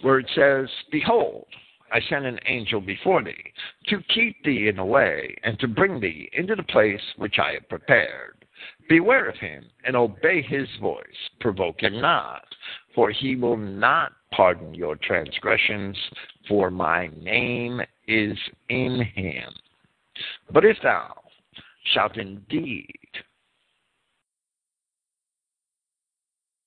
where 0.00 0.18
it 0.18 0.30
says, 0.34 0.68
Behold, 0.90 1.46
I 1.92 2.00
sent 2.00 2.26
an 2.26 2.40
angel 2.46 2.80
before 2.80 3.22
thee, 3.22 3.52
to 3.88 4.02
keep 4.14 4.42
thee 4.44 4.68
in 4.68 4.76
the 4.76 4.84
way, 4.84 5.36
and 5.44 5.58
to 5.60 5.68
bring 5.68 6.00
thee 6.00 6.28
into 6.32 6.54
the 6.54 6.62
place 6.64 7.00
which 7.16 7.38
I 7.38 7.52
have 7.54 7.68
prepared. 7.68 8.44
Beware 8.88 9.28
of 9.28 9.36
him, 9.36 9.66
and 9.84 9.94
obey 9.96 10.42
his 10.42 10.68
voice. 10.80 11.30
Provoke 11.40 11.82
him 11.82 12.00
not, 12.00 12.44
for 12.94 13.10
he 13.10 13.36
will 13.36 13.56
not 13.56 14.12
pardon 14.32 14.74
your 14.74 14.96
transgressions, 14.96 15.96
for 16.48 16.70
my 16.70 17.08
name 17.20 17.80
is 18.08 18.38
in 18.68 19.02
him. 19.14 19.52
But 20.50 20.64
if 20.64 20.76
thou 20.82 21.22
shalt 21.92 22.16
indeed 22.16 22.90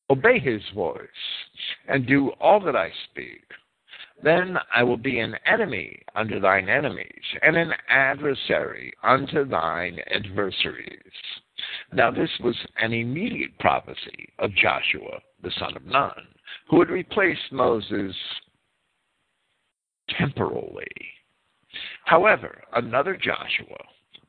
obey 0.09 0.39
his 0.39 0.61
voice 0.73 1.07
and 1.87 2.07
do 2.07 2.29
all 2.39 2.59
that 2.61 2.75
I 2.75 2.91
speak, 3.09 3.43
then 4.23 4.57
I 4.73 4.83
will 4.83 4.97
be 4.97 5.19
an 5.19 5.35
enemy 5.45 6.01
unto 6.15 6.39
thine 6.39 6.67
enemies, 6.69 7.23
and 7.41 7.55
an 7.55 7.73
adversary 7.87 8.93
unto 9.03 9.45
thine 9.45 9.99
adversaries. 10.13 10.99
Now, 11.93 12.11
this 12.11 12.31
was 12.41 12.55
an 12.77 12.93
immediate 12.93 13.57
prophecy 13.59 14.29
of 14.39 14.53
Joshua, 14.55 15.19
the 15.41 15.51
son 15.57 15.75
of 15.75 15.85
Nun, 15.85 16.27
who 16.69 16.79
had 16.79 16.89
replaced 16.89 17.51
Moses 17.51 18.15
temporally. 20.17 20.87
However, 22.05 22.61
another 22.73 23.15
Joshua, 23.15 23.77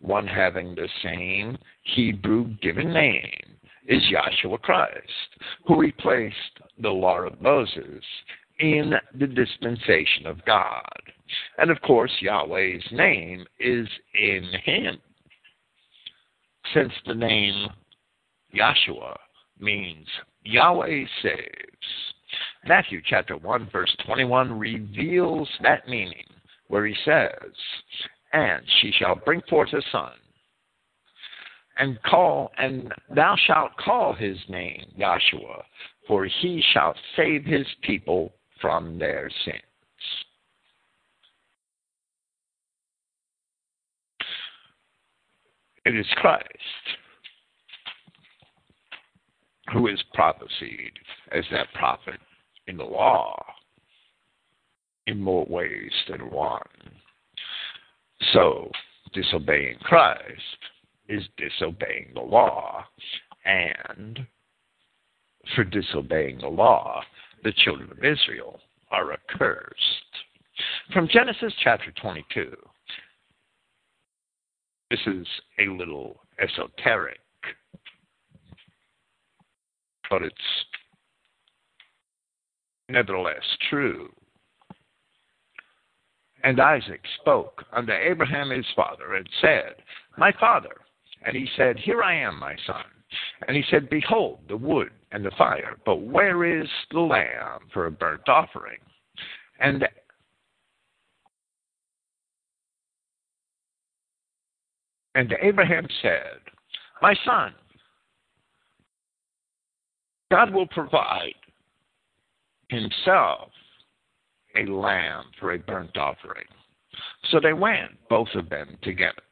one 0.00 0.26
having 0.26 0.74
the 0.74 0.88
same 1.02 1.58
Hebrew 1.82 2.54
given 2.62 2.92
name, 2.92 3.56
is 3.88 4.02
Joshua 4.10 4.58
Christ, 4.58 5.36
who 5.66 5.80
replaced 5.80 6.60
the 6.78 6.90
law 6.90 7.20
of 7.20 7.40
Moses 7.40 8.04
in 8.60 8.92
the 9.18 9.26
dispensation 9.26 10.26
of 10.26 10.44
God. 10.44 10.82
And 11.58 11.70
of 11.70 11.80
course, 11.80 12.12
Yahweh's 12.20 12.84
name 12.92 13.46
is 13.58 13.88
in 14.14 14.50
him. 14.64 14.98
Since 16.74 16.92
the 17.06 17.14
name 17.14 17.68
Yahshua 18.54 19.16
means 19.58 20.06
Yahweh 20.44 21.04
saves. 21.22 21.46
Matthew 22.66 23.00
chapter 23.04 23.36
1 23.36 23.70
verse 23.72 23.94
21 24.06 24.58
reveals 24.58 25.48
that 25.62 25.88
meaning 25.88 26.24
where 26.68 26.86
he 26.86 26.94
says, 27.04 27.50
And 28.32 28.62
she 28.80 28.92
shall 28.92 29.16
bring 29.16 29.40
forth 29.48 29.72
a 29.72 29.82
son, 29.90 30.12
and 31.78 32.00
call, 32.02 32.52
and 32.58 32.92
thou 33.14 33.34
shalt 33.46 33.76
call 33.78 34.12
his 34.12 34.36
name 34.48 34.84
Yahshua, 34.98 35.62
for 36.06 36.26
he 36.26 36.62
shall 36.72 36.94
save 37.16 37.44
his 37.44 37.66
people 37.82 38.32
from 38.60 38.98
their 38.98 39.30
sins. 39.44 39.56
It 45.84 45.96
is 45.96 46.06
Christ 46.16 46.46
who 49.72 49.86
is 49.86 50.02
prophesied 50.14 50.98
as 51.32 51.44
that 51.52 51.72
prophet 51.74 52.20
in 52.66 52.76
the 52.76 52.84
law 52.84 53.36
in 55.06 55.20
more 55.20 55.46
ways 55.48 55.92
than 56.08 56.30
one. 56.30 56.62
So, 58.32 58.70
disobeying 59.12 59.78
Christ 59.80 60.40
is 61.08 61.22
disobeying 61.36 62.12
the 62.14 62.20
law, 62.20 62.84
and 63.44 64.20
for 65.54 65.64
disobeying 65.64 66.38
the 66.38 66.48
law, 66.48 67.02
the 67.42 67.52
children 67.52 67.90
of 67.90 68.04
Israel 68.04 68.60
are 68.90 69.12
accursed. 69.12 69.74
From 70.92 71.08
Genesis 71.08 71.52
chapter 71.62 71.92
22, 72.00 72.54
this 74.90 75.00
is 75.06 75.26
a 75.58 75.68
little 75.68 76.20
esoteric, 76.40 77.20
but 80.10 80.22
it's 80.22 80.34
nevertheless 82.88 83.44
true. 83.68 84.10
And 86.42 86.60
Isaac 86.60 87.00
spoke 87.20 87.64
unto 87.72 87.92
Abraham 87.92 88.50
his 88.50 88.66
father 88.74 89.14
and 89.14 89.28
said, 89.40 89.74
My 90.16 90.32
father. 90.40 90.74
And 91.24 91.36
he 91.36 91.46
said, 91.56 91.78
Here 91.78 92.02
I 92.02 92.14
am, 92.14 92.38
my 92.38 92.56
son. 92.66 92.84
And 93.46 93.56
he 93.56 93.62
said, 93.70 93.90
Behold, 93.90 94.40
the 94.48 94.56
wood 94.56 94.90
and 95.12 95.24
the 95.24 95.30
fire, 95.36 95.76
but 95.84 95.96
where 95.96 96.44
is 96.44 96.68
the 96.92 97.00
lamb 97.00 97.60
for 97.72 97.86
a 97.86 97.90
burnt 97.90 98.28
offering? 98.28 98.78
And 99.58 99.86
and 105.14 105.34
Abraham 105.42 105.86
said, 106.02 106.38
My 107.02 107.14
son, 107.24 107.52
God 110.30 110.52
will 110.52 110.68
provide 110.68 111.34
himself 112.68 113.50
a 114.56 114.64
lamb 114.66 115.24
for 115.38 115.52
a 115.52 115.58
burnt 115.58 115.96
offering. 115.96 116.44
So 117.30 117.40
they 117.40 117.52
went, 117.52 117.92
both 118.08 118.28
of 118.34 118.48
them 118.48 118.76
together. 118.82 119.22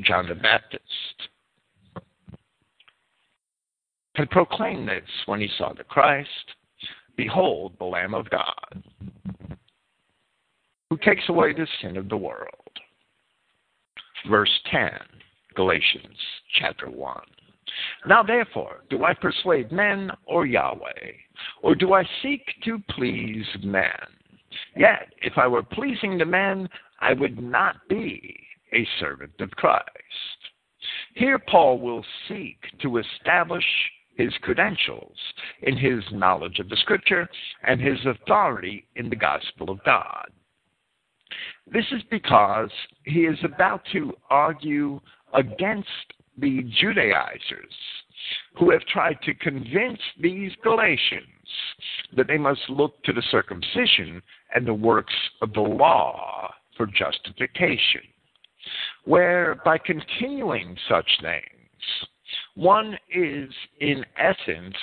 John 0.00 0.28
the 0.28 0.34
Baptist 0.34 0.82
had 4.16 4.30
proclaimed 4.30 4.88
this 4.88 5.08
when 5.26 5.40
he 5.40 5.48
saw 5.58 5.72
the 5.74 5.84
Christ. 5.84 6.28
Behold, 7.16 7.74
the 7.78 7.84
Lamb 7.84 8.14
of 8.14 8.28
God, 8.30 8.82
who 10.90 10.96
takes 10.98 11.28
away 11.28 11.52
the 11.52 11.66
sin 11.80 11.96
of 11.96 12.08
the 12.08 12.16
world. 12.16 12.50
Verse 14.28 14.50
10, 14.70 14.90
Galatians 15.54 16.16
chapter 16.58 16.90
1. 16.90 17.20
Now 18.06 18.22
therefore, 18.22 18.82
do 18.90 19.04
I 19.04 19.12
persuade 19.14 19.70
men 19.72 20.10
or 20.26 20.46
Yahweh? 20.46 21.12
Or 21.62 21.74
do 21.74 21.92
I 21.92 22.04
seek 22.22 22.42
to 22.64 22.78
please 22.90 23.46
men? 23.62 23.90
Yet, 24.76 25.12
if 25.20 25.34
I 25.36 25.46
were 25.46 25.62
pleasing 25.62 26.18
to 26.18 26.24
men, 26.24 26.68
I 27.00 27.12
would 27.12 27.40
not 27.40 27.76
be 27.88 28.38
a 28.72 28.86
servant 28.98 29.32
of 29.40 29.50
Christ. 29.52 29.84
Here, 31.14 31.38
Paul 31.38 31.78
will 31.78 32.04
seek 32.28 32.58
to 32.80 32.98
establish 32.98 33.64
his 34.16 34.32
credentials 34.42 35.16
in 35.62 35.76
his 35.76 36.02
knowledge 36.12 36.58
of 36.58 36.68
the 36.68 36.76
Scripture 36.76 37.28
and 37.62 37.80
his 37.80 37.98
authority 38.06 38.86
in 38.96 39.08
the 39.08 39.16
gospel 39.16 39.70
of 39.70 39.82
God. 39.84 40.28
This 41.72 41.84
is 41.92 42.02
because 42.10 42.70
he 43.04 43.20
is 43.20 43.38
about 43.44 43.82
to 43.92 44.12
argue 44.30 45.00
against 45.34 45.88
the 46.38 46.62
Judaizers 46.80 47.74
who 48.58 48.70
have 48.70 48.82
tried 48.82 49.18
to 49.22 49.34
convince 49.34 50.00
these 50.20 50.52
Galatians 50.62 51.26
that 52.16 52.26
they 52.26 52.38
must 52.38 52.60
look 52.68 53.02
to 53.04 53.12
the 53.12 53.22
circumcision 53.30 54.22
and 54.54 54.66
the 54.66 54.74
works 54.74 55.14
of 55.42 55.52
the 55.52 55.60
law 55.60 56.52
for 56.76 56.86
justification, 56.86 58.02
where 59.04 59.60
by 59.64 59.78
continuing 59.78 60.76
such 60.88 61.08
things, 61.20 62.08
one 62.56 62.98
is 63.14 63.50
in 63.80 64.04
essence 64.18 64.74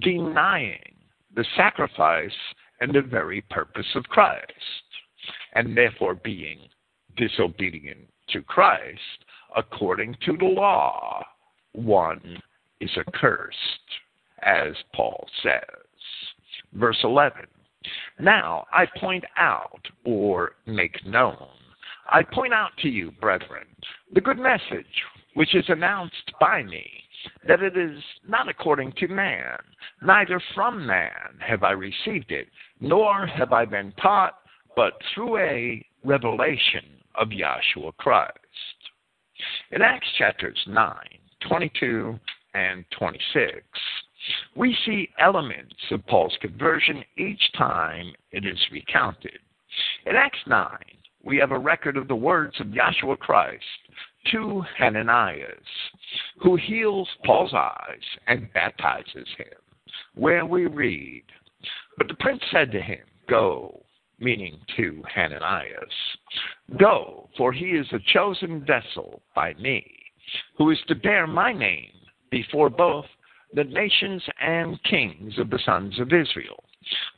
denying 0.00 0.94
the 1.34 1.44
sacrifice 1.56 2.30
and 2.80 2.94
the 2.94 3.02
very 3.02 3.42
purpose 3.50 3.86
of 3.96 4.04
Christ, 4.04 4.44
and 5.54 5.76
therefore 5.76 6.14
being 6.14 6.60
disobedient 7.16 8.08
to 8.28 8.42
Christ 8.42 9.00
according 9.56 10.16
to 10.24 10.36
the 10.36 10.44
law, 10.44 11.24
one 11.72 12.40
is 12.80 12.90
accursed, 12.96 13.56
as 14.42 14.74
Paul 14.94 15.26
says. 15.42 15.62
Verse 16.74 16.98
11 17.02 17.42
Now 18.20 18.66
I 18.72 18.86
point 19.00 19.24
out 19.36 19.84
or 20.04 20.52
make 20.66 21.04
known, 21.04 21.48
I 22.08 22.22
point 22.22 22.54
out 22.54 22.70
to 22.82 22.88
you, 22.88 23.10
brethren, 23.20 23.66
the 24.12 24.20
good 24.20 24.38
message 24.38 24.86
which 25.34 25.54
is 25.54 25.64
announced 25.68 26.32
by 26.40 26.62
me, 26.62 26.88
that 27.46 27.62
it 27.62 27.76
is 27.76 28.02
not 28.28 28.48
according 28.48 28.92
to 28.98 29.08
man, 29.08 29.58
neither 30.02 30.40
from 30.54 30.86
man 30.86 31.38
have 31.40 31.62
I 31.62 31.72
received 31.72 32.30
it, 32.30 32.48
nor 32.80 33.26
have 33.26 33.52
I 33.52 33.64
been 33.64 33.92
taught, 34.00 34.38
but 34.74 34.94
through 35.14 35.38
a 35.38 35.84
revelation 36.04 36.84
of 37.14 37.28
Yahshua 37.28 37.96
Christ. 37.96 38.38
In 39.70 39.82
Acts 39.82 40.08
chapters 40.18 40.58
9, 40.66 40.94
22, 41.48 42.18
and 42.54 42.84
26, 42.98 43.62
we 44.54 44.76
see 44.84 45.08
elements 45.18 45.74
of 45.90 46.06
Paul's 46.06 46.36
conversion 46.40 47.04
each 47.18 47.52
time 47.56 48.12
it 48.32 48.44
is 48.46 48.58
recounted. 48.72 49.38
In 50.06 50.16
Acts 50.16 50.38
9, 50.46 50.68
we 51.22 51.36
have 51.38 51.50
a 51.50 51.58
record 51.58 51.96
of 51.96 52.08
the 52.08 52.16
words 52.16 52.58
of 52.60 52.68
Yahshua 52.68 53.18
Christ 53.18 53.62
to 54.32 54.62
Hananias, 54.78 55.58
who 56.42 56.56
heals 56.56 57.08
Paul's 57.24 57.54
eyes 57.54 58.02
and 58.26 58.52
baptizes 58.52 59.28
him, 59.38 59.58
where 60.14 60.44
we 60.44 60.66
read, 60.66 61.24
But 61.98 62.08
the 62.08 62.14
prince 62.14 62.42
said 62.50 62.72
to 62.72 62.80
him, 62.80 63.04
Go, 63.28 63.82
meaning 64.18 64.58
to 64.76 65.02
Hananias, 65.14 65.94
Go, 66.78 67.28
for 67.36 67.52
he 67.52 67.66
is 67.66 67.86
a 67.92 67.98
chosen 68.12 68.64
vessel 68.64 69.22
by 69.34 69.54
me, 69.54 69.84
who 70.58 70.70
is 70.70 70.78
to 70.88 70.94
bear 70.94 71.26
my 71.26 71.52
name 71.52 71.92
before 72.30 72.70
both 72.70 73.06
the 73.54 73.64
nations 73.64 74.22
and 74.40 74.82
kings 74.84 75.38
of 75.38 75.50
the 75.50 75.60
sons 75.64 75.98
of 76.00 76.12
Israel. 76.12 76.62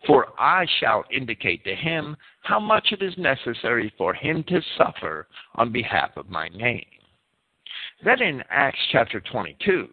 For 0.07 0.29
I 0.39 0.67
shall 0.81 1.05
indicate 1.11 1.65
to 1.65 1.75
him 1.75 2.17
how 2.43 2.61
much 2.61 2.93
it 2.93 3.03
is 3.03 3.17
necessary 3.19 3.93
for 3.99 4.15
him 4.15 4.45
to 4.45 4.63
suffer 4.77 5.27
on 5.57 5.73
behalf 5.73 6.11
of 6.17 6.31
my 6.31 6.49
name. 6.49 6.85
Then 8.05 8.22
in 8.22 8.42
Acts 8.51 8.78
chapter 8.92 9.20
22, 9.20 9.88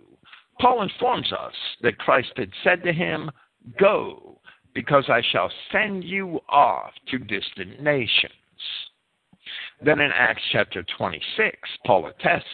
Paul 0.59 0.83
informs 0.83 1.31
us 1.33 1.53
that 1.81 1.97
Christ 1.97 2.31
had 2.37 2.51
said 2.63 2.83
to 2.83 2.93
him, 2.93 3.31
Go, 3.79 4.39
because 4.73 5.05
I 5.09 5.21
shall 5.31 5.51
send 5.71 6.03
you 6.03 6.39
off 6.47 6.91
to 7.09 7.17
distant 7.17 7.81
nations. 7.81 8.33
Then 9.83 9.99
in 9.99 10.11
Acts 10.11 10.43
chapter 10.51 10.83
26, 10.97 11.57
Paul 11.85 12.07
attests, 12.07 12.47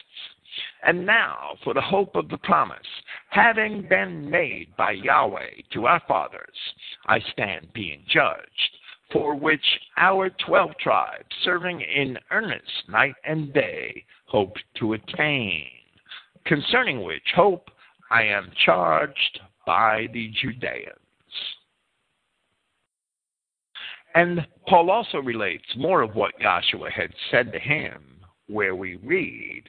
And 0.84 1.06
now 1.06 1.58
for 1.64 1.74
the 1.74 1.82
hope 1.82 2.16
of 2.16 2.30
the 2.30 2.38
promise, 2.38 2.78
having 3.30 3.88
been 3.88 4.30
made 4.30 4.76
by 4.78 4.92
Yahweh 4.92 5.62
to 5.74 5.86
our 5.86 6.02
fathers, 6.08 6.58
I 7.08 7.20
stand 7.32 7.74
being 7.74 8.04
judged, 8.08 8.78
for 9.12 9.36
which 9.36 9.80
our 9.98 10.30
twelve 10.30 10.78
tribes, 10.78 11.36
serving 11.44 11.82
in 11.82 12.18
earnest 12.32 12.90
night 12.90 13.16
and 13.26 13.54
day, 13.54 14.06
hope 14.32 14.56
to 14.80 14.94
attain, 14.94 15.68
concerning 16.46 17.04
which 17.04 17.34
hope 17.36 17.70
I 18.10 18.24
am 18.24 18.50
charged 18.66 19.42
by 19.66 20.08
the 20.14 20.32
Judeans. 20.42 20.96
And 24.16 24.48
Paul 24.68 24.90
also 24.90 25.18
relates 25.18 25.66
more 25.76 26.02
of 26.02 26.16
what 26.16 26.40
Yahshua 26.40 26.92
had 26.92 27.14
said 27.30 27.52
to 27.52 27.60
him, 27.60 28.02
where 28.48 28.76
we 28.76 28.96
read, 28.98 29.64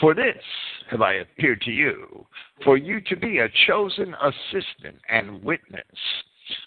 For 0.00 0.12
this 0.12 0.42
have 0.90 1.00
I 1.00 1.14
appeared 1.14 1.60
to 1.62 1.70
you, 1.70 2.26
for 2.64 2.76
you 2.76 3.00
to 3.02 3.16
be 3.16 3.38
a 3.38 3.48
chosen 3.68 4.14
assistant 4.20 4.96
and 5.08 5.42
witness, 5.44 5.84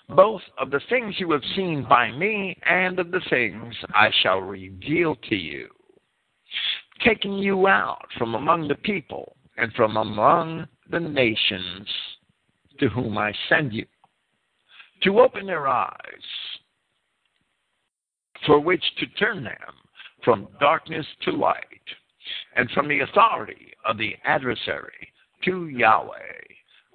both 0.08 0.42
of 0.58 0.72
the 0.72 0.82
things 0.90 1.16
you 1.18 1.32
have 1.32 1.44
seen 1.56 1.86
by 1.88 2.12
me 2.12 2.58
and 2.66 3.00
of 3.00 3.12
the 3.12 3.22
things 3.30 3.76
I 3.94 4.10
shall 4.22 4.40
reveal 4.40 5.16
to 5.30 5.36
you, 5.36 5.68
taking 7.06 7.34
you 7.34 7.68
out 7.68 8.08
from 8.18 8.36
among 8.36 8.68
the 8.68 8.76
people 8.76 9.36
and 9.58 9.72
from 9.74 9.98
among 9.98 10.68
the 10.90 11.00
nations 11.00 11.88
to 12.80 12.90
whom 12.90 13.18
I 13.18 13.34
send 13.50 13.74
you 13.74 13.86
to 15.04 15.20
open 15.20 15.46
their 15.46 15.68
eyes, 15.68 15.98
for 18.46 18.60
which 18.60 18.84
to 19.00 19.06
turn 19.08 19.44
them 19.44 19.54
from 20.24 20.48
darkness 20.60 21.06
to 21.24 21.32
light, 21.32 21.64
and 22.56 22.70
from 22.72 22.88
the 22.88 23.02
authority 23.02 23.74
of 23.86 23.98
the 23.98 24.16
adversary 24.24 25.12
to 25.44 25.68
Yahweh, 25.68 26.42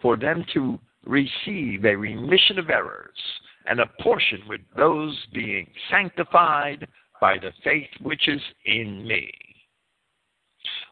for 0.01 0.17
them 0.17 0.45
to 0.55 0.79
receive 1.05 1.85
a 1.85 1.95
remission 1.95 2.59
of 2.59 2.71
errors 2.71 3.19
and 3.67 3.81
a 3.81 4.03
portion 4.03 4.41
with 4.49 4.61
those 4.77 5.17
being 5.35 5.69
sanctified 5.91 6.87
by 7.21 7.37
the 7.37 7.53
faith 7.63 7.89
which 8.01 8.29
is 8.29 8.41
in 8.65 9.07
me. 9.07 9.31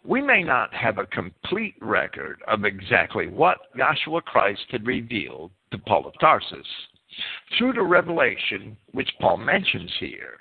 We 0.06 0.22
may 0.22 0.44
not 0.44 0.72
have 0.72 0.98
a 0.98 1.06
complete 1.06 1.74
record 1.80 2.40
of 2.46 2.64
exactly 2.64 3.26
what 3.26 3.58
Yahshua 3.76 4.22
Christ 4.22 4.64
had 4.70 4.86
revealed 4.86 5.50
to 5.72 5.78
Paul 5.78 6.06
of 6.06 6.14
Tarsus 6.20 6.66
through 7.58 7.72
the 7.72 7.82
revelation 7.82 8.76
which 8.92 9.10
Paul 9.20 9.38
mentions 9.38 9.92
here. 9.98 10.38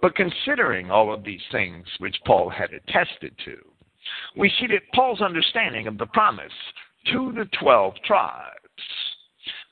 But 0.00 0.16
considering 0.16 0.90
all 0.90 1.12
of 1.12 1.22
these 1.22 1.42
things 1.52 1.86
which 1.98 2.16
Paul 2.24 2.48
had 2.48 2.72
attested 2.72 3.34
to, 3.44 3.56
we 4.36 4.50
see 4.58 4.68
that 4.68 4.90
Paul's 4.94 5.20
understanding 5.20 5.86
of 5.86 5.98
the 5.98 6.06
promise 6.06 6.52
to 7.12 7.30
the 7.32 7.48
12 7.60 7.94
tribes, 8.06 8.54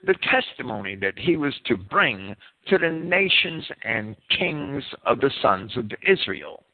the 0.05 0.15
testimony 0.31 0.95
that 0.97 1.19
he 1.19 1.39
was 1.39 1.55
to 1.67 1.77
bring 1.79 2.37
to 2.67 2.77
the 2.77 2.91
nations 2.91 3.65
and 3.83 4.15
kings 4.39 4.85
of 5.07 5.21
the 5.21 5.31
sons 5.41 5.75
of 5.79 5.91
Israel, 6.07 6.65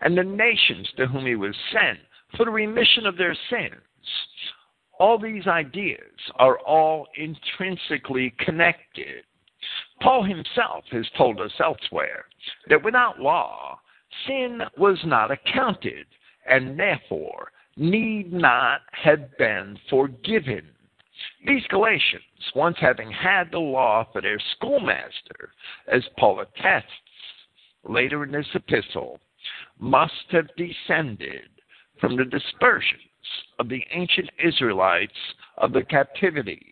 and 0.00 0.16
the 0.16 0.24
nations 0.24 0.88
to 0.96 1.06
whom 1.06 1.26
he 1.26 1.34
was 1.34 1.54
sent 1.72 1.98
for 2.36 2.44
the 2.44 2.50
remission 2.50 3.06
of 3.06 3.16
their 3.16 3.36
sins, 3.50 3.82
all 4.98 5.18
these 5.18 5.46
ideas 5.46 6.12
are 6.36 6.58
all 6.60 7.06
intrinsically 7.16 8.34
connected. 8.38 9.24
Paul 10.00 10.24
himself 10.24 10.84
has 10.90 11.06
told 11.16 11.40
us 11.40 11.52
elsewhere 11.60 12.24
that 12.68 12.82
without 12.82 13.20
law, 13.20 13.78
sin 14.26 14.60
was 14.76 14.98
not 15.04 15.30
accounted 15.30 16.06
and 16.48 16.78
therefore 16.78 17.50
need 17.76 18.32
not 18.32 18.80
have 18.92 19.36
been 19.38 19.78
forgiven. 19.88 20.62
These 21.46 21.66
Galatians, 21.68 22.22
once 22.54 22.76
having 22.80 23.10
had 23.10 23.50
the 23.50 23.58
law 23.58 24.06
for 24.12 24.20
their 24.20 24.38
schoolmaster, 24.56 25.52
as 25.92 26.02
Paul 26.16 26.40
attests 26.40 26.90
later 27.88 28.24
in 28.24 28.32
this 28.32 28.46
epistle, 28.54 29.20
must 29.78 30.12
have 30.30 30.48
descended 30.56 31.48
from 32.00 32.16
the 32.16 32.24
dispersions 32.24 33.02
of 33.58 33.68
the 33.68 33.84
ancient 33.92 34.30
Israelites 34.42 35.12
of 35.56 35.72
the 35.72 35.82
captivities. 35.82 36.64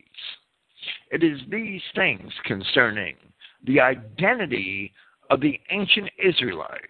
It 1.11 1.23
is 1.23 1.41
these 1.51 1.83
things 1.95 2.33
concerning 2.45 3.17
the 3.65 3.81
identity 3.81 4.93
of 5.31 5.41
the 5.41 5.59
ancient 5.71 6.11
Israelites 6.25 6.83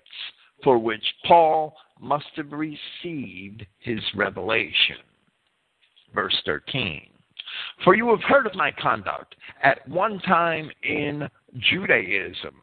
for 0.63 0.79
which 0.79 1.05
Paul 1.25 1.75
must 2.01 2.27
have 2.37 2.53
received 2.53 3.67
his 3.79 4.01
revelation. 4.15 4.97
Verse 6.15 6.37
13 6.45 7.03
For 7.85 7.95
you 7.95 8.11
have 8.11 8.23
heard 8.23 8.47
of 8.47 8.55
my 8.55 8.73
conduct 8.73 9.35
at 9.63 9.87
one 9.89 10.19
time 10.21 10.71
in 10.83 11.29
Judaism, 11.59 12.55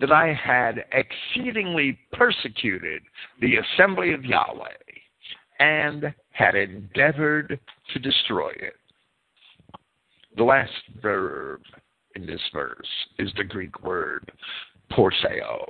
that 0.00 0.10
I 0.10 0.32
had 0.32 0.84
exceedingly 0.92 1.98
persecuted 2.12 3.02
the 3.40 3.56
assembly 3.56 4.12
of 4.12 4.24
Yahweh 4.24 4.68
and 5.58 6.14
had 6.30 6.54
endeavored 6.54 7.60
to 7.92 7.98
destroy 7.98 8.50
it. 8.50 8.74
The 10.36 10.44
last 10.44 10.72
verb 11.02 11.60
in 12.16 12.26
this 12.26 12.40
verse 12.52 12.88
is 13.18 13.30
the 13.36 13.44
Greek 13.44 13.82
word 13.82 14.32
portheo. 14.90 15.66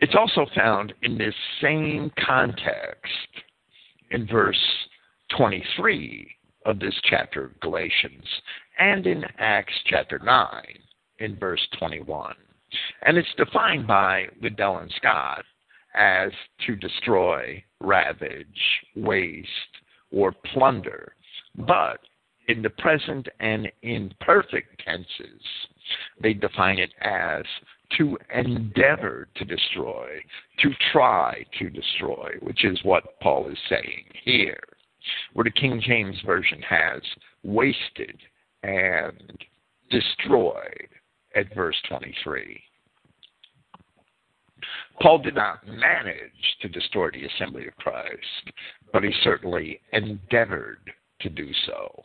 It's 0.00 0.14
also 0.14 0.46
found 0.54 0.94
in 1.02 1.18
this 1.18 1.34
same 1.60 2.10
context 2.24 3.10
in 4.10 4.26
verse 4.26 4.56
23 5.36 6.28
of 6.66 6.78
this 6.78 6.94
chapter 7.08 7.44
of 7.44 7.60
Galatians 7.60 8.24
and 8.78 9.06
in 9.06 9.24
Acts 9.38 9.74
chapter 9.86 10.18
9 10.18 10.62
in 11.18 11.36
verse 11.36 11.64
21. 11.78 12.34
And 13.02 13.16
it's 13.16 13.34
defined 13.36 13.86
by 13.86 14.26
Liddell 14.40 14.78
and 14.78 14.92
Scott 14.96 15.44
as 15.94 16.32
to 16.66 16.76
destroy, 16.76 17.62
ravage, 17.80 18.46
waste, 18.96 19.48
or 20.10 20.32
plunder. 20.52 21.14
But 21.56 22.00
in 22.48 22.62
the 22.62 22.70
present 22.70 23.28
and 23.40 23.70
imperfect 23.82 24.82
tenses, 24.84 25.42
they 26.20 26.34
define 26.34 26.78
it 26.78 26.90
as 27.00 27.44
to 27.96 28.18
endeavor 28.34 29.28
to 29.36 29.44
destroy, 29.44 30.20
to 30.60 30.70
try 30.92 31.44
to 31.58 31.70
destroy, 31.70 32.32
which 32.40 32.64
is 32.64 32.78
what 32.82 33.20
Paul 33.20 33.48
is 33.48 33.58
saying 33.68 34.04
here. 34.24 34.60
Where 35.34 35.44
the 35.44 35.50
King 35.50 35.82
James 35.84 36.16
Version 36.24 36.62
has 36.62 37.02
wasted 37.42 38.18
and 38.62 39.38
destroyed 39.90 40.88
at 41.34 41.54
verse 41.54 41.76
23. 41.88 42.62
Paul 45.00 45.18
did 45.18 45.34
not 45.34 45.66
manage 45.66 46.56
to 46.62 46.68
destroy 46.68 47.10
the 47.10 47.26
assembly 47.26 47.66
of 47.66 47.76
Christ, 47.76 48.52
but 48.92 49.02
he 49.02 49.12
certainly 49.22 49.80
endeavored 49.92 50.90
to 51.20 51.28
do 51.28 51.48
so. 51.66 52.04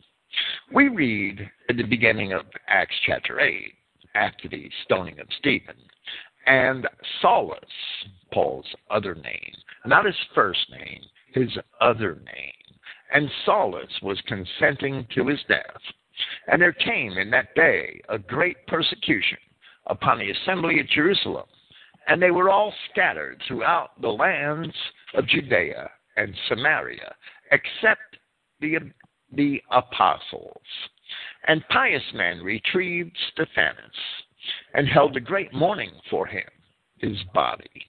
We 0.73 0.89
read 0.89 1.49
at 1.69 1.77
the 1.77 1.83
beginning 1.83 2.33
of 2.33 2.45
Acts 2.67 2.95
chapter 3.05 3.39
8, 3.39 3.73
after 4.15 4.47
the 4.47 4.69
stoning 4.83 5.19
of 5.19 5.27
Stephen, 5.37 5.75
and 6.45 6.87
Saulus, 7.21 7.59
Paul's 8.33 8.65
other 8.89 9.15
name, 9.15 9.53
not 9.85 10.05
his 10.05 10.15
first 10.33 10.69
name, 10.71 11.01
his 11.33 11.49
other 11.79 12.15
name, 12.15 12.53
and 13.13 13.29
Saulus 13.45 14.01
was 14.01 14.21
consenting 14.27 15.07
to 15.15 15.27
his 15.27 15.39
death. 15.47 15.81
And 16.47 16.61
there 16.61 16.73
came 16.73 17.17
in 17.17 17.29
that 17.31 17.53
day 17.55 18.01
a 18.09 18.17
great 18.17 18.57
persecution 18.67 19.37
upon 19.87 20.19
the 20.19 20.31
assembly 20.31 20.79
at 20.79 20.89
Jerusalem 20.89 21.45
and 22.09 22.21
they 22.21 22.31
were 22.31 22.49
all 22.49 22.73
scattered 22.91 23.41
throughout 23.47 24.01
the 24.01 24.09
lands 24.09 24.73
of 25.13 25.27
Judea 25.27 25.89
and 26.17 26.33
Samaria, 26.47 27.15
except 27.51 28.17
the, 28.59 28.79
the 29.31 29.61
apostles. 29.71 30.57
And 31.47 31.63
pious 31.69 32.03
men 32.15 32.41
retrieved 32.41 33.15
Stephanus 33.31 33.77
and 34.73 34.87
held 34.87 35.15
a 35.15 35.21
great 35.21 35.53
mourning 35.53 35.91
for 36.09 36.25
him, 36.25 36.47
his 36.97 37.17
body. 37.33 37.87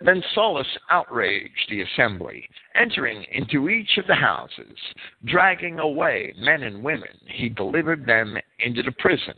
Then 0.00 0.22
Saulus 0.34 0.66
outraged 0.90 1.68
the 1.68 1.82
assembly, 1.82 2.48
entering 2.74 3.24
into 3.32 3.68
each 3.68 3.98
of 3.98 4.06
the 4.06 4.14
houses, 4.14 4.78
dragging 5.24 5.78
away 5.78 6.34
men 6.38 6.62
and 6.62 6.82
women. 6.82 7.18
He 7.26 7.48
delivered 7.48 8.06
them 8.06 8.36
into 8.58 8.82
the 8.82 8.92
prison 8.92 9.34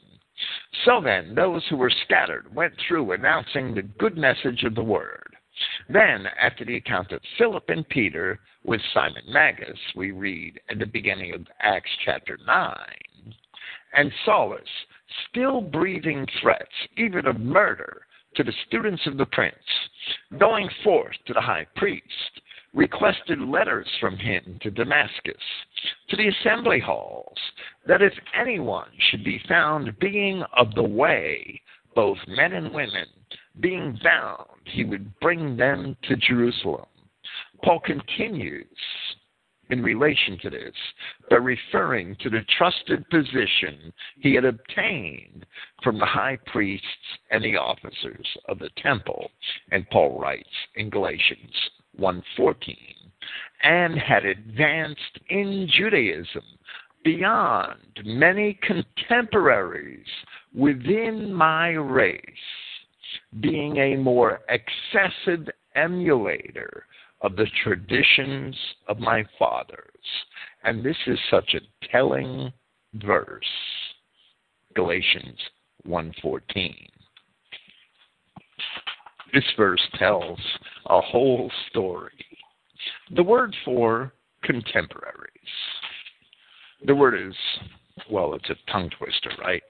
so 0.85 1.01
then, 1.01 1.35
those 1.35 1.67
who 1.69 1.77
were 1.77 1.91
scattered 1.91 2.55
went 2.55 2.75
through 2.77 3.13
announcing 3.13 3.75
the 3.75 3.83
good 3.83 4.17
message 4.19 4.65
of 4.65 4.75
the 4.75 4.85
word. 4.85 5.35
Then, 5.89 6.27
after 6.39 6.65
the 6.65 6.77
account 6.77 7.13
of 7.13 7.23
Philip 7.39 7.71
and 7.71 7.89
Peter 7.89 8.41
with 8.63 8.83
Simon 8.93 9.25
Magus, 9.29 9.79
we 9.95 10.11
read 10.11 10.61
at 10.69 10.79
the 10.79 10.87
beginning 10.87 11.33
of 11.33 11.47
Acts 11.61 11.91
chapter 12.05 12.37
9, 12.47 13.35
and 13.95 14.13
Saulus, 14.27 14.69
still 15.31 15.63
breathing 15.63 16.27
threats, 16.41 16.75
even 16.99 17.27
of 17.27 17.41
murder, 17.41 18.06
to 18.37 18.45
the 18.45 18.53
students 18.67 19.03
of 19.07 19.17
the 19.17 19.27
prince, 19.27 19.55
going 20.39 20.69
forth 20.85 21.17
to 21.27 21.33
the 21.33 21.41
high 21.41 21.67
priest, 21.77 22.41
requested 22.75 23.41
letters 23.41 23.89
from 24.01 24.17
him 24.17 24.59
to 24.63 24.71
Damascus, 24.71 25.35
to 26.11 26.17
the 26.17 26.29
assembly 26.29 26.79
halls, 26.79 27.39
that 27.87 28.03
if 28.03 28.13
anyone 28.39 28.91
should 29.11 29.25
be 29.25 29.41
found 29.49 29.99
being 29.99 30.43
of 30.57 30.75
the 30.75 30.83
way, 30.83 31.61
both 31.95 32.19
men 32.29 32.53
and 32.53 32.73
women, 32.75 33.07
being 33.61 33.99
bound, 34.05 34.61
he 34.67 34.85
would 34.85 35.19
bring 35.21 35.57
them 35.57 35.97
to 36.03 36.17
Jerusalem. 36.17 36.87
Paul 37.65 37.81
continues 37.81 38.67
in 39.71 39.83
relation 39.83 40.39
to 40.43 40.51
this 40.51 40.75
by 41.31 41.37
referring 41.37 42.17
to 42.21 42.31
the 42.31 42.45
trusted 42.57 43.09
position 43.11 43.93
he 44.21 44.35
had 44.35 44.45
obtained 44.45 45.45
from 45.83 45.99
the 45.99 46.07
high 46.07 46.39
priests 46.47 46.87
and 47.31 47.43
the 47.43 47.57
officers 47.57 48.27
of 48.49 48.59
the 48.59 48.71
temple. 48.83 49.31
And 49.73 49.89
Paul 49.91 50.19
writes 50.21 50.49
in 50.77 50.91
Galatians 50.91 51.55
1:14, 51.99 52.77
and 53.63 53.99
had 53.99 54.25
advanced 54.25 55.19
in 55.29 55.69
Judaism 55.69 56.45
beyond 57.03 58.01
many 58.05 58.59
contemporaries 58.63 60.07
within 60.55 61.33
my 61.33 61.71
race, 61.71 62.21
being 63.41 63.77
a 63.77 63.97
more 63.97 64.41
excessive 64.49 65.49
emulator 65.75 66.87
of 67.27 67.35
the 67.35 67.47
traditions 67.65 68.57
of 68.87 69.01
my 69.01 69.25
fathers. 69.37 69.83
And 70.63 70.85
this 70.85 70.97
is 71.09 71.19
such 71.29 71.55
a 71.55 71.89
telling 71.91 72.53
verse. 72.95 73.45
Galatians 74.77 75.39
1:14. 75.85 76.89
This 79.35 79.45
verse 79.57 79.83
tells 79.95 80.39
a 80.87 81.01
whole 81.01 81.51
story. 81.69 82.25
The 83.11 83.25
word 83.25 83.57
for 83.65 84.13
contemporaries. 84.45 85.33
The 86.85 86.95
word 86.95 87.21
is, 87.21 87.35
well, 88.09 88.35
it's 88.35 88.51
a 88.51 88.71
tongue 88.71 88.91
twister, 88.91 89.33
right? 89.39 89.63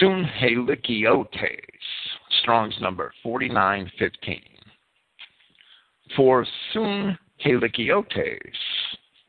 Sunhelikiotes, 0.00 1.82
Strong's 2.42 2.80
number 2.80 3.12
4915. 3.24 4.57
For 6.16 6.46
sunhelikiotes, 6.74 8.38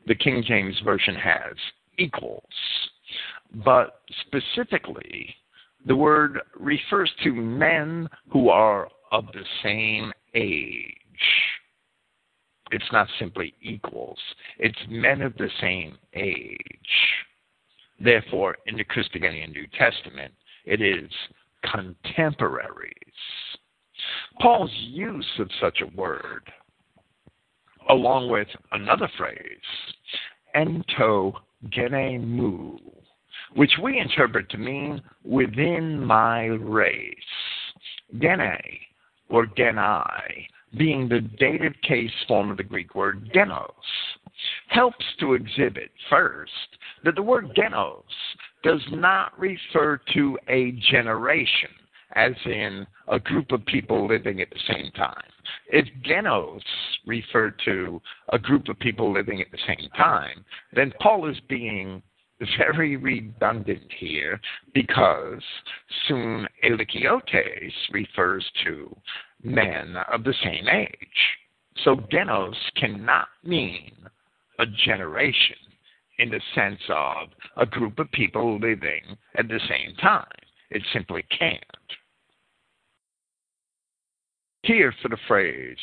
the 0.06 0.14
King 0.14 0.42
James 0.46 0.78
Version 0.84 1.14
has 1.14 1.54
equals, 1.98 2.44
but 3.64 4.00
specifically, 4.26 5.34
the 5.86 5.96
word 5.96 6.40
refers 6.58 7.10
to 7.22 7.32
men 7.32 8.08
who 8.30 8.48
are 8.48 8.88
of 9.12 9.26
the 9.32 9.44
same 9.62 10.12
age. 10.34 10.94
It's 12.70 12.92
not 12.92 13.08
simply 13.18 13.54
equals, 13.60 14.18
it's 14.58 14.78
men 14.88 15.22
of 15.22 15.34
the 15.36 15.50
same 15.60 15.98
age. 16.14 16.58
Therefore, 17.98 18.56
in 18.66 18.76
the 18.76 18.84
Christogenea 18.84 19.48
New 19.48 19.66
Testament, 19.78 20.32
it 20.64 20.80
is 20.80 21.10
contemporaries. 21.70 22.94
Paul's 24.40 24.72
use 24.74 25.28
of 25.38 25.50
such 25.60 25.82
a 25.82 25.96
word, 25.96 26.50
along 27.90 28.30
with 28.30 28.48
another 28.72 29.08
phrase, 29.18 29.36
ento 30.54 31.32
genemu, 31.68 32.78
which 33.54 33.72
we 33.82 33.98
interpret 33.98 34.48
to 34.50 34.58
mean 34.58 35.02
within 35.24 36.02
my 36.02 36.44
race. 36.44 37.14
Gene 38.18 38.58
or 39.28 39.46
genai, 39.46 40.46
being 40.76 41.08
the 41.08 41.20
dative 41.38 41.74
case 41.82 42.10
form 42.26 42.50
of 42.50 42.56
the 42.56 42.62
Greek 42.62 42.94
word 42.94 43.30
genos. 43.34 43.70
helps 44.68 45.04
to 45.18 45.34
exhibit, 45.34 45.90
first, 46.08 46.50
that 47.04 47.14
the 47.14 47.22
word 47.22 47.50
genos 47.56 48.02
does 48.62 48.80
not 48.90 49.38
refer 49.38 50.00
to 50.12 50.38
a 50.48 50.72
generation, 50.90 51.70
as 52.14 52.32
in 52.46 52.86
a 53.08 53.18
group 53.18 53.52
of 53.52 53.64
people 53.66 54.06
living 54.06 54.40
at 54.40 54.50
the 54.50 54.72
same 54.72 54.90
time. 54.92 55.29
If 55.68 55.86
genos 56.02 56.62
referred 57.06 57.60
to 57.64 58.00
a 58.32 58.38
group 58.38 58.68
of 58.68 58.78
people 58.78 59.12
living 59.12 59.40
at 59.40 59.50
the 59.50 59.58
same 59.66 59.88
time, 59.96 60.44
then 60.72 60.92
Paul 61.00 61.28
is 61.28 61.38
being 61.48 62.02
very 62.56 62.96
redundant 62.96 63.92
here 63.98 64.40
because 64.74 65.42
soon 66.08 66.46
elikiotes 66.64 67.72
refers 67.92 68.44
to 68.64 68.96
men 69.42 69.96
of 70.12 70.24
the 70.24 70.34
same 70.42 70.68
age. 70.68 70.88
So 71.84 71.96
genos 71.96 72.56
cannot 72.76 73.28
mean 73.44 73.92
a 74.58 74.66
generation 74.66 75.56
in 76.18 76.30
the 76.30 76.40
sense 76.54 76.80
of 76.88 77.28
a 77.56 77.66
group 77.66 77.98
of 77.98 78.10
people 78.12 78.58
living 78.60 79.02
at 79.36 79.48
the 79.48 79.60
same 79.68 79.96
time. 79.96 80.26
It 80.70 80.82
simply 80.92 81.24
can't. 81.36 81.64
Here 84.70 84.94
for 85.02 85.08
the 85.08 85.18
phrase, 85.26 85.76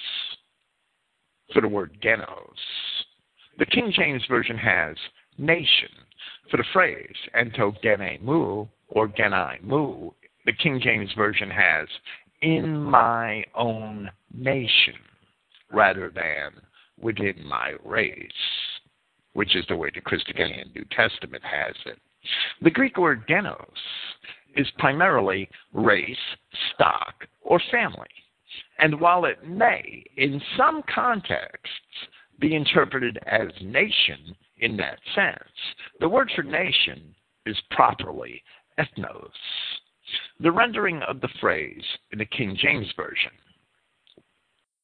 for 1.52 1.62
the 1.62 1.68
word 1.68 1.98
genos, 2.02 2.26
the 3.60 3.66
King 3.66 3.92
James 3.94 4.24
Version 4.30 4.58
has 4.58 4.96
nation 5.38 5.90
for 6.50 6.56
the 6.56 6.64
phrase 6.72 7.14
ento 7.36 7.74
gene 7.84 8.18
mu 8.22 8.66
or 8.88 9.10
genai 9.10 9.62
mu. 9.62 10.12
The 10.46 10.54
King 10.54 10.80
James 10.82 11.12
Version 11.18 11.50
has 11.50 11.90
in 12.42 12.82
my 12.82 13.44
own 13.56 14.10
nation 14.34 14.96
rather 15.70 16.10
than 16.10 16.54
within 16.98 17.46
my 17.46 17.74
race, 17.84 18.32
which 19.34 19.58
is 19.58 19.66
the 19.68 19.76
way 19.76 19.92
the 19.94 20.00
Christogenea 20.00 20.74
New 20.74 20.86
Testament 20.92 21.44
has 21.44 21.76
it. 21.88 22.00
The 22.62 22.72
Greek 22.72 22.98
word 22.98 23.28
genos 23.28 23.68
is 24.56 24.72
primarily 24.78 25.50
race, 25.74 26.16
stock, 26.74 27.26
or 27.42 27.60
family. 27.70 28.08
And 28.80 28.99
while 28.99 29.26
it 29.26 29.48
may, 29.48 30.04
in 30.18 30.41
some 30.56 30.84
contexts, 30.94 31.72
be 32.40 32.56
interpreted 32.56 33.18
as 33.26 33.48
nation 33.62 34.36
in 34.60 34.78
that 34.78 34.99
sense, 35.16 35.40
the 35.99 36.10
word 36.10 36.32
for 36.36 36.44
nation 36.44 37.16
is 37.45 37.58
properly 37.72 38.44
ethnos. 38.80 39.30
The 40.40 40.52
rendering 40.52 41.02
of 41.08 41.22
the 41.22 41.30
phrase 41.41 41.84
in 42.12 42.20
the 42.20 42.26
King 42.26 42.56
James 42.60 42.88
Version, 42.95 43.32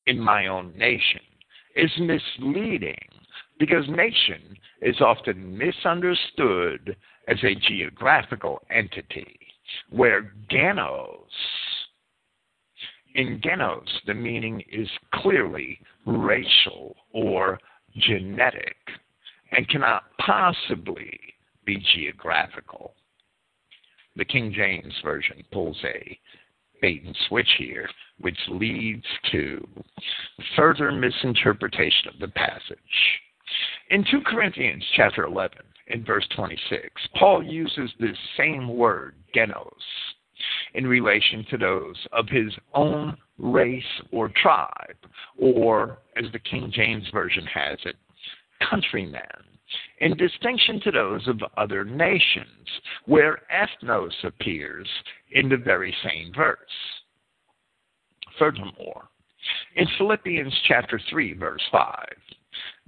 in 0.08 0.20
my 0.20 0.48
own 0.48 0.74
nation, 0.78 1.22
is 1.76 1.92
misleading 2.00 3.08
because 3.60 3.88
nation 3.88 4.58
is 4.82 5.00
often 5.00 5.58
misunderstood 5.58 6.96
as 7.28 7.38
a 7.44 7.56
geographical 7.56 8.62
entity, 8.70 9.40
where 9.90 10.34
genos, 10.52 11.30
in 13.16 13.40
genos, 13.42 13.88
the 14.06 14.14
meaning 14.14 14.64
is 14.72 14.88
clearly 15.14 15.80
racial 16.06 16.96
or 17.12 17.60
genetic 17.98 18.76
and 19.52 19.68
cannot 19.70 20.04
possibly 20.20 21.20
be 21.66 21.84
geographical 21.96 22.96
the 24.16 24.26
King 24.26 24.54
James 24.56 24.94
Version 25.04 25.44
pulls 25.52 25.78
a 25.84 26.20
bait 26.82 27.04
and 27.06 27.18
switch 27.28 27.50
here, 27.58 27.90
which 28.20 28.38
leads 28.50 29.06
to 29.32 29.68
further 30.56 30.92
misinterpretation 30.92 32.10
of 32.14 32.20
the 32.20 32.28
passage. 32.28 32.78
In 33.90 34.04
2 34.10 34.22
Corinthians 34.26 34.84
chapter 34.96 35.24
11, 35.24 35.58
in 35.88 36.06
verse 36.06 36.28
26, 36.36 36.90
Paul 37.18 37.44
uses 37.44 37.92
this 38.00 38.18
same 38.38 38.68
word, 38.68 39.16
genos, 39.36 39.72
in 40.74 40.86
relation 40.88 41.46
to 41.50 41.58
those 41.58 41.96
of 42.12 42.28
his 42.30 42.54
own 42.74 43.18
race 43.38 43.84
or 44.12 44.30
tribe, 44.42 44.98
or, 45.38 46.00
as 46.18 46.26
the 46.32 46.40
King 46.40 46.72
James 46.74 47.08
Version 47.14 47.46
has 47.46 47.78
it, 47.86 47.96
countrymen 48.70 49.22
in 50.00 50.16
distinction 50.18 50.80
to 50.82 50.92
those 50.92 51.28
of 51.28 51.42
other 51.58 51.84
nations, 51.84 52.68
where 53.06 53.42
ethnos 53.52 54.14
appears 54.24 54.88
in 55.32 55.50
the 55.50 55.58
very 55.58 55.96
same 56.04 56.32
verse. 56.36 56.58
Furthermore, 58.38 59.10
in 59.76 59.88
Philippians 59.98 60.54
chapter 60.68 61.00
3, 61.10 61.34
verse 61.34 61.62
5, 61.72 62.06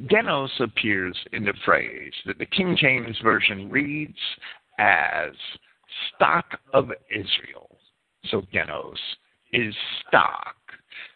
genos 0.03 0.49
appears 0.59 1.17
in 1.33 1.45
the 1.45 1.53
phrase 1.63 2.13
that 2.25 2.37
the 2.37 2.45
King 2.45 2.77
James 2.79 3.17
Version 3.23 3.69
reads 3.69 4.17
as 4.79 5.31
stock 6.15 6.59
of 6.73 6.91
Israel. 7.09 7.77
So 8.25 8.41
genos 8.53 8.97
is 9.53 9.75
stock, 10.07 10.55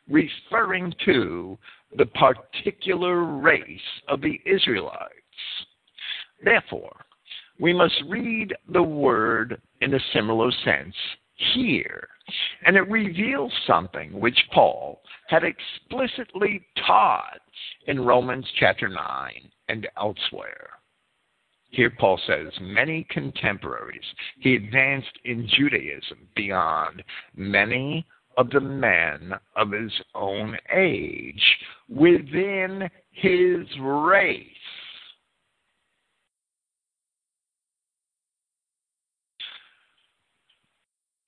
referring 0.08 0.94
to 1.06 1.58
the 1.98 2.06
particular 2.06 3.24
race 3.24 3.80
of 4.08 4.22
the 4.22 4.40
Israelites. 4.46 5.14
Therefore, 6.44 7.06
we 7.60 7.74
must 7.74 8.02
read 8.08 8.56
the 8.72 8.84
word 8.84 9.62
in 9.82 9.94
a 9.94 10.00
similar 10.14 10.52
sense 10.64 10.96
here. 11.54 12.08
And 12.66 12.76
it 12.76 12.90
reveals 12.90 13.52
something 13.66 14.18
which 14.20 14.40
Paul 14.54 15.02
had 15.28 15.44
explicitly 15.44 16.66
taught 16.86 17.42
in 17.88 18.00
Romans 18.06 18.46
chapter 18.60 18.88
9 18.88 18.98
and 19.68 19.88
elsewhere. 19.98 20.70
Here 21.72 21.92
Paul 21.92 22.20
says, 22.26 22.52
many 22.62 23.06
contemporaries, 23.12 24.04
he 24.40 24.56
advanced 24.56 25.20
in 25.24 25.48
Judaism 25.56 26.28
beyond 26.36 27.04
many 27.36 28.06
of 28.38 28.50
the 28.50 28.60
men 28.60 29.34
of 29.56 29.72
his 29.72 29.92
own 30.16 30.58
age 30.74 31.58
within 31.88 32.90
his 33.12 33.68
race. 33.80 34.48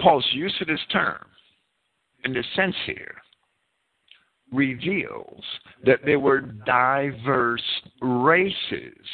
Paul's 0.02 0.26
use 0.34 0.56
of 0.60 0.68
this 0.68 0.80
term, 0.92 1.26
in 2.26 2.34
the 2.34 2.44
sense 2.56 2.76
here, 2.88 3.22
reveals 4.52 5.44
that 5.86 6.00
there 6.04 6.20
were 6.20 6.42
diverse 6.42 7.62
races 8.02 9.06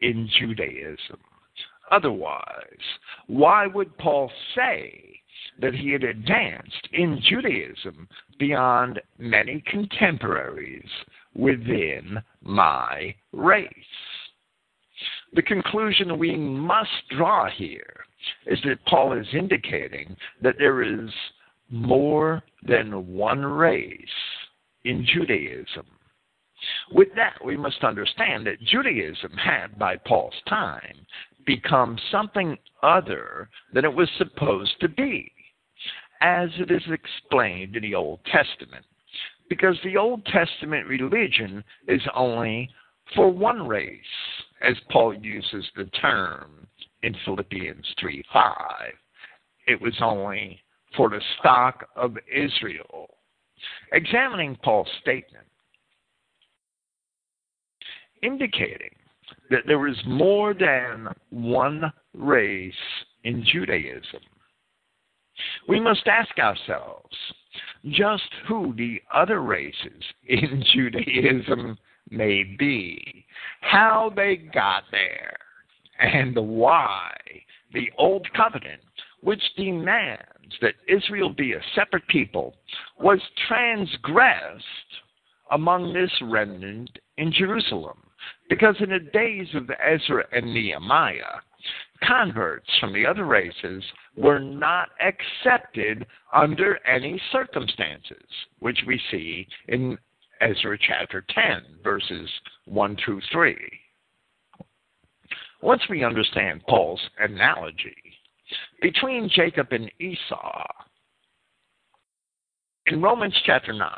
in 0.00 0.28
Judaism. 0.38 1.18
Otherwise, 1.90 2.84
why 3.26 3.66
would 3.66 3.96
Paul 3.98 4.30
say 4.54 5.20
that 5.60 5.74
he 5.74 5.90
had 5.90 6.04
advanced 6.04 6.88
in 6.92 7.20
Judaism 7.28 8.08
beyond 8.38 9.00
many 9.18 9.62
contemporaries 9.66 10.88
within 11.34 12.18
my 12.42 13.14
race? 13.32 13.72
The 15.34 15.42
conclusion 15.42 16.18
we 16.18 16.36
must 16.36 16.90
draw 17.16 17.48
here 17.50 18.04
is 18.46 18.58
that 18.64 18.84
Paul 18.86 19.12
is 19.12 19.26
indicating 19.32 20.16
that 20.42 20.56
there 20.58 20.82
is 20.82 21.10
more 21.70 22.42
than 22.62 23.14
one 23.14 23.44
race 23.44 24.08
in 24.84 25.06
Judaism. 25.06 25.86
With 26.92 27.08
that, 27.16 27.44
we 27.44 27.56
must 27.56 27.84
understand 27.84 28.46
that 28.46 28.60
Judaism 28.60 29.32
had, 29.32 29.78
by 29.78 29.96
Paul's 29.96 30.34
time, 30.48 31.06
become 31.46 31.98
something 32.10 32.58
other 32.82 33.48
than 33.72 33.84
it 33.84 33.94
was 33.94 34.08
supposed 34.18 34.78
to 34.80 34.88
be, 34.88 35.32
as 36.20 36.50
it 36.58 36.70
is 36.70 36.82
explained 36.90 37.76
in 37.76 37.82
the 37.82 37.94
Old 37.94 38.20
Testament. 38.26 38.84
Because 39.48 39.76
the 39.82 39.96
Old 39.96 40.24
Testament 40.26 40.86
religion 40.86 41.64
is 41.86 42.02
only 42.14 42.68
for 43.14 43.30
one 43.30 43.66
race, 43.66 44.00
as 44.60 44.76
Paul 44.90 45.14
uses 45.14 45.64
the 45.76 45.86
term 46.00 46.66
in 47.02 47.14
Philippians 47.24 47.86
3 47.98 48.22
5. 48.32 48.52
It 49.66 49.80
was 49.80 49.94
only 50.02 50.60
for 50.96 51.08
the 51.08 51.20
stock 51.38 51.88
of 51.96 52.16
Israel. 52.30 53.08
Examining 53.92 54.56
Paul's 54.62 54.88
statement, 55.00 55.46
indicating 58.22 58.90
that 59.50 59.66
there 59.66 59.86
is 59.88 59.96
more 60.06 60.54
than 60.54 61.08
one 61.30 61.92
race 62.14 62.72
in 63.24 63.44
Judaism. 63.44 64.20
We 65.68 65.80
must 65.80 66.06
ask 66.06 66.36
ourselves 66.38 67.14
just 67.90 68.28
who 68.46 68.74
the 68.76 69.00
other 69.12 69.40
races 69.40 70.02
in 70.26 70.64
Judaism 70.74 71.78
may 72.10 72.44
be, 72.58 73.26
how 73.60 74.12
they 74.14 74.36
got 74.36 74.84
there, 74.90 75.36
and 75.98 76.36
why 76.36 77.16
the 77.72 77.90
Old 77.98 78.26
Covenant, 78.34 78.82
which 79.20 79.42
demands 79.56 80.24
that 80.60 80.74
Israel 80.88 81.30
be 81.30 81.52
a 81.52 81.60
separate 81.74 82.06
people, 82.08 82.54
was 82.98 83.20
transgressed 83.46 84.64
among 85.50 85.92
this 85.92 86.12
remnant 86.22 86.90
in 87.16 87.32
Jerusalem, 87.32 87.98
because 88.48 88.76
in 88.80 88.90
the 88.90 88.98
days 89.12 89.48
of 89.54 89.70
Ezra 89.70 90.24
and 90.32 90.52
Nehemiah, 90.52 91.40
converts 92.04 92.68
from 92.78 92.92
the 92.92 93.06
other 93.06 93.24
races 93.24 93.82
were 94.16 94.38
not 94.38 94.88
accepted 95.00 96.06
under 96.32 96.78
any 96.86 97.20
circumstances, 97.32 98.24
which 98.60 98.78
we 98.86 99.00
see 99.10 99.46
in 99.68 99.98
Ezra 100.40 100.78
chapter 100.78 101.24
10, 101.34 101.62
verses 101.82 102.28
1 102.66 102.96
through 103.04 103.20
3. 103.32 103.56
Once 105.60 105.82
we 105.90 106.04
understand 106.04 106.62
Paul's 106.68 107.00
analogy 107.18 107.96
between 108.80 109.28
Jacob 109.34 109.68
and 109.72 109.90
Esau, 109.98 110.64
in 112.86 113.02
Romans 113.02 113.34
chapter 113.44 113.72
9, 113.72 113.90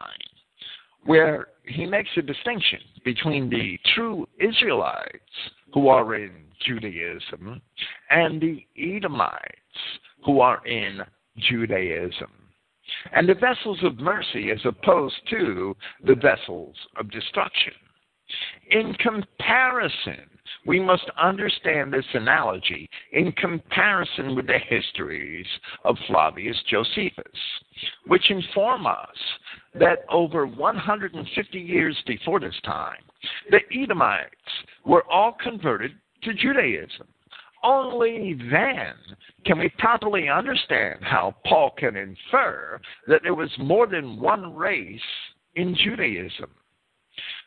where 1.04 1.48
he 1.64 1.86
makes 1.86 2.10
a 2.16 2.22
distinction 2.22 2.80
between 3.04 3.48
the 3.48 3.78
true 3.94 4.26
Israelites 4.38 5.18
who 5.72 5.88
are 5.88 6.14
in 6.14 6.32
Judaism 6.66 7.60
and 8.10 8.40
the 8.40 8.64
Edomites 8.78 9.40
who 10.24 10.40
are 10.40 10.64
in 10.66 11.00
Judaism. 11.38 12.30
And 13.12 13.28
the 13.28 13.34
vessels 13.34 13.78
of 13.84 13.98
mercy 13.98 14.50
as 14.50 14.60
opposed 14.64 15.14
to 15.30 15.76
the 16.04 16.16
vessels 16.16 16.74
of 16.96 17.10
destruction. 17.10 17.72
In 18.70 18.94
comparison, 18.94 20.28
we 20.66 20.80
must 20.80 21.04
understand 21.20 21.92
this 21.92 22.04
analogy 22.14 22.88
in 23.12 23.32
comparison 23.32 24.34
with 24.34 24.46
the 24.46 24.58
histories 24.58 25.46
of 25.84 25.96
Flavius 26.06 26.56
Josephus, 26.68 27.24
which 28.06 28.30
inform 28.30 28.86
us 28.86 29.16
that 29.74 30.04
over 30.10 30.46
150 30.46 31.58
years 31.58 31.96
before 32.06 32.40
this 32.40 32.58
time, 32.64 33.02
the 33.50 33.60
Edomites 33.72 34.34
were 34.84 35.04
all 35.10 35.36
converted 35.42 35.92
to 36.22 36.34
Judaism. 36.34 37.06
Only 37.62 38.38
then 38.50 38.94
can 39.44 39.58
we 39.58 39.68
properly 39.78 40.28
understand 40.28 41.00
how 41.02 41.34
Paul 41.44 41.72
can 41.76 41.96
infer 41.96 42.80
that 43.06 43.22
there 43.22 43.34
was 43.34 43.50
more 43.58 43.86
than 43.86 44.20
one 44.20 44.54
race 44.54 45.00
in 45.56 45.74
Judaism. 45.74 46.50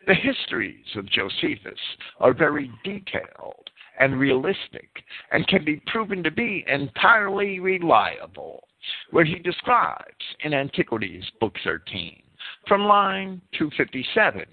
The 0.06 0.14
histories 0.14 0.86
of 0.96 1.06
Josephus 1.06 1.80
are 2.20 2.34
very 2.34 2.70
detailed 2.84 3.70
and 4.00 4.20
realistic 4.20 4.90
and 5.32 5.48
can 5.48 5.64
be 5.64 5.82
proven 5.88 6.24
to 6.24 6.32
be 6.32 6.66
entirely 6.68 7.60
reliable, 7.60 8.68
where 9.12 9.24
he 9.24 9.36
describes 9.36 10.26
in 10.44 10.54
Antiquities, 10.54 11.24
Book 11.40 11.56
13, 11.64 12.22
from 12.68 12.84
line 12.84 13.42
257, 13.58 14.44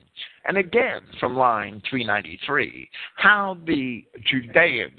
and 0.47 0.57
again 0.57 1.01
from 1.19 1.37
line 1.37 1.83
393, 1.91 2.89
how 3.17 3.57
the 3.67 4.05
Judeans 4.25 4.93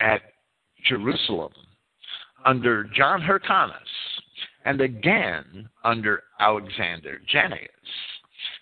at 0.00 0.22
Jerusalem 0.84 1.52
under 2.44 2.84
John 2.84 3.22
Hyrcanus 3.22 3.78
and 4.64 4.80
again 4.80 5.68
under 5.84 6.22
Alexander 6.40 7.20
Jannaeus, 7.26 7.68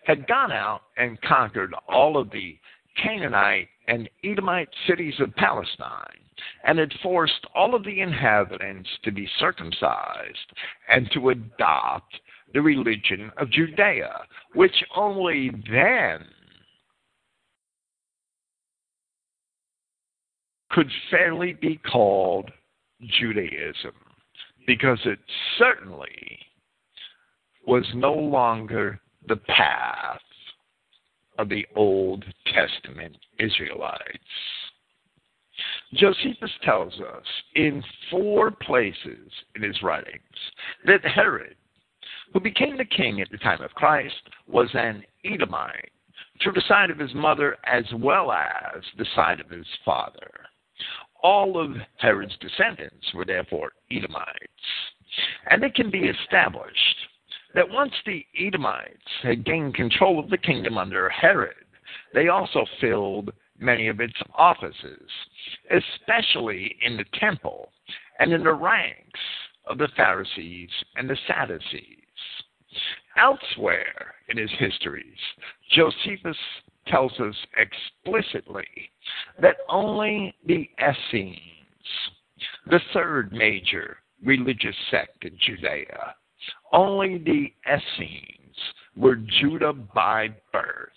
had 0.05 0.27
gone 0.27 0.53
out 0.53 0.83
and 0.97 1.21
conquered 1.23 1.75
all 1.89 2.17
of 2.17 2.31
the 2.31 2.59
Canaanite 3.03 3.69
and 3.89 4.09
Edomite 4.25 4.69
cities 4.87 5.15
of 5.21 5.35
Palestine, 5.37 6.21
and 6.65 6.79
had 6.79 6.93
forced 7.03 7.47
all 7.55 7.75
of 7.75 7.85
the 7.85 8.01
inhabitants 8.01 8.89
to 9.05 9.11
be 9.11 9.29
circumcised 9.39 10.53
and 10.89 11.11
to 11.13 11.31
adopt 11.31 12.21
the 12.53 12.61
religion 12.61 13.31
of 13.37 13.51
Judea, 13.51 14.21
which 14.55 14.85
only 14.97 15.51
then 15.71 16.25
could 20.71 20.91
fairly 21.11 21.53
be 21.55 21.81
called 21.91 22.51
Judaism 23.19 23.93
because 24.71 25.01
it 25.05 25.19
certainly 25.59 26.39
was 27.67 27.85
no 27.93 28.13
longer 28.13 29.01
the 29.27 29.35
path 29.35 30.21
of 31.41 31.49
the 31.49 31.67
Old 31.75 32.25
Testament 32.55 33.17
Israelites. 33.41 34.05
Josephus 35.95 36.53
tells 36.63 36.93
us 37.01 37.25
in 37.57 37.83
four 38.13 38.53
places 38.53 39.33
in 39.57 39.65
his 39.65 39.83
writings 39.83 40.21
that 40.87 41.05
Herod, 41.05 41.57
who 42.33 42.39
became 42.39 42.77
the 42.77 42.85
king 42.85 43.21
at 43.21 43.29
the 43.33 43.39
time 43.39 43.63
of 43.63 43.73
Christ, 43.73 44.23
was 44.47 44.69
an 44.75 45.03
Edomite 45.25 45.91
through 46.41 46.53
the 46.53 46.63
side 46.69 46.91
of 46.91 46.99
his 47.01 47.13
mother 47.13 47.57
as 47.65 47.87
well 47.97 48.31
as 48.31 48.85
the 48.97 49.07
side 49.17 49.41
of 49.41 49.51
his 49.51 49.67
father. 49.85 50.31
All 51.23 51.61
of 51.61 51.77
Herod's 51.99 52.37
descendants 52.39 53.13
were 53.15 53.25
therefore 53.25 53.73
Edomites. 53.91 54.27
And 55.51 55.63
it 55.65 55.75
can 55.75 55.91
be 55.91 56.05
established 56.09 56.97
that 57.55 57.69
once 57.69 57.93
the 58.07 58.25
Edomites 58.39 59.11
had 59.23 59.45
gained 59.45 59.75
control 59.75 60.19
of 60.19 60.31
the 60.31 60.39
kingdom 60.39 60.79
under 60.79 61.09
Herod, 61.09 61.55
they 62.15 62.29
also 62.29 62.65
filled 62.81 63.33
many 63.59 63.89
of 63.89 64.01
its 64.01 64.15
offices, 64.35 65.11
especially 65.71 66.77
in 66.83 66.97
the 66.97 67.05
temple 67.19 67.73
and 68.19 68.33
in 68.33 68.45
the 68.45 68.53
ranks 68.53 69.21
of 69.67 69.79
the 69.79 69.89
Pharisees 69.97 70.71
and 70.97 71.09
the 71.09 71.19
Sadducees. 71.27 71.97
Elsewhere 73.17 74.15
in 74.29 74.39
his 74.39 74.51
histories, 74.59 75.19
Josephus 75.73 76.37
tells 76.91 77.13
us 77.21 77.35
explicitly 77.57 78.67
that 79.41 79.57
only 79.69 80.35
the 80.47 80.69
Essenes, 80.79 81.39
the 82.67 82.81
third 82.93 83.33
major 83.33 83.99
religious 84.25 84.77
sect 84.91 85.25
in 85.25 85.37
Judea, 85.41 86.15
only 86.73 87.19
the 87.19 87.53
Essenes 87.67 88.57
were 88.97 89.17
Judah 89.41 89.73
by 89.73 90.29
birth, 90.53 90.89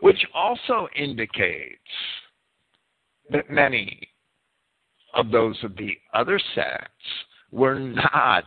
which 0.00 0.26
also 0.34 0.88
indicates 0.96 1.78
that 3.30 3.50
many 3.50 4.08
of 5.14 5.30
those 5.30 5.56
of 5.62 5.76
the 5.76 5.96
other 6.14 6.40
sects 6.54 6.90
were 7.50 7.78
not 7.78 8.44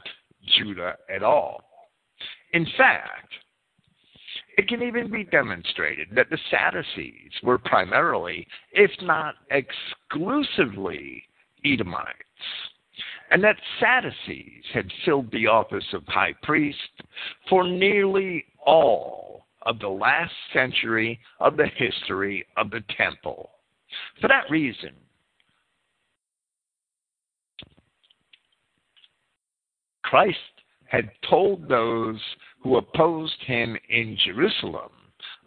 Judah 0.58 0.96
at 1.14 1.24
all. 1.24 1.64
In 2.54 2.66
fact, 2.78 3.34
it 4.58 4.68
can 4.68 4.82
even 4.82 5.12
be 5.12 5.24
demonstrated 5.24 6.08
that 6.16 6.30
the 6.30 6.38
Sadducees 6.50 7.32
were 7.44 7.58
primarily, 7.58 8.48
if 8.72 8.92
not 9.02 9.36
exclusively, 9.52 11.24
Edomites, 11.66 12.14
and 13.32 13.44
that 13.44 13.58
Sadducees 13.80 14.64
had 14.74 14.90
filled 15.04 15.32
the 15.32 15.48
office 15.48 15.86
of 15.94 16.04
high 16.08 16.34
priest 16.44 16.78
for 17.50 17.68
nearly 17.68 18.46
all 18.66 19.46
of 19.64 19.80
the 19.80 19.90
last 19.90 20.34
century 20.54 21.20
of 21.40 21.58
the 21.58 21.68
history 21.76 22.46
of 22.56 22.70
the 22.70 22.84
temple. 22.98 23.50
For 24.22 24.28
that 24.28 24.50
reason, 24.50 24.92
Christ 30.04 30.38
had 30.86 31.10
told 31.28 31.68
those 31.68 32.20
who 32.66 32.78
opposed 32.78 33.36
him 33.46 33.78
in 33.90 34.18
Jerusalem, 34.26 34.90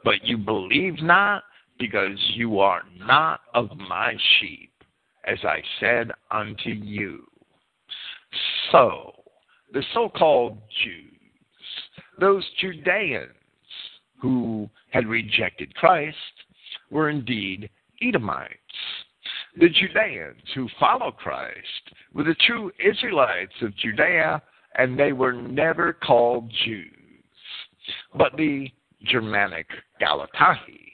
but 0.05 0.23
you 0.23 0.39
believe 0.39 1.03
not 1.03 1.43
because 1.77 2.17
you 2.35 2.61
are 2.61 2.83
not 2.97 3.41
of 3.55 3.77
my 3.77 4.15
sheep, 4.39 4.71
as 5.25 5.39
I 5.43 5.61
said 5.81 6.13
unto 6.31 6.71
you. 6.71 7.25
So, 8.71 9.13
the 9.73 9.83
so 9.95 10.09
called 10.09 10.59
Jews, 10.85 11.19
those 12.21 12.45
Judeans 12.61 13.33
who 14.23 14.71
had 14.91 15.09
rejected 15.09 15.75
Christ, 15.75 16.17
were 16.89 17.11
indeed 17.11 17.69
Edomites. 18.01 18.55
The 19.59 19.71
Judeans 19.71 20.41
who 20.55 20.69
follow 20.79 21.11
Christ 21.11 21.97
were 22.15 22.23
the 22.23 22.37
true 22.47 22.71
Israelites 22.79 23.55
of 23.61 23.77
Judea, 23.77 24.41
and 24.77 24.97
they 24.97 25.13
were 25.13 25.33
never 25.33 25.93
called 25.93 26.49
Jews 26.65 26.93
but 28.15 28.37
the 28.37 28.71
Germanic 29.05 29.67
Galatae 30.01 30.93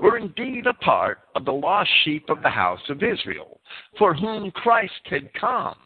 were 0.00 0.16
indeed 0.16 0.66
a 0.66 0.74
part 0.74 1.20
of 1.34 1.44
the 1.44 1.52
lost 1.52 1.90
sheep 2.04 2.28
of 2.30 2.42
the 2.42 2.48
house 2.48 2.80
of 2.88 3.02
Israel, 3.02 3.60
for 3.98 4.14
whom 4.14 4.50
Christ 4.50 5.00
had 5.04 5.32
come. 5.34 5.76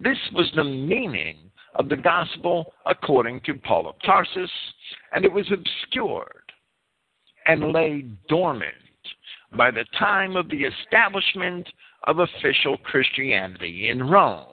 This 0.00 0.18
was 0.32 0.50
the 0.54 0.64
meaning 0.64 1.50
of 1.74 1.88
the 1.88 1.96
gospel 1.96 2.72
according 2.86 3.40
to 3.42 3.54
Paul 3.54 3.88
of 3.88 3.96
Tarsus, 4.04 4.50
and 5.12 5.24
it 5.24 5.32
was 5.32 5.50
obscured 5.52 6.52
and 7.46 7.72
lay 7.72 8.06
dormant 8.28 8.72
by 9.56 9.70
the 9.70 9.84
time 9.98 10.36
of 10.36 10.48
the 10.48 10.64
establishment 10.64 11.68
of 12.06 12.18
official 12.18 12.76
Christianity 12.78 13.88
in 13.90 14.02
Rome. 14.02 14.46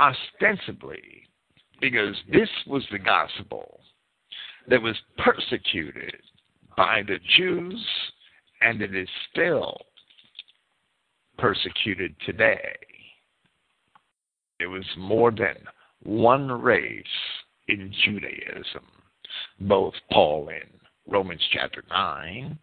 Ostensibly, 0.00 1.28
because 1.84 2.16
this 2.32 2.48
was 2.66 2.82
the 2.90 2.98
gospel 2.98 3.78
that 4.68 4.80
was 4.80 4.96
persecuted 5.18 6.16
by 6.78 7.02
the 7.06 7.18
Jews, 7.36 7.86
and 8.62 8.80
it 8.80 8.96
is 8.96 9.08
still 9.30 9.76
persecuted 11.36 12.14
today. 12.24 12.74
There 14.58 14.70
was 14.70 14.86
more 14.96 15.30
than 15.30 15.56
one 16.04 16.50
race 16.50 17.04
in 17.68 17.92
Judaism, 18.02 18.86
both 19.60 19.92
Paul 20.10 20.48
in 20.48 20.80
Romans 21.06 21.42
chapter 21.52 21.84
9 21.90 22.58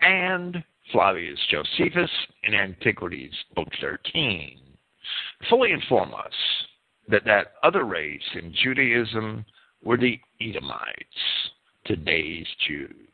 and 0.00 0.64
Flavius 0.90 1.38
Josephus 1.50 2.10
in 2.44 2.54
Antiquities 2.54 3.34
book 3.54 3.68
13 3.82 4.58
fully 5.50 5.72
inform 5.72 6.14
us 6.14 6.32
that 7.08 7.24
that 7.24 7.54
other 7.62 7.84
race 7.84 8.22
in 8.34 8.54
Judaism 8.62 9.44
were 9.84 9.96
the 9.96 10.18
Edomites, 10.40 11.50
today's 11.84 12.46
Jews. 12.66 13.08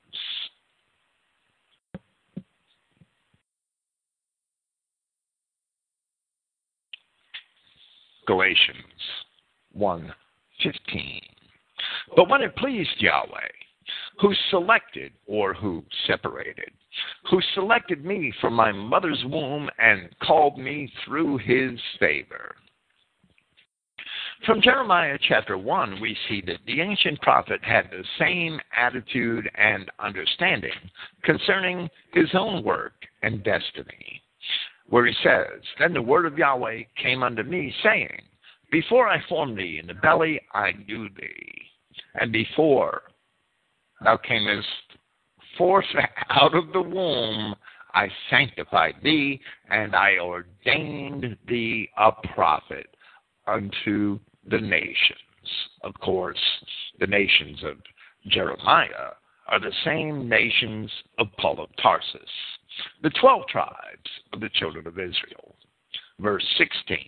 Galatians 8.27 8.77
1:15. 9.74 11.23
But 12.15 12.28
when 12.28 12.43
it 12.43 12.55
pleased 12.56 13.01
Yahweh, 13.01 13.48
who 14.20 14.35
selected 14.51 15.15
or 15.27 15.55
who 15.55 15.82
separated, 16.06 16.70
who 17.31 17.40
selected 17.55 18.05
me 18.05 18.31
from 18.39 18.52
my 18.52 18.70
mother's 18.70 19.24
womb 19.24 19.70
and 19.78 20.15
called 20.20 20.59
me 20.59 20.93
through 21.05 21.39
his 21.39 21.81
favor. 21.98 22.56
From 24.47 24.62
Jeremiah 24.62 25.19
chapter 25.20 25.59
1, 25.59 26.01
we 26.01 26.16
see 26.28 26.43
that 26.47 26.60
the 26.66 26.81
ancient 26.81 27.20
prophet 27.20 27.60
had 27.62 27.90
the 27.90 28.05
same 28.19 28.60
attitude 28.77 29.51
and 29.56 29.90
understanding 29.98 30.70
concerning 31.24 31.89
his 32.12 32.28
own 32.35 32.62
work 32.62 32.94
and 33.23 33.43
destiny 33.43 34.23
where 34.89 35.06
he 35.06 35.15
says, 35.23 35.60
Then 35.78 35.93
the 35.93 36.02
word 36.02 36.27
of 36.27 36.39
Yahweh 36.39 36.82
came 37.02 37.23
unto 37.23 37.43
me, 37.43 37.74
saying, 37.82 38.23
Before 38.70 39.09
I 39.09 39.23
formed 39.28 39.59
thee 39.59 39.78
in 39.81 39.86
the 39.86 39.94
belly, 39.94 40.40
I 40.52 40.73
knew 40.86 41.09
thee. 41.10 41.52
And 42.15 42.32
before 42.32 43.02
thou 44.02 44.16
camest 44.16 44.66
forth 45.56 45.85
out 46.31 46.55
of 46.55 46.73
the 46.73 46.82
womb, 46.82 47.55
I 47.94 48.09
sanctified 48.31 48.94
thee, 49.02 49.40
and 49.70 49.94
I 49.94 50.19
ordained 50.19 51.36
thee 51.47 51.90
a 51.98 52.12
prophet 52.35 52.86
unto 53.49 54.19
the 54.51 54.61
nations. 54.61 55.19
Of 55.83 55.95
course, 56.01 56.39
the 57.01 57.07
nations 57.07 57.62
of 57.65 57.77
Jeremiah 58.29 59.12
are 59.49 59.61
the 59.61 59.73
same 59.85 60.29
nations 60.29 60.91
of 61.19 61.29
Paul 61.39 61.61
of 61.61 61.70
Tarsus 61.83 62.20
the 63.03 63.11
twelve 63.11 63.47
tribes 63.49 64.11
of 64.33 64.41
the 64.41 64.49
children 64.51 64.87
of 64.87 64.99
Israel. 64.99 65.57
Verse 66.20 66.45
16 66.59 66.99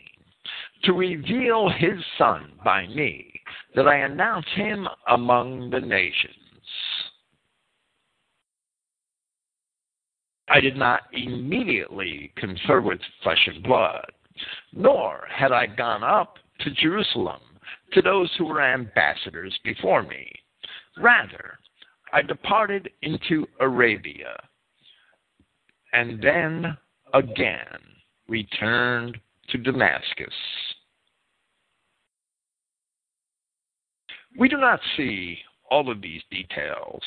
To 0.84 0.92
reveal 0.92 1.68
his 1.68 1.98
son 2.18 2.52
by 2.64 2.86
me, 2.88 3.32
that 3.74 3.88
I 3.88 3.98
announce 3.98 4.46
him 4.54 4.88
among 5.08 5.70
the 5.70 5.80
nations. 5.80 6.34
I 10.48 10.60
did 10.60 10.76
not 10.76 11.02
immediately 11.12 12.32
confer 12.36 12.80
with 12.80 13.00
flesh 13.22 13.46
and 13.46 13.62
blood, 13.62 14.10
nor 14.72 15.26
had 15.30 15.52
I 15.52 15.66
gone 15.66 16.02
up 16.02 16.38
to 16.60 16.70
Jerusalem 16.70 17.40
to 17.92 18.02
those 18.02 18.30
who 18.36 18.46
were 18.46 18.62
ambassadors 18.62 19.58
before 19.64 20.02
me. 20.02 20.30
Rather, 20.96 21.58
I 22.12 22.22
departed 22.22 22.90
into 23.02 23.46
Arabia 23.60 24.36
and 25.92 26.22
then 26.22 26.76
again 27.14 27.80
returned 28.28 29.18
to 29.48 29.58
Damascus. 29.58 30.34
We 34.38 34.48
do 34.48 34.56
not 34.56 34.80
see 34.96 35.38
all 35.70 35.90
of 35.90 36.00
these 36.00 36.22
details 36.30 37.02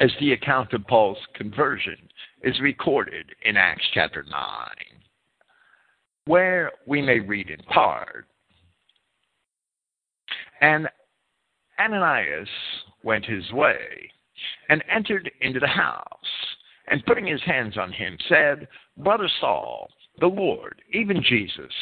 as 0.00 0.10
the 0.20 0.32
account 0.32 0.72
of 0.72 0.86
Paul's 0.86 1.18
conversion 1.34 1.96
is 2.42 2.60
recorded 2.60 3.26
in 3.44 3.56
Acts 3.56 3.86
chapter 3.94 4.24
9, 4.24 4.32
where 6.28 6.70
we 6.86 7.00
may 7.00 7.18
mm-hmm. 7.18 7.30
read 7.30 7.50
in 7.50 7.62
part. 7.64 8.26
And 10.60 10.88
Ananias 11.80 12.48
went 13.02 13.24
his 13.24 13.50
way 13.52 14.10
and 14.68 14.84
entered 14.94 15.30
into 15.40 15.58
the 15.58 15.66
house 15.66 16.04
and 16.88 17.04
putting 17.06 17.26
his 17.26 17.42
hands 17.42 17.78
on 17.78 17.92
him, 17.92 18.18
said, 18.28 18.68
Brother 18.98 19.28
Saul, 19.40 19.88
the 20.20 20.26
Lord, 20.26 20.82
even 20.92 21.22
Jesus, 21.22 21.72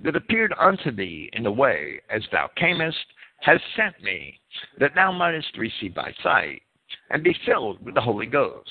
that 0.00 0.16
appeared 0.16 0.54
unto 0.60 0.94
thee 0.94 1.30
in 1.32 1.42
the 1.42 1.50
way 1.50 2.00
as 2.10 2.22
thou 2.30 2.48
camest, 2.56 2.96
has 3.40 3.60
sent 3.76 4.00
me, 4.02 4.38
that 4.78 4.94
thou 4.94 5.10
mightest 5.12 5.56
receive 5.56 5.94
thy 5.94 6.12
sight, 6.22 6.62
and 7.10 7.22
be 7.22 7.36
filled 7.46 7.84
with 7.84 7.94
the 7.94 8.00
Holy 8.00 8.26
Ghost. 8.26 8.68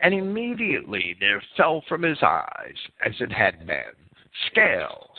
And 0.00 0.14
immediately 0.14 1.16
there 1.20 1.42
fell 1.56 1.82
from 1.88 2.02
his 2.02 2.18
eyes, 2.22 2.76
as 3.04 3.12
it 3.20 3.32
had 3.32 3.66
been, 3.66 4.05
scales, 4.50 5.18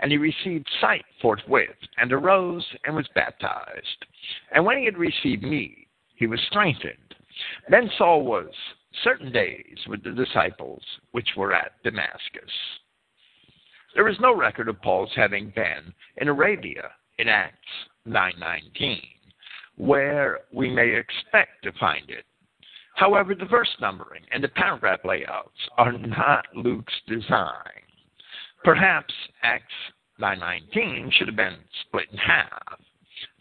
and 0.00 0.10
he 0.10 0.18
received 0.18 0.68
sight 0.80 1.04
forthwith, 1.20 1.76
and 1.96 2.12
arose 2.12 2.66
and 2.84 2.94
was 2.94 3.08
baptized. 3.14 4.06
And 4.52 4.64
when 4.64 4.78
he 4.78 4.84
had 4.84 4.98
received 4.98 5.42
meat, 5.42 5.88
he 6.14 6.26
was 6.26 6.40
strengthened. 6.48 7.14
Then 7.68 7.90
Saul 7.96 8.24
was 8.24 8.50
certain 9.04 9.30
days 9.32 9.78
with 9.86 10.02
the 10.02 10.10
disciples 10.10 10.82
which 11.12 11.28
were 11.36 11.52
at 11.54 11.82
Damascus. 11.84 12.52
There 13.94 14.08
is 14.08 14.20
no 14.20 14.34
record 14.34 14.68
of 14.68 14.80
Paul's 14.82 15.12
having 15.14 15.50
been 15.50 15.94
in 16.18 16.28
Arabia 16.28 16.90
in 17.18 17.28
Acts 17.28 17.68
9:19, 18.06 19.02
where 19.76 20.40
we 20.52 20.70
may 20.70 20.94
expect 20.94 21.62
to 21.62 21.72
find 21.72 22.10
it. 22.10 22.24
However, 22.94 23.34
the 23.34 23.44
verse 23.44 23.74
numbering 23.80 24.24
and 24.32 24.42
the 24.42 24.48
paragraph 24.48 25.04
layouts 25.04 25.68
are 25.76 25.92
not 25.92 26.46
Luke's 26.54 27.00
design. 27.06 27.82
Perhaps 28.64 29.14
Acts 29.42 29.74
9:19 30.20 31.12
should 31.12 31.28
have 31.28 31.36
been 31.36 31.58
split 31.82 32.10
in 32.10 32.18
half, 32.18 32.80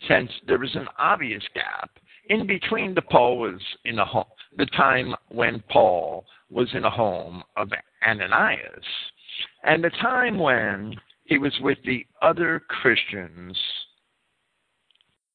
since 0.07 0.31
there 0.45 0.63
is 0.63 0.75
an 0.75 0.87
obvious 0.97 1.43
gap 1.53 1.89
in 2.29 2.45
between 2.45 2.93
the 2.93 3.01
Paul 3.01 3.37
was 3.39 3.61
in 3.85 3.99
a 3.99 4.05
home, 4.05 4.25
the 4.57 4.65
time 4.67 5.15
when 5.29 5.61
Paul 5.69 6.25
was 6.49 6.67
in 6.73 6.83
a 6.83 6.89
home 6.89 7.43
of 7.55 7.71
Ananias 8.05 8.85
and 9.63 9.83
the 9.83 9.89
time 9.89 10.37
when 10.37 10.95
he 11.25 11.37
was 11.37 11.53
with 11.61 11.77
the 11.85 12.05
other 12.21 12.61
Christians 12.67 13.57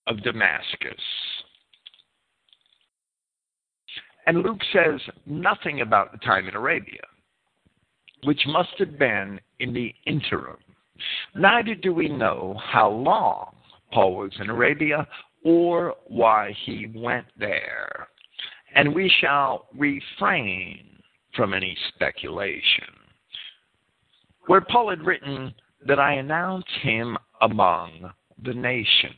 of 0.07 0.23
Damascus. 0.23 1.01
And 4.27 4.43
Luke 4.43 4.61
says 4.73 5.01
nothing 5.27 5.81
about 5.81 6.13
the 6.13 6.19
time 6.19 6.49
in 6.49 6.55
Arabia, 6.55 7.03
which 8.25 8.43
must 8.47 8.73
have 8.79 8.99
been 8.99 9.41
in 9.62 9.72
the 9.72 9.94
interim. 10.06 10.59
Neither 11.34 11.74
do 11.74 11.94
we 11.94 12.09
know 12.09 12.60
how 12.62 12.90
long 12.90 13.55
Paul 13.93 14.16
was 14.16 14.32
in 14.40 14.51
Arabia 14.51 15.06
or 15.44 15.94
why 16.06 16.55
he 16.64 16.90
went 16.94 17.26
there. 17.39 18.09
And 18.74 18.94
we 18.94 19.12
shall 19.20 19.66
refrain 19.76 20.84
from 21.36 21.55
any 21.55 21.76
speculation. 21.94 22.84
Where 24.47 24.60
Paul 24.60 24.90
had 24.90 25.06
written 25.06 25.55
that 25.86 26.01
I 26.01 26.14
announce 26.14 26.64
him 26.82 27.16
among 27.40 28.10
the 28.44 28.55
nations, 28.55 29.14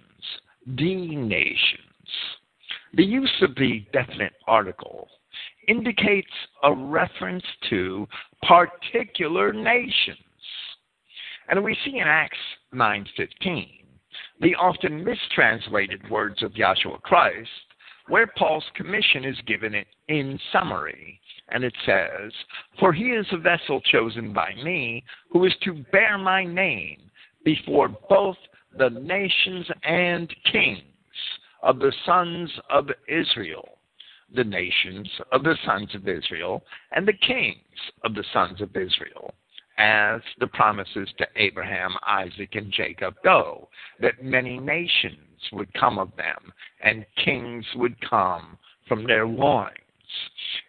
the 0.66 1.16
nations. 1.16 1.80
The 2.94 3.04
use 3.04 3.42
of 3.42 3.54
the 3.56 3.84
definite 3.92 4.34
article 4.46 5.08
indicates 5.68 6.30
a 6.62 6.72
reference 6.72 7.44
to 7.70 8.06
particular 8.42 9.52
nations. 9.52 10.18
And 11.48 11.62
we 11.62 11.76
see 11.84 11.98
in 11.98 12.06
Acts 12.06 12.38
9:15 12.72 13.84
the 14.40 14.54
often 14.54 15.04
mistranslated 15.04 16.08
words 16.10 16.42
of 16.42 16.52
Yahshua 16.52 17.00
Christ, 17.02 17.50
where 18.08 18.26
Paul's 18.26 18.64
commission 18.74 19.24
is 19.24 19.40
given 19.46 19.74
in 20.08 20.38
summary. 20.52 21.20
And 21.48 21.64
it 21.64 21.74
says, 21.84 22.32
For 22.78 22.92
he 22.92 23.10
is 23.10 23.26
a 23.32 23.38
vessel 23.38 23.80
chosen 23.80 24.32
by 24.32 24.54
me, 24.62 25.04
who 25.30 25.44
is 25.44 25.54
to 25.62 25.84
bear 25.92 26.18
my 26.18 26.44
name 26.44 27.10
before 27.44 27.88
both 28.08 28.36
the 28.76 28.90
nations 28.90 29.66
and 29.82 30.34
kings 30.50 30.82
of 31.62 31.78
the 31.78 31.92
sons 32.04 32.50
of 32.70 32.90
Israel. 33.08 33.78
The 34.34 34.44
nations 34.44 35.08
of 35.32 35.44
the 35.44 35.56
sons 35.64 35.94
of 35.94 36.08
Israel 36.08 36.64
and 36.92 37.06
the 37.06 37.12
kings 37.12 37.58
of 38.02 38.14
the 38.14 38.24
sons 38.32 38.60
of 38.60 38.76
Israel. 38.76 39.34
As 39.78 40.20
the 40.38 40.46
promises 40.46 41.08
to 41.18 41.26
Abraham, 41.36 41.96
Isaac, 42.06 42.54
and 42.54 42.72
Jacob 42.72 43.14
go, 43.24 43.68
that 44.00 44.22
many 44.22 44.58
nations 44.58 45.18
would 45.52 45.72
come 45.74 45.98
of 45.98 46.14
them, 46.16 46.52
and 46.82 47.04
kings 47.24 47.64
would 47.74 47.96
come 48.08 48.58
from 48.88 49.06
their 49.06 49.26
loins. 49.26 49.74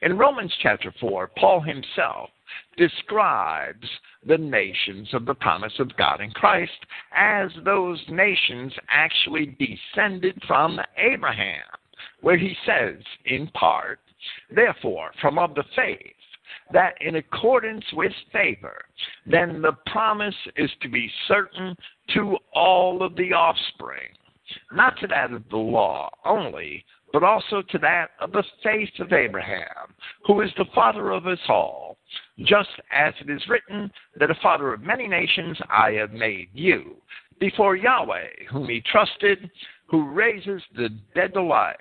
In 0.02 0.18
Romans 0.18 0.54
chapter 0.62 0.94
4, 1.00 1.32
Paul 1.38 1.62
himself 1.62 2.30
describes 2.78 3.88
the 4.26 4.38
nations 4.38 5.14
of 5.14 5.26
the 5.26 5.36
promise 5.36 5.74
of 5.80 5.96
God 5.98 6.22
in 6.22 6.32
Christ 6.32 6.86
as 7.16 7.52
those 7.64 8.02
nations 8.10 8.74
actually 8.90 9.56
descended 9.60 10.42
from 10.48 10.80
Abraham, 10.98 11.64
where 12.22 12.38
he 12.38 12.56
says, 12.66 12.96
in 13.26 13.48
part, 13.50 14.00
Therefore, 14.50 15.12
from 15.22 15.38
of 15.38 15.54
the 15.54 15.64
faith, 15.76 16.16
that 16.72 16.96
in 17.02 17.16
accordance 17.16 17.86
with 17.94 18.12
favor, 18.32 18.78
then 19.26 19.62
the 19.62 19.74
promise 19.88 20.36
is 20.56 20.70
to 20.82 20.90
be 20.90 21.10
certain 21.28 21.76
to 22.14 22.38
all 22.54 23.04
of 23.04 23.16
the 23.16 23.34
offspring, 23.34 24.10
not 24.72 24.98
to 25.00 25.08
that 25.08 25.32
of 25.32 25.44
the 25.50 25.58
law 25.58 26.10
only, 26.26 26.84
but 27.14 27.24
also 27.24 27.62
to 27.62 27.78
that 27.78 28.10
of 28.20 28.32
the 28.32 28.44
faith 28.62 28.90
of 29.00 29.14
Abraham, 29.14 29.94
who 30.26 30.42
is 30.42 30.50
the 30.58 30.66
father 30.74 31.12
of 31.12 31.28
us 31.28 31.40
all, 31.48 31.98
just 32.40 32.70
as 32.92 33.14
it 33.22 33.30
is 33.30 33.48
written 33.48 33.92
that 34.20 34.32
a 34.32 34.36
father 34.42 34.74
of 34.74 34.82
many 34.82 35.08
nations 35.08 35.58
I 35.70 35.92
have 35.92 36.12
made 36.12 36.50
you, 36.54 36.98
before 37.40 37.76
Yahweh, 37.76 38.28
whom 38.52 38.68
he 38.68 38.82
trusted, 38.92 39.50
who 39.88 40.10
raises 40.10 40.62
the 40.76 40.90
dead 41.14 41.34
to 41.34 41.42
life 41.42 41.78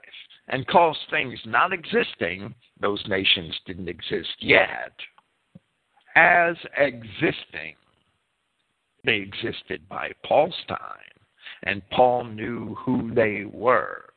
and 0.48 0.66
calls 0.66 0.98
things 1.10 1.38
not 1.46 1.72
existing, 1.72 2.54
those 2.80 3.02
nations 3.08 3.54
didn't 3.66 3.88
exist 3.88 4.34
yet, 4.40 4.92
as 6.16 6.56
existing. 6.76 7.74
They 9.04 9.16
existed 9.16 9.88
by 9.88 10.12
Paul's 10.24 10.54
time, 10.68 10.78
and 11.64 11.82
Paul 11.90 12.24
knew 12.24 12.74
who 12.84 13.12
they 13.14 13.44
were 13.44 14.14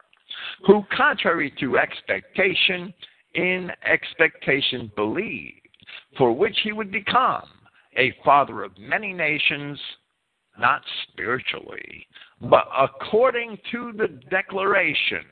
who, 0.65 0.83
contrary 0.95 1.53
to 1.59 1.77
expectation, 1.77 2.93
in 3.35 3.71
expectation 3.85 4.91
believed, 4.95 5.67
for 6.17 6.31
which 6.31 6.57
he 6.63 6.71
would 6.71 6.91
become 6.91 7.43
a 7.97 8.13
father 8.23 8.63
of 8.63 8.77
many 8.77 9.13
nations, 9.13 9.79
not 10.59 10.81
spiritually, 11.07 12.07
but 12.41 12.67
according 12.77 13.57
to 13.71 13.91
the 13.93 14.07
declaration, 14.29 15.23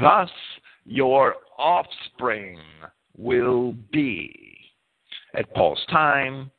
thus 0.00 0.30
your 0.84 1.36
offspring 1.58 2.58
will 3.16 3.74
be. 3.92 4.56
At 5.34 5.52
Paul's 5.54 5.84
time, 5.90 6.50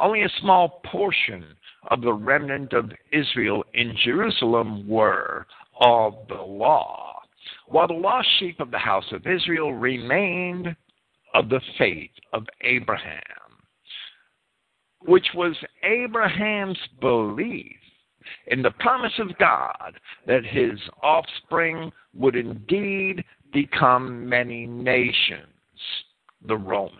only 0.00 0.22
a 0.22 0.28
small 0.40 0.80
portion 0.90 1.44
of 1.90 2.00
the 2.00 2.12
remnant 2.12 2.72
of 2.72 2.90
Israel 3.12 3.64
in 3.74 3.96
Jerusalem 4.02 4.88
were 4.88 5.46
of 5.80 6.14
the 6.28 6.42
law, 6.42 7.20
while 7.66 7.86
the 7.86 7.94
lost 7.94 8.28
sheep 8.38 8.60
of 8.60 8.70
the 8.70 8.78
house 8.78 9.10
of 9.12 9.26
Israel 9.26 9.72
remained 9.72 10.74
of 11.34 11.48
the 11.48 11.60
faith 11.76 12.10
of 12.32 12.46
Abraham, 12.62 13.20
which 15.00 15.26
was 15.34 15.54
Abraham's 15.82 16.78
belief 17.00 17.76
in 18.48 18.62
the 18.62 18.70
promise 18.72 19.12
of 19.18 19.36
God 19.38 19.94
that 20.26 20.44
his 20.44 20.78
offspring 21.02 21.92
would 22.14 22.36
indeed 22.36 23.24
become 23.52 24.28
many 24.28 24.66
nations, 24.66 25.46
the 26.46 26.56
Romans, 26.56 26.98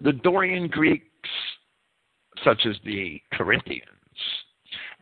the 0.00 0.12
Dorian 0.12 0.68
Greeks, 0.68 1.04
such 2.44 2.66
as 2.66 2.76
the 2.84 3.20
Corinthians, 3.32 3.88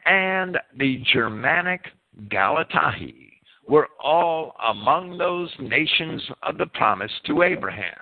and 0.06 0.59
the 0.78 1.02
Germanic 1.12 1.82
Galatae 2.28 3.32
were 3.68 3.88
all 4.02 4.54
among 4.68 5.18
those 5.18 5.50
nations 5.59 6.22
of 6.42 6.59
the 6.59 6.66
promise 6.66 7.12
to 7.26 7.42
Abraham. 7.42 7.94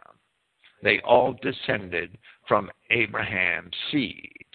They 0.82 1.00
all 1.00 1.36
descended 1.42 2.16
from 2.48 2.70
Abraham's 2.90 3.74
seed. 3.90 4.46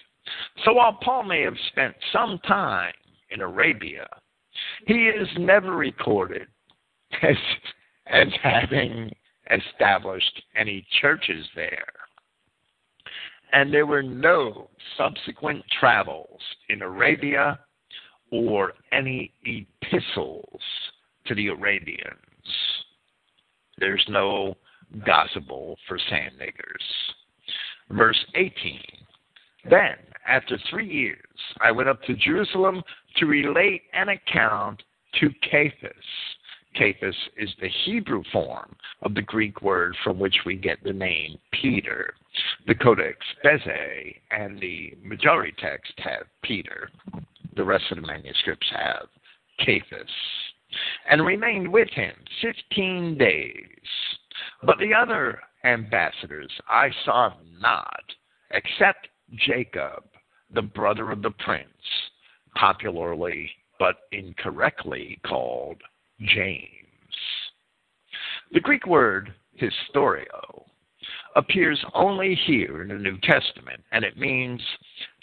So 0.64 0.72
while 0.74 0.98
Paul 1.02 1.24
may 1.24 1.42
have 1.42 1.56
spent 1.68 1.94
some 2.12 2.38
time 2.46 2.92
in 3.30 3.40
Arabia, 3.40 4.06
he 4.86 5.08
is 5.08 5.28
never 5.38 5.72
recorded 5.72 6.48
as, 7.22 7.36
as 8.06 8.28
having 8.42 9.10
established 9.50 10.42
any 10.56 10.86
churches 11.00 11.46
there. 11.54 11.86
And 13.52 13.72
there 13.72 13.86
were 13.86 14.02
no 14.02 14.68
subsequent 14.98 15.64
travels 15.78 16.40
in 16.68 16.82
Arabia 16.82 17.58
or 18.30 18.72
any 18.92 19.32
epistles 19.44 20.60
to 21.26 21.34
the 21.34 21.48
Arabians. 21.48 22.16
There's 23.78 24.04
no 24.08 24.56
gospel 25.04 25.76
for 25.86 25.98
sand 26.10 26.32
niggers. 26.40 27.96
Verse 27.96 28.18
18 28.34 28.80
Then, 29.70 29.96
after 30.26 30.58
three 30.70 30.88
years, 30.88 31.38
I 31.60 31.70
went 31.70 31.88
up 31.88 32.02
to 32.04 32.14
Jerusalem 32.14 32.82
to 33.16 33.26
relate 33.26 33.82
an 33.92 34.08
account 34.10 34.82
to 35.20 35.30
Cephas. 35.50 35.92
Cephas 36.76 37.16
is 37.38 37.50
the 37.60 37.70
Hebrew 37.84 38.22
form 38.32 38.76
of 39.02 39.14
the 39.14 39.22
Greek 39.22 39.62
word 39.62 39.96
from 40.04 40.18
which 40.18 40.36
we 40.44 40.56
get 40.56 40.82
the 40.82 40.92
name 40.92 41.38
Peter. 41.52 42.14
The 42.66 42.74
Codex 42.74 43.18
Bezae 43.44 44.16
and 44.30 44.60
the 44.60 44.92
majority 45.02 45.54
text 45.58 45.92
have 45.98 46.26
Peter 46.42 46.90
the 47.56 47.64
rest 47.64 47.84
of 47.90 48.00
the 48.00 48.06
manuscripts 48.06 48.70
have, 48.70 49.08
Cephas, 49.64 50.10
and 51.08 51.24
remained 51.24 51.72
with 51.72 51.88
him 51.90 52.12
fifteen 52.42 53.16
days. 53.16 53.54
But 54.62 54.78
the 54.78 54.92
other 54.94 55.40
ambassadors 55.64 56.50
I 56.68 56.90
saw 57.04 57.32
not, 57.58 58.04
except 58.50 59.08
Jacob, 59.46 60.04
the 60.52 60.62
brother 60.62 61.10
of 61.10 61.22
the 61.22 61.30
prince, 61.30 61.68
popularly 62.54 63.50
but 63.78 63.96
incorrectly 64.12 65.20
called 65.26 65.82
James. 66.20 66.70
The 68.52 68.60
Greek 68.60 68.86
word 68.86 69.34
historeo 69.60 70.64
appears 71.34 71.84
only 71.94 72.34
here 72.46 72.82
in 72.82 72.88
the 72.88 72.94
New 72.94 73.18
Testament, 73.22 73.82
and 73.92 74.04
it 74.04 74.16
means 74.16 74.60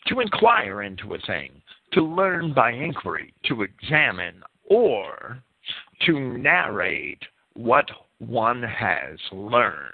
to 0.07 0.19
inquire 0.19 0.83
into 0.83 1.13
a 1.13 1.19
thing, 1.19 1.61
to 1.93 2.01
learn 2.01 2.53
by 2.53 2.71
inquiry, 2.71 3.33
to 3.45 3.63
examine, 3.63 4.43
or 4.65 5.41
to 6.05 6.19
narrate 6.19 7.21
what 7.53 7.89
one 8.19 8.61
has 8.61 9.17
learned. 9.31 9.93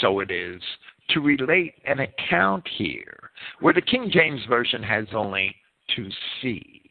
So 0.00 0.20
it 0.20 0.30
is 0.30 0.62
to 1.10 1.20
relate 1.20 1.74
an 1.84 2.00
account 2.00 2.66
here, 2.76 3.30
where 3.60 3.74
the 3.74 3.80
King 3.80 4.10
James 4.12 4.40
Version 4.48 4.82
has 4.82 5.06
only 5.12 5.54
to 5.96 6.08
see. 6.40 6.82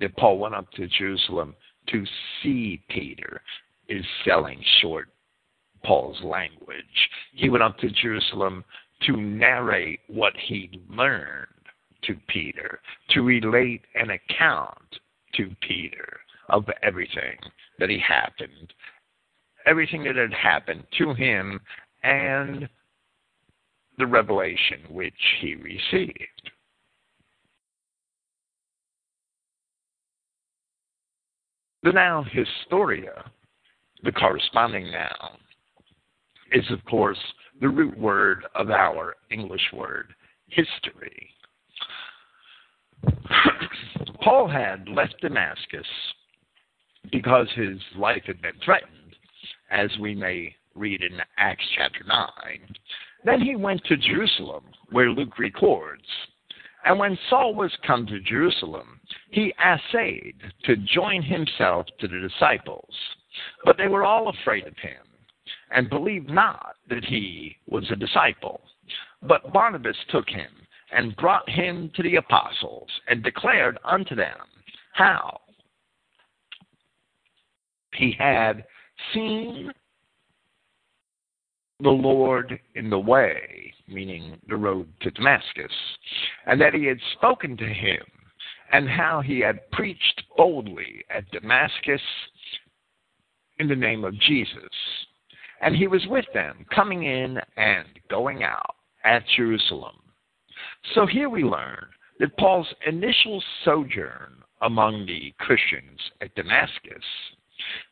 That 0.00 0.16
Paul 0.16 0.38
went 0.38 0.54
up 0.54 0.70
to 0.72 0.86
Jerusalem 0.86 1.56
to 1.88 2.04
see 2.42 2.80
Peter 2.88 3.40
is 3.88 4.04
selling 4.24 4.62
short 4.80 5.08
Paul's 5.84 6.22
language. 6.22 6.84
He 7.34 7.48
went 7.48 7.64
up 7.64 7.78
to 7.78 7.90
Jerusalem 7.90 8.64
to 9.06 9.16
narrate 9.16 10.00
what 10.08 10.34
he 10.36 10.80
learned 10.88 11.46
to 12.04 12.14
Peter, 12.28 12.80
to 13.10 13.22
relate 13.22 13.82
an 13.94 14.10
account 14.10 15.00
to 15.34 15.50
Peter 15.60 16.20
of 16.48 16.64
everything 16.82 17.36
that 17.78 17.90
he 17.90 17.98
happened, 17.98 18.72
everything 19.66 20.04
that 20.04 20.16
had 20.16 20.32
happened 20.32 20.84
to 20.98 21.14
him, 21.14 21.60
and 22.02 22.68
the 23.98 24.06
revelation 24.06 24.80
which 24.90 25.12
he 25.40 25.56
received. 25.56 26.14
The 31.82 31.92
noun 31.92 32.24
historia, 32.32 33.30
the 34.02 34.12
corresponding 34.12 34.90
noun, 34.90 35.38
is 36.52 36.64
of 36.70 36.84
course 36.84 37.18
the 37.60 37.68
root 37.68 37.96
word 37.98 38.44
of 38.54 38.70
our 38.70 39.16
English 39.30 39.72
word 39.72 40.14
history. 40.48 41.30
Paul 44.22 44.48
had 44.48 44.88
left 44.88 45.20
Damascus 45.20 45.86
because 47.12 47.48
his 47.54 47.78
life 47.96 48.22
had 48.26 48.42
been 48.42 48.58
threatened, 48.64 49.16
as 49.70 49.90
we 50.00 50.14
may 50.14 50.54
read 50.74 51.02
in 51.02 51.18
Acts 51.36 51.64
chapter 51.76 52.04
9. 52.06 52.28
Then 53.28 53.42
he 53.42 53.56
went 53.56 53.84
to 53.84 53.96
Jerusalem, 53.98 54.64
where 54.90 55.10
Luke 55.10 55.38
records. 55.38 56.06
And 56.86 56.98
when 56.98 57.18
Saul 57.28 57.54
was 57.54 57.70
come 57.86 58.06
to 58.06 58.20
Jerusalem, 58.20 59.00
he 59.30 59.52
assayed 59.62 60.36
to 60.64 60.76
join 60.76 61.22
himself 61.22 61.86
to 62.00 62.08
the 62.08 62.26
disciples. 62.26 62.94
But 63.66 63.76
they 63.76 63.88
were 63.88 64.04
all 64.04 64.30
afraid 64.30 64.66
of 64.66 64.78
him, 64.78 65.02
and 65.70 65.90
believed 65.90 66.30
not 66.30 66.76
that 66.88 67.04
he 67.04 67.56
was 67.66 67.84
a 67.90 67.96
disciple. 67.96 68.62
But 69.22 69.52
Barnabas 69.52 69.96
took 70.10 70.28
him 70.30 70.50
and 70.90 71.14
brought 71.16 71.48
him 71.50 71.90
to 71.96 72.02
the 72.02 72.16
apostles 72.16 72.88
and 73.08 73.22
declared 73.22 73.76
unto 73.84 74.14
them 74.14 74.38
how 74.92 75.38
he 77.92 78.12
had 78.18 78.64
seen 79.12 79.70
the 81.80 81.90
Lord 81.90 82.58
in 82.74 82.90
the 82.90 82.98
way, 82.98 83.72
meaning 83.86 84.38
the 84.48 84.56
road 84.56 84.88
to 85.00 85.10
Damascus, 85.12 85.72
and 86.46 86.60
that 86.60 86.74
he 86.74 86.84
had 86.86 86.98
spoken 87.12 87.56
to 87.56 87.66
him, 87.66 88.02
and 88.72 88.88
how 88.88 89.20
he 89.20 89.38
had 89.40 89.70
preached 89.70 90.22
boldly 90.36 91.04
at 91.08 91.30
Damascus 91.30 92.00
in 93.58 93.68
the 93.68 93.76
name 93.76 94.04
of 94.04 94.18
Jesus. 94.20 94.68
And 95.60 95.74
he 95.74 95.86
was 95.86 96.06
with 96.08 96.26
them, 96.34 96.66
coming 96.74 97.04
in 97.04 97.38
and 97.56 97.86
going 98.10 98.42
out 98.42 98.74
at 99.04 99.24
Jerusalem. 99.36 99.96
So 100.94 101.06
here 101.06 101.28
we 101.28 101.44
learn 101.44 101.86
that 102.18 102.36
Paul's 102.36 102.72
initial 102.86 103.42
sojourn 103.64 104.42
among 104.62 105.06
the 105.06 105.32
Christians 105.38 106.00
at 106.20 106.34
Damascus, 106.34 107.04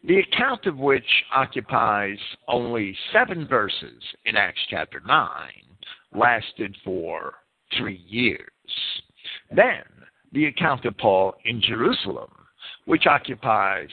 the 0.04 0.18
account 0.18 0.66
of 0.66 0.78
which 0.78 1.24
occupies 1.34 2.18
only 2.48 2.96
seven 3.12 3.46
verses 3.46 4.02
in 4.24 4.36
Acts 4.36 4.60
chapter 4.70 5.00
9, 5.06 5.28
lasted 6.14 6.76
for 6.84 7.34
three 7.76 8.04
years. 8.06 8.50
Then, 9.54 9.82
the 10.32 10.46
account 10.46 10.84
of 10.84 10.96
Paul 10.98 11.34
in 11.44 11.60
Jerusalem, 11.60 12.30
which 12.84 13.06
occupies 13.06 13.88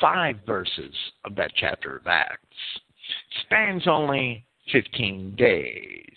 five 0.00 0.36
verses 0.46 0.94
of 1.24 1.34
that 1.36 1.52
chapter 1.56 1.96
of 1.96 2.06
Acts, 2.06 2.40
spans 3.42 3.86
only 3.86 4.44
15 4.72 5.34
days. 5.36 6.16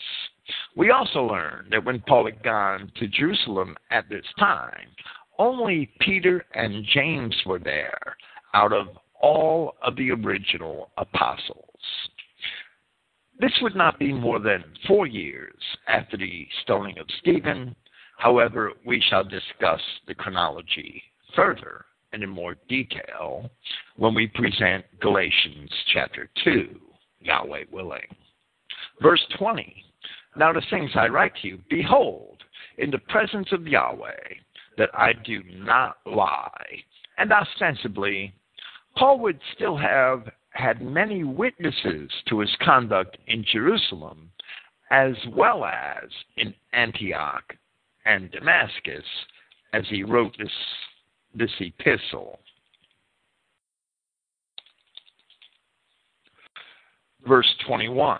We 0.76 0.92
also 0.92 1.24
learn 1.24 1.68
that 1.72 1.84
when 1.84 2.00
Paul 2.08 2.26
had 2.26 2.42
gone 2.44 2.92
to 2.98 3.08
Jerusalem 3.08 3.76
at 3.92 4.08
this 4.10 4.26
time, 4.40 4.88
only 5.40 5.92
Peter 6.00 6.46
and 6.56 6.86
James 6.94 7.36
were 7.46 7.60
there 7.60 8.18
out 8.58 8.74
of 8.74 8.88
all 9.22 9.76
of 9.84 9.96
the 9.98 10.10
original 10.10 10.90
apostles. 10.98 11.64
This 13.40 13.52
would 13.62 13.76
not 13.76 14.00
be 14.00 14.12
more 14.12 14.40
than 14.40 14.64
four 14.88 15.06
years 15.06 15.54
after 15.88 16.18
the 16.18 16.48
stoning 16.64 16.98
of 16.98 17.06
Stephen. 17.20 17.76
However, 18.18 18.72
we 18.84 19.00
shall 19.10 19.24
discuss 19.24 19.82
the 20.08 20.16
chronology 20.16 21.04
further 21.36 21.86
and 22.14 22.24
in 22.24 22.30
more 22.30 22.56
detail 22.68 23.52
when 23.96 24.16
we 24.16 24.26
present 24.26 24.84
Galatians 25.00 25.70
chapter 25.94 26.28
2, 26.44 26.80
Yahweh 27.22 27.66
willing. 27.72 28.08
Verse 29.04 29.24
20 29.38 29.86
Now 30.36 30.52
the 30.52 30.64
things 30.72 30.90
I 30.96 31.10
write 31.10 31.34
to 31.44 31.48
you, 31.48 31.60
behold, 31.70 32.44
in 32.80 32.90
the 32.90 32.98
presence 32.98 33.50
of 33.52 33.68
Yahweh, 33.68 34.34
that 34.80 34.90
I 34.96 35.14
do 35.24 35.44
not 35.48 35.98
lie. 36.08 36.84
And 37.20 37.32
ostensibly, 37.32 38.34
Paul 38.98 39.20
would 39.20 39.40
still 39.56 39.78
have 39.78 40.30
had 40.52 40.82
many 40.82 41.24
witnesses 41.24 42.10
to 42.28 42.40
his 42.40 42.56
conduct 42.62 43.18
in 43.28 43.46
Jerusalem, 43.52 44.32
as 44.92 45.14
well 45.36 45.66
as 45.66 46.10
in 46.38 46.54
Antioch 46.74 47.56
and 48.06 48.32
Damascus, 48.32 49.06
as 49.74 49.84
he 49.90 50.04
wrote 50.04 50.36
this, 50.40 50.52
this 51.36 51.52
epistle. 51.60 52.40
Verse 57.28 57.54
21 57.68 58.20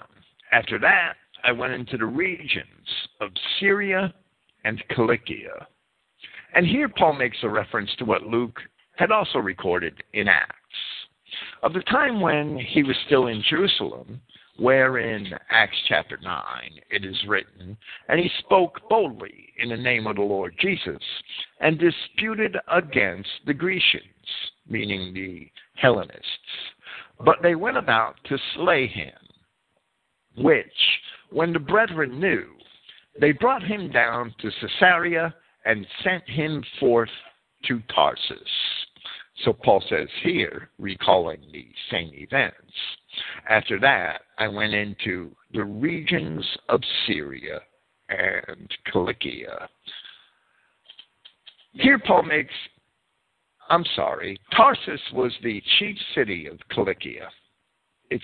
After 0.52 0.78
that, 0.80 1.14
I 1.44 1.52
went 1.52 1.74
into 1.74 1.98
the 1.98 2.06
regions 2.06 2.88
of 3.22 3.32
Syria 3.60 4.14
and 4.66 4.84
Cilicia 4.94 5.68
and 6.58 6.66
here 6.66 6.90
Paul 6.90 7.14
makes 7.14 7.38
a 7.44 7.50
reference 7.50 7.90
to 7.98 8.06
what 8.06 8.24
Luke 8.24 8.60
had 8.96 9.12
also 9.12 9.40
recorded 9.40 10.04
in 10.14 10.28
Acts. 10.28 10.57
Of 11.64 11.74
the 11.74 11.82
time 11.82 12.22
when 12.22 12.58
he 12.58 12.84
was 12.84 12.96
still 13.06 13.28
in 13.28 13.44
Jerusalem, 13.50 14.22
where 14.58 14.98
in 14.98 15.28
Acts 15.50 15.78
chapter 15.88 16.18
9 16.22 16.44
it 16.90 17.06
is 17.06 17.18
written, 17.28 17.78
And 18.10 18.20
he 18.20 18.30
spoke 18.40 18.82
boldly 18.90 19.54
in 19.60 19.70
the 19.70 19.78
name 19.78 20.08
of 20.08 20.16
the 20.16 20.22
Lord 20.22 20.56
Jesus, 20.60 21.02
and 21.60 21.80
disputed 21.80 22.58
against 22.72 23.30
the 23.46 23.54
Grecians, 23.54 24.04
meaning 24.68 25.14
the 25.14 25.50
Hellenists. 25.76 26.24
But 27.24 27.38
they 27.42 27.56
went 27.56 27.78
about 27.78 28.16
to 28.26 28.38
slay 28.56 28.88
him, 28.88 29.14
which, 30.38 31.00
when 31.30 31.54
the 31.54 31.60
brethren 31.60 32.20
knew, 32.20 32.46
they 33.20 33.32
brought 33.32 33.64
him 33.64 33.92
down 33.92 34.34
to 34.40 34.52
Caesarea 34.62 35.34
and 35.66 35.86
sent 36.04 36.28
him 36.30 36.64
forth 36.80 37.10
to 37.66 37.82
Tarsus. 37.94 38.38
So 39.44 39.54
Paul 39.54 39.84
says 39.88 40.08
here, 40.24 40.70
recalling 40.80 41.42
the 41.52 41.68
same 41.92 42.12
events. 42.14 42.56
After 43.50 43.80
that, 43.80 44.22
I 44.38 44.48
went 44.48 44.74
into 44.74 45.32
the 45.54 45.64
regions 45.64 46.46
of 46.70 46.82
Syria 47.06 47.60
and 48.10 48.70
Cilicia. 48.92 49.70
Here, 51.74 52.00
Paul 52.00 52.24
makes, 52.24 52.54
I'm 53.70 53.86
sorry, 53.96 54.40
Tarsus 54.56 55.02
was 55.14 55.32
the 55.44 55.62
chief 55.78 55.96
city 56.16 56.48
of 56.48 56.58
Cilicia. 56.74 57.30
It 58.10 58.22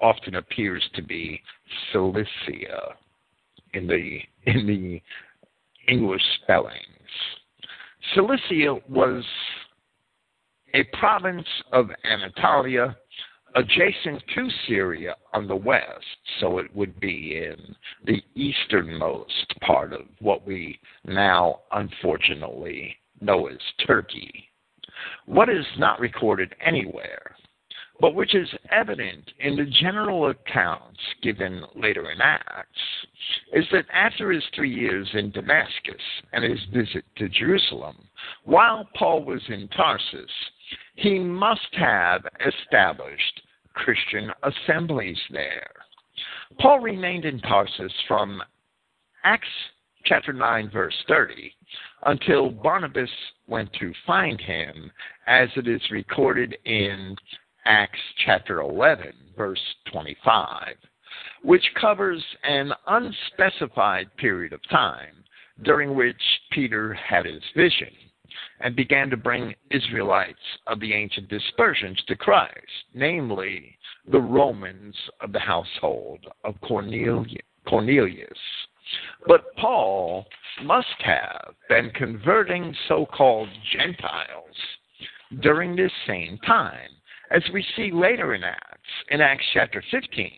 often 0.00 0.36
appears 0.36 0.84
to 0.94 1.02
be 1.02 1.40
Cilicia 1.92 2.96
in 3.74 3.86
the 3.86 4.18
in 4.46 4.66
the 4.66 5.00
English 5.90 6.22
spellings. 6.42 6.82
Cilicia 8.14 8.76
was 8.88 9.24
a 10.78 10.96
province 10.96 11.46
of 11.72 11.90
Anatolia 12.04 12.96
adjacent 13.56 14.22
to 14.34 14.48
Syria 14.68 15.16
on 15.34 15.48
the 15.48 15.56
west, 15.56 16.04
so 16.38 16.58
it 16.58 16.74
would 16.74 17.00
be 17.00 17.36
in 17.36 17.74
the 18.04 18.22
easternmost 18.36 19.54
part 19.60 19.92
of 19.92 20.02
what 20.20 20.46
we 20.46 20.78
now 21.04 21.60
unfortunately 21.72 22.94
know 23.20 23.48
as 23.48 23.58
Turkey. 23.86 24.48
What 25.26 25.48
is 25.48 25.66
not 25.78 25.98
recorded 25.98 26.54
anywhere 26.64 27.34
but 28.00 28.14
which 28.14 28.34
is 28.34 28.48
evident 28.70 29.32
in 29.40 29.56
the 29.56 29.64
general 29.64 30.30
accounts 30.30 31.00
given 31.22 31.62
later 31.74 32.10
in 32.10 32.20
Acts, 32.20 32.68
is 33.52 33.64
that 33.72 33.86
after 33.92 34.30
his 34.30 34.44
three 34.54 34.72
years 34.72 35.08
in 35.14 35.30
Damascus 35.32 36.02
and 36.32 36.44
his 36.44 36.60
visit 36.72 37.04
to 37.16 37.28
Jerusalem, 37.28 37.96
while 38.44 38.88
Paul 38.96 39.24
was 39.24 39.42
in 39.48 39.68
Tarsus, 39.68 40.30
he 40.96 41.18
must 41.18 41.68
have 41.72 42.22
established 42.46 43.42
Christian 43.74 44.32
assemblies 44.42 45.18
there. 45.30 45.70
Paul 46.58 46.80
remained 46.80 47.24
in 47.24 47.40
Tarsus 47.40 47.92
from 48.08 48.42
Acts 49.24 49.46
chapter 50.04 50.32
9, 50.32 50.70
verse 50.70 50.94
30, 51.06 51.52
until 52.06 52.50
Barnabas 52.50 53.10
went 53.46 53.72
to 53.74 53.92
find 54.06 54.40
him, 54.40 54.90
as 55.26 55.48
it 55.56 55.68
is 55.68 55.82
recorded 55.90 56.56
in 56.64 57.14
Acts 57.64 57.98
chapter 58.24 58.60
11, 58.60 59.12
verse 59.36 59.60
25, 59.92 60.74
which 61.42 61.64
covers 61.80 62.24
an 62.44 62.72
unspecified 62.86 64.08
period 64.16 64.52
of 64.52 64.60
time 64.68 65.24
during 65.62 65.94
which 65.94 66.16
Peter 66.50 66.94
had 66.94 67.26
his 67.26 67.42
vision 67.54 67.88
and 68.60 68.76
began 68.76 69.10
to 69.10 69.16
bring 69.16 69.54
Israelites 69.70 70.38
of 70.66 70.80
the 70.80 70.92
ancient 70.92 71.28
dispersions 71.28 72.02
to 72.08 72.16
Christ, 72.16 72.54
namely 72.94 73.78
the 74.10 74.20
Romans 74.20 74.96
of 75.20 75.32
the 75.32 75.38
household 75.38 76.26
of 76.44 76.54
Cornelius. 76.60 78.38
But 79.26 79.54
Paul 79.56 80.26
must 80.62 80.86
have 81.00 81.54
been 81.68 81.90
converting 81.94 82.74
so 82.88 83.06
called 83.06 83.48
Gentiles 83.72 84.56
during 85.40 85.76
this 85.76 85.92
same 86.06 86.38
time 86.46 86.88
as 87.30 87.42
we 87.52 87.64
see 87.76 87.90
later 87.92 88.34
in 88.34 88.42
Acts, 88.42 88.90
in 89.10 89.20
Acts 89.20 89.44
chapter 89.52 89.82
15, 89.90 90.32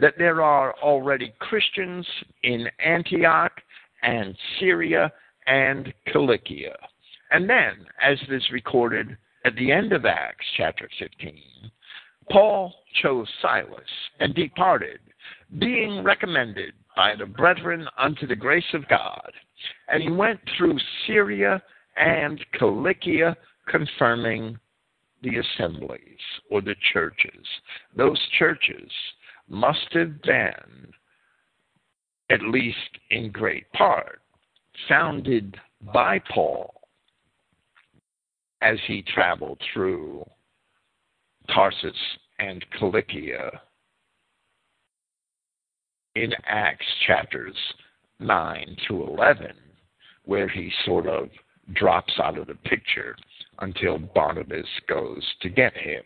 that 0.00 0.14
there 0.18 0.42
are 0.42 0.74
already 0.82 1.32
Christians 1.38 2.06
in 2.42 2.68
Antioch 2.84 3.52
and 4.02 4.36
Syria 4.60 5.10
and 5.46 5.92
Cilicia. 6.12 6.76
And 7.30 7.48
then, 7.48 7.86
as 8.02 8.18
it 8.22 8.32
is 8.32 8.50
recorded 8.52 9.16
at 9.44 9.54
the 9.56 9.70
end 9.70 9.92
of 9.92 10.04
Acts 10.04 10.46
chapter 10.56 10.88
15, 10.98 11.40
Paul 12.30 12.74
chose 13.02 13.28
Silas 13.40 13.80
and 14.20 14.34
departed, 14.34 15.00
being 15.58 16.02
recommended 16.02 16.74
by 16.96 17.14
the 17.16 17.26
brethren 17.26 17.86
unto 17.96 18.26
the 18.26 18.36
grace 18.36 18.74
of 18.74 18.88
God. 18.88 19.32
And 19.88 20.02
he 20.02 20.10
went 20.10 20.40
through 20.56 20.78
Syria 21.06 21.62
and 21.96 22.44
Cilicia, 22.58 23.36
confirming 23.68 24.58
the 25.22 25.38
assemblies 25.38 26.18
or 26.50 26.60
the 26.60 26.76
churches. 26.92 27.46
Those 27.96 28.20
churches 28.38 28.90
must 29.48 29.92
have 29.92 30.20
been 30.22 30.92
at 32.30 32.42
least 32.42 32.98
in 33.10 33.30
great 33.30 33.70
part, 33.72 34.20
founded 34.88 35.56
by 35.94 36.20
Paul 36.32 36.77
as 38.62 38.78
he 38.86 39.02
traveled 39.02 39.60
through 39.72 40.24
Tarsus 41.54 41.96
and 42.38 42.64
Cilicia 42.78 43.60
in 46.14 46.32
Acts 46.46 46.86
chapters 47.06 47.56
9 48.20 48.76
to 48.88 49.04
11, 49.04 49.52
where 50.24 50.48
he 50.48 50.72
sort 50.84 51.06
of 51.06 51.28
drops 51.74 52.12
out 52.22 52.38
of 52.38 52.46
the 52.46 52.54
picture 52.54 53.16
until 53.60 53.98
Barnabas 53.98 54.66
goes 54.88 55.22
to 55.42 55.48
get 55.48 55.76
him. 55.76 56.02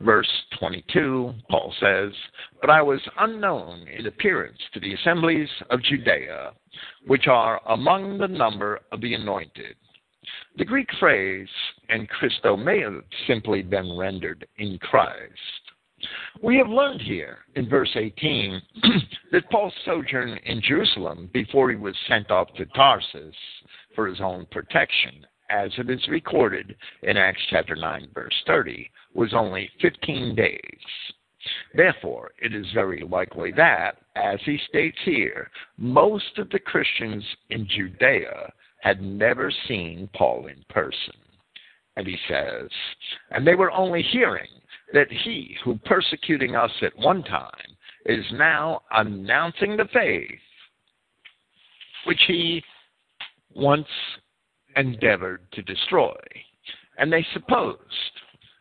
Verse 0.00 0.28
22, 0.58 1.32
Paul 1.48 1.72
says, 1.78 2.12
But 2.60 2.70
I 2.70 2.82
was 2.82 3.00
unknown 3.20 3.86
in 3.86 4.06
appearance 4.06 4.58
to 4.74 4.80
the 4.80 4.94
assemblies 4.94 5.48
of 5.70 5.82
Judea, 5.82 6.52
which 7.06 7.28
are 7.28 7.60
among 7.68 8.18
the 8.18 8.26
number 8.26 8.80
of 8.90 9.00
the 9.00 9.14
anointed. 9.14 9.76
The 10.56 10.64
Greek 10.64 10.88
phrase, 11.00 11.48
en 11.88 12.06
Christo, 12.06 12.56
may 12.56 12.80
have 12.80 13.02
simply 13.26 13.62
been 13.62 13.96
rendered 13.96 14.46
in 14.58 14.78
Christ. 14.78 15.62
We 16.42 16.56
have 16.56 16.68
learned 16.68 17.00
here 17.00 17.38
in 17.54 17.68
verse 17.68 17.90
18 17.94 18.62
that 19.32 19.48
Paul's 19.50 19.74
sojourn 19.84 20.38
in 20.44 20.60
Jerusalem 20.60 21.30
before 21.32 21.70
he 21.70 21.76
was 21.76 21.96
sent 22.08 22.30
off 22.30 22.52
to 22.54 22.66
Tarsus 22.66 23.34
for 23.94 24.06
his 24.06 24.20
own 24.20 24.46
protection, 24.50 25.26
as 25.50 25.70
it 25.78 25.90
is 25.90 26.06
recorded 26.08 26.76
in 27.02 27.16
Acts 27.16 27.42
chapter 27.50 27.76
9, 27.76 28.08
verse 28.14 28.34
30, 28.46 28.90
was 29.14 29.34
only 29.34 29.70
15 29.80 30.34
days. 30.34 30.60
Therefore, 31.74 32.32
it 32.40 32.54
is 32.54 32.66
very 32.72 33.02
likely 33.02 33.52
that, 33.52 33.98
as 34.16 34.40
he 34.44 34.58
states 34.68 34.98
here, 35.04 35.50
most 35.76 36.38
of 36.38 36.50
the 36.50 36.58
Christians 36.58 37.24
in 37.50 37.66
Judea 37.66 38.52
had 38.82 39.00
never 39.00 39.52
seen 39.68 40.08
Paul 40.12 40.48
in 40.48 40.64
person. 40.68 41.14
And 41.96 42.06
he 42.06 42.16
says, 42.28 42.68
and 43.30 43.46
they 43.46 43.54
were 43.54 43.70
only 43.70 44.02
hearing 44.02 44.48
that 44.92 45.10
he 45.24 45.56
who 45.64 45.78
persecuting 45.84 46.56
us 46.56 46.70
at 46.82 46.96
one 46.98 47.22
time 47.22 47.76
is 48.06 48.24
now 48.32 48.82
announcing 48.90 49.76
the 49.76 49.88
faith 49.92 50.30
which 52.06 52.20
he 52.26 52.62
once 53.54 53.86
endeavored 54.74 55.42
to 55.52 55.62
destroy. 55.62 56.16
And 56.98 57.12
they 57.12 57.24
supposed 57.34 57.78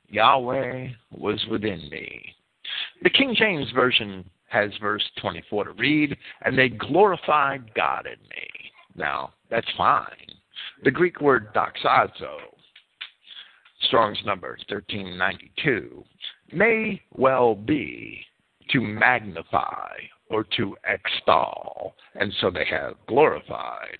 Yahweh 0.09 0.89
was 1.11 1.43
within 1.49 1.89
me. 1.89 2.35
The 3.01 3.09
King 3.09 3.33
James 3.35 3.71
Version 3.73 4.29
has 4.49 4.69
verse 4.79 5.03
24 5.19 5.63
to 5.63 5.71
read, 5.71 6.15
and 6.45 6.55
they 6.55 6.69
glorified 6.69 7.73
God 7.73 8.05
in 8.05 8.21
me. 8.29 8.50
Now, 8.95 9.33
that's 9.49 9.67
fine. 9.77 10.27
The 10.83 10.91
Greek 10.91 11.21
word 11.21 11.53
doxazo 11.53 12.37
Strong's 13.87 14.19
number 14.25 14.57
1392, 14.69 16.03
may 16.53 17.01
well 17.15 17.55
be 17.55 18.23
to 18.69 18.79
magnify 18.79 19.93
or 20.29 20.45
to 20.57 20.75
extol, 20.87 21.95
and 22.15 22.33
so 22.39 22.49
they 22.49 22.65
have 22.65 22.95
glorified. 23.07 23.97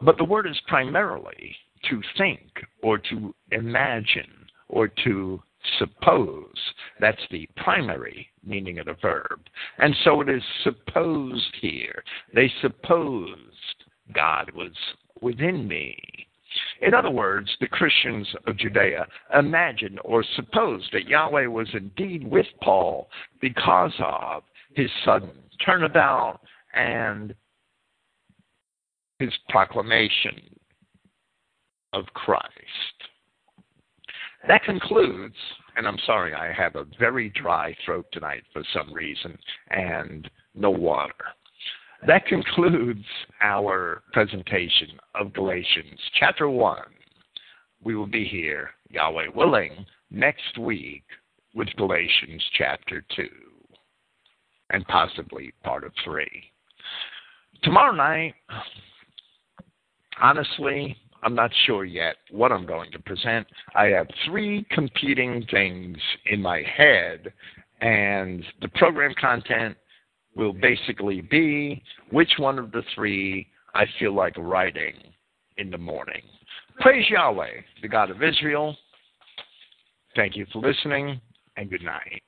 But 0.00 0.16
the 0.16 0.24
word 0.24 0.46
is 0.46 0.58
primarily 0.68 1.56
to 1.90 2.00
think 2.16 2.40
or 2.82 2.98
to 2.98 3.34
imagine 3.50 4.46
or 4.68 4.88
to 5.04 5.42
suppose. 5.78 6.54
That's 7.00 7.20
the 7.30 7.48
primary 7.56 8.28
meaning 8.44 8.78
of 8.78 8.86
the 8.86 8.96
verb. 9.00 9.40
And 9.78 9.94
so 10.04 10.20
it 10.20 10.28
is 10.28 10.42
supposed 10.62 11.56
here. 11.60 12.02
They 12.34 12.50
supposed 12.60 13.84
God 14.14 14.50
was 14.54 14.72
within 15.20 15.66
me. 15.66 15.96
In 16.80 16.94
other 16.94 17.10
words, 17.10 17.50
the 17.60 17.68
Christians 17.68 18.26
of 18.46 18.56
Judea 18.56 19.06
imagined 19.38 20.00
or 20.04 20.24
supposed 20.34 20.88
that 20.92 21.08
Yahweh 21.08 21.46
was 21.46 21.68
indeed 21.74 22.26
with 22.26 22.46
Paul 22.62 23.08
because 23.40 23.92
of 24.00 24.42
his 24.74 24.90
sudden 25.04 25.30
turnabout 25.64 26.40
and 26.74 27.34
his 29.18 29.32
proclamation 29.48 30.40
of 31.92 32.06
Christ. 32.14 32.44
That 34.46 34.62
concludes, 34.62 35.36
and 35.78 35.86
I'm 35.86 35.98
sorry, 36.04 36.34
I 36.34 36.52
have 36.52 36.74
a 36.74 36.86
very 36.98 37.30
dry 37.30 37.74
throat 37.86 38.06
tonight 38.12 38.42
for 38.52 38.64
some 38.74 38.92
reason 38.92 39.38
and 39.70 40.28
no 40.54 40.70
water. 40.70 41.14
That 42.04 42.26
concludes 42.26 43.04
our 43.40 44.02
presentation 44.12 44.98
of 45.14 45.32
Galatians 45.32 46.00
chapter 46.18 46.50
1. 46.50 46.78
We 47.84 47.94
will 47.94 48.08
be 48.08 48.24
here, 48.24 48.70
Yahweh 48.90 49.28
willing, 49.36 49.86
next 50.10 50.58
week 50.58 51.04
with 51.54 51.68
Galatians 51.76 52.42
chapter 52.56 53.04
2 53.14 53.22
and 54.70 54.84
possibly 54.88 55.52
part 55.62 55.84
of 55.84 55.92
3. 56.04 56.26
Tomorrow 57.62 57.94
night, 57.94 58.34
honestly, 60.20 60.96
I'm 61.22 61.34
not 61.34 61.50
sure 61.66 61.84
yet 61.84 62.16
what 62.30 62.52
I'm 62.52 62.66
going 62.66 62.90
to 62.92 62.98
present. 63.00 63.46
I 63.74 63.86
have 63.86 64.06
three 64.26 64.66
competing 64.70 65.44
things 65.50 65.96
in 66.26 66.40
my 66.40 66.62
head, 66.62 67.32
and 67.80 68.44
the 68.60 68.68
program 68.68 69.14
content 69.20 69.76
will 70.36 70.52
basically 70.52 71.20
be 71.20 71.82
which 72.10 72.32
one 72.38 72.58
of 72.58 72.70
the 72.70 72.82
three 72.94 73.48
I 73.74 73.84
feel 73.98 74.14
like 74.14 74.34
writing 74.36 74.94
in 75.56 75.70
the 75.70 75.78
morning. 75.78 76.22
Praise 76.80 77.08
Yahweh, 77.10 77.50
the 77.82 77.88
God 77.88 78.10
of 78.10 78.22
Israel. 78.22 78.76
Thank 80.14 80.36
you 80.36 80.46
for 80.52 80.60
listening, 80.60 81.20
and 81.56 81.68
good 81.68 81.82
night. 81.82 82.22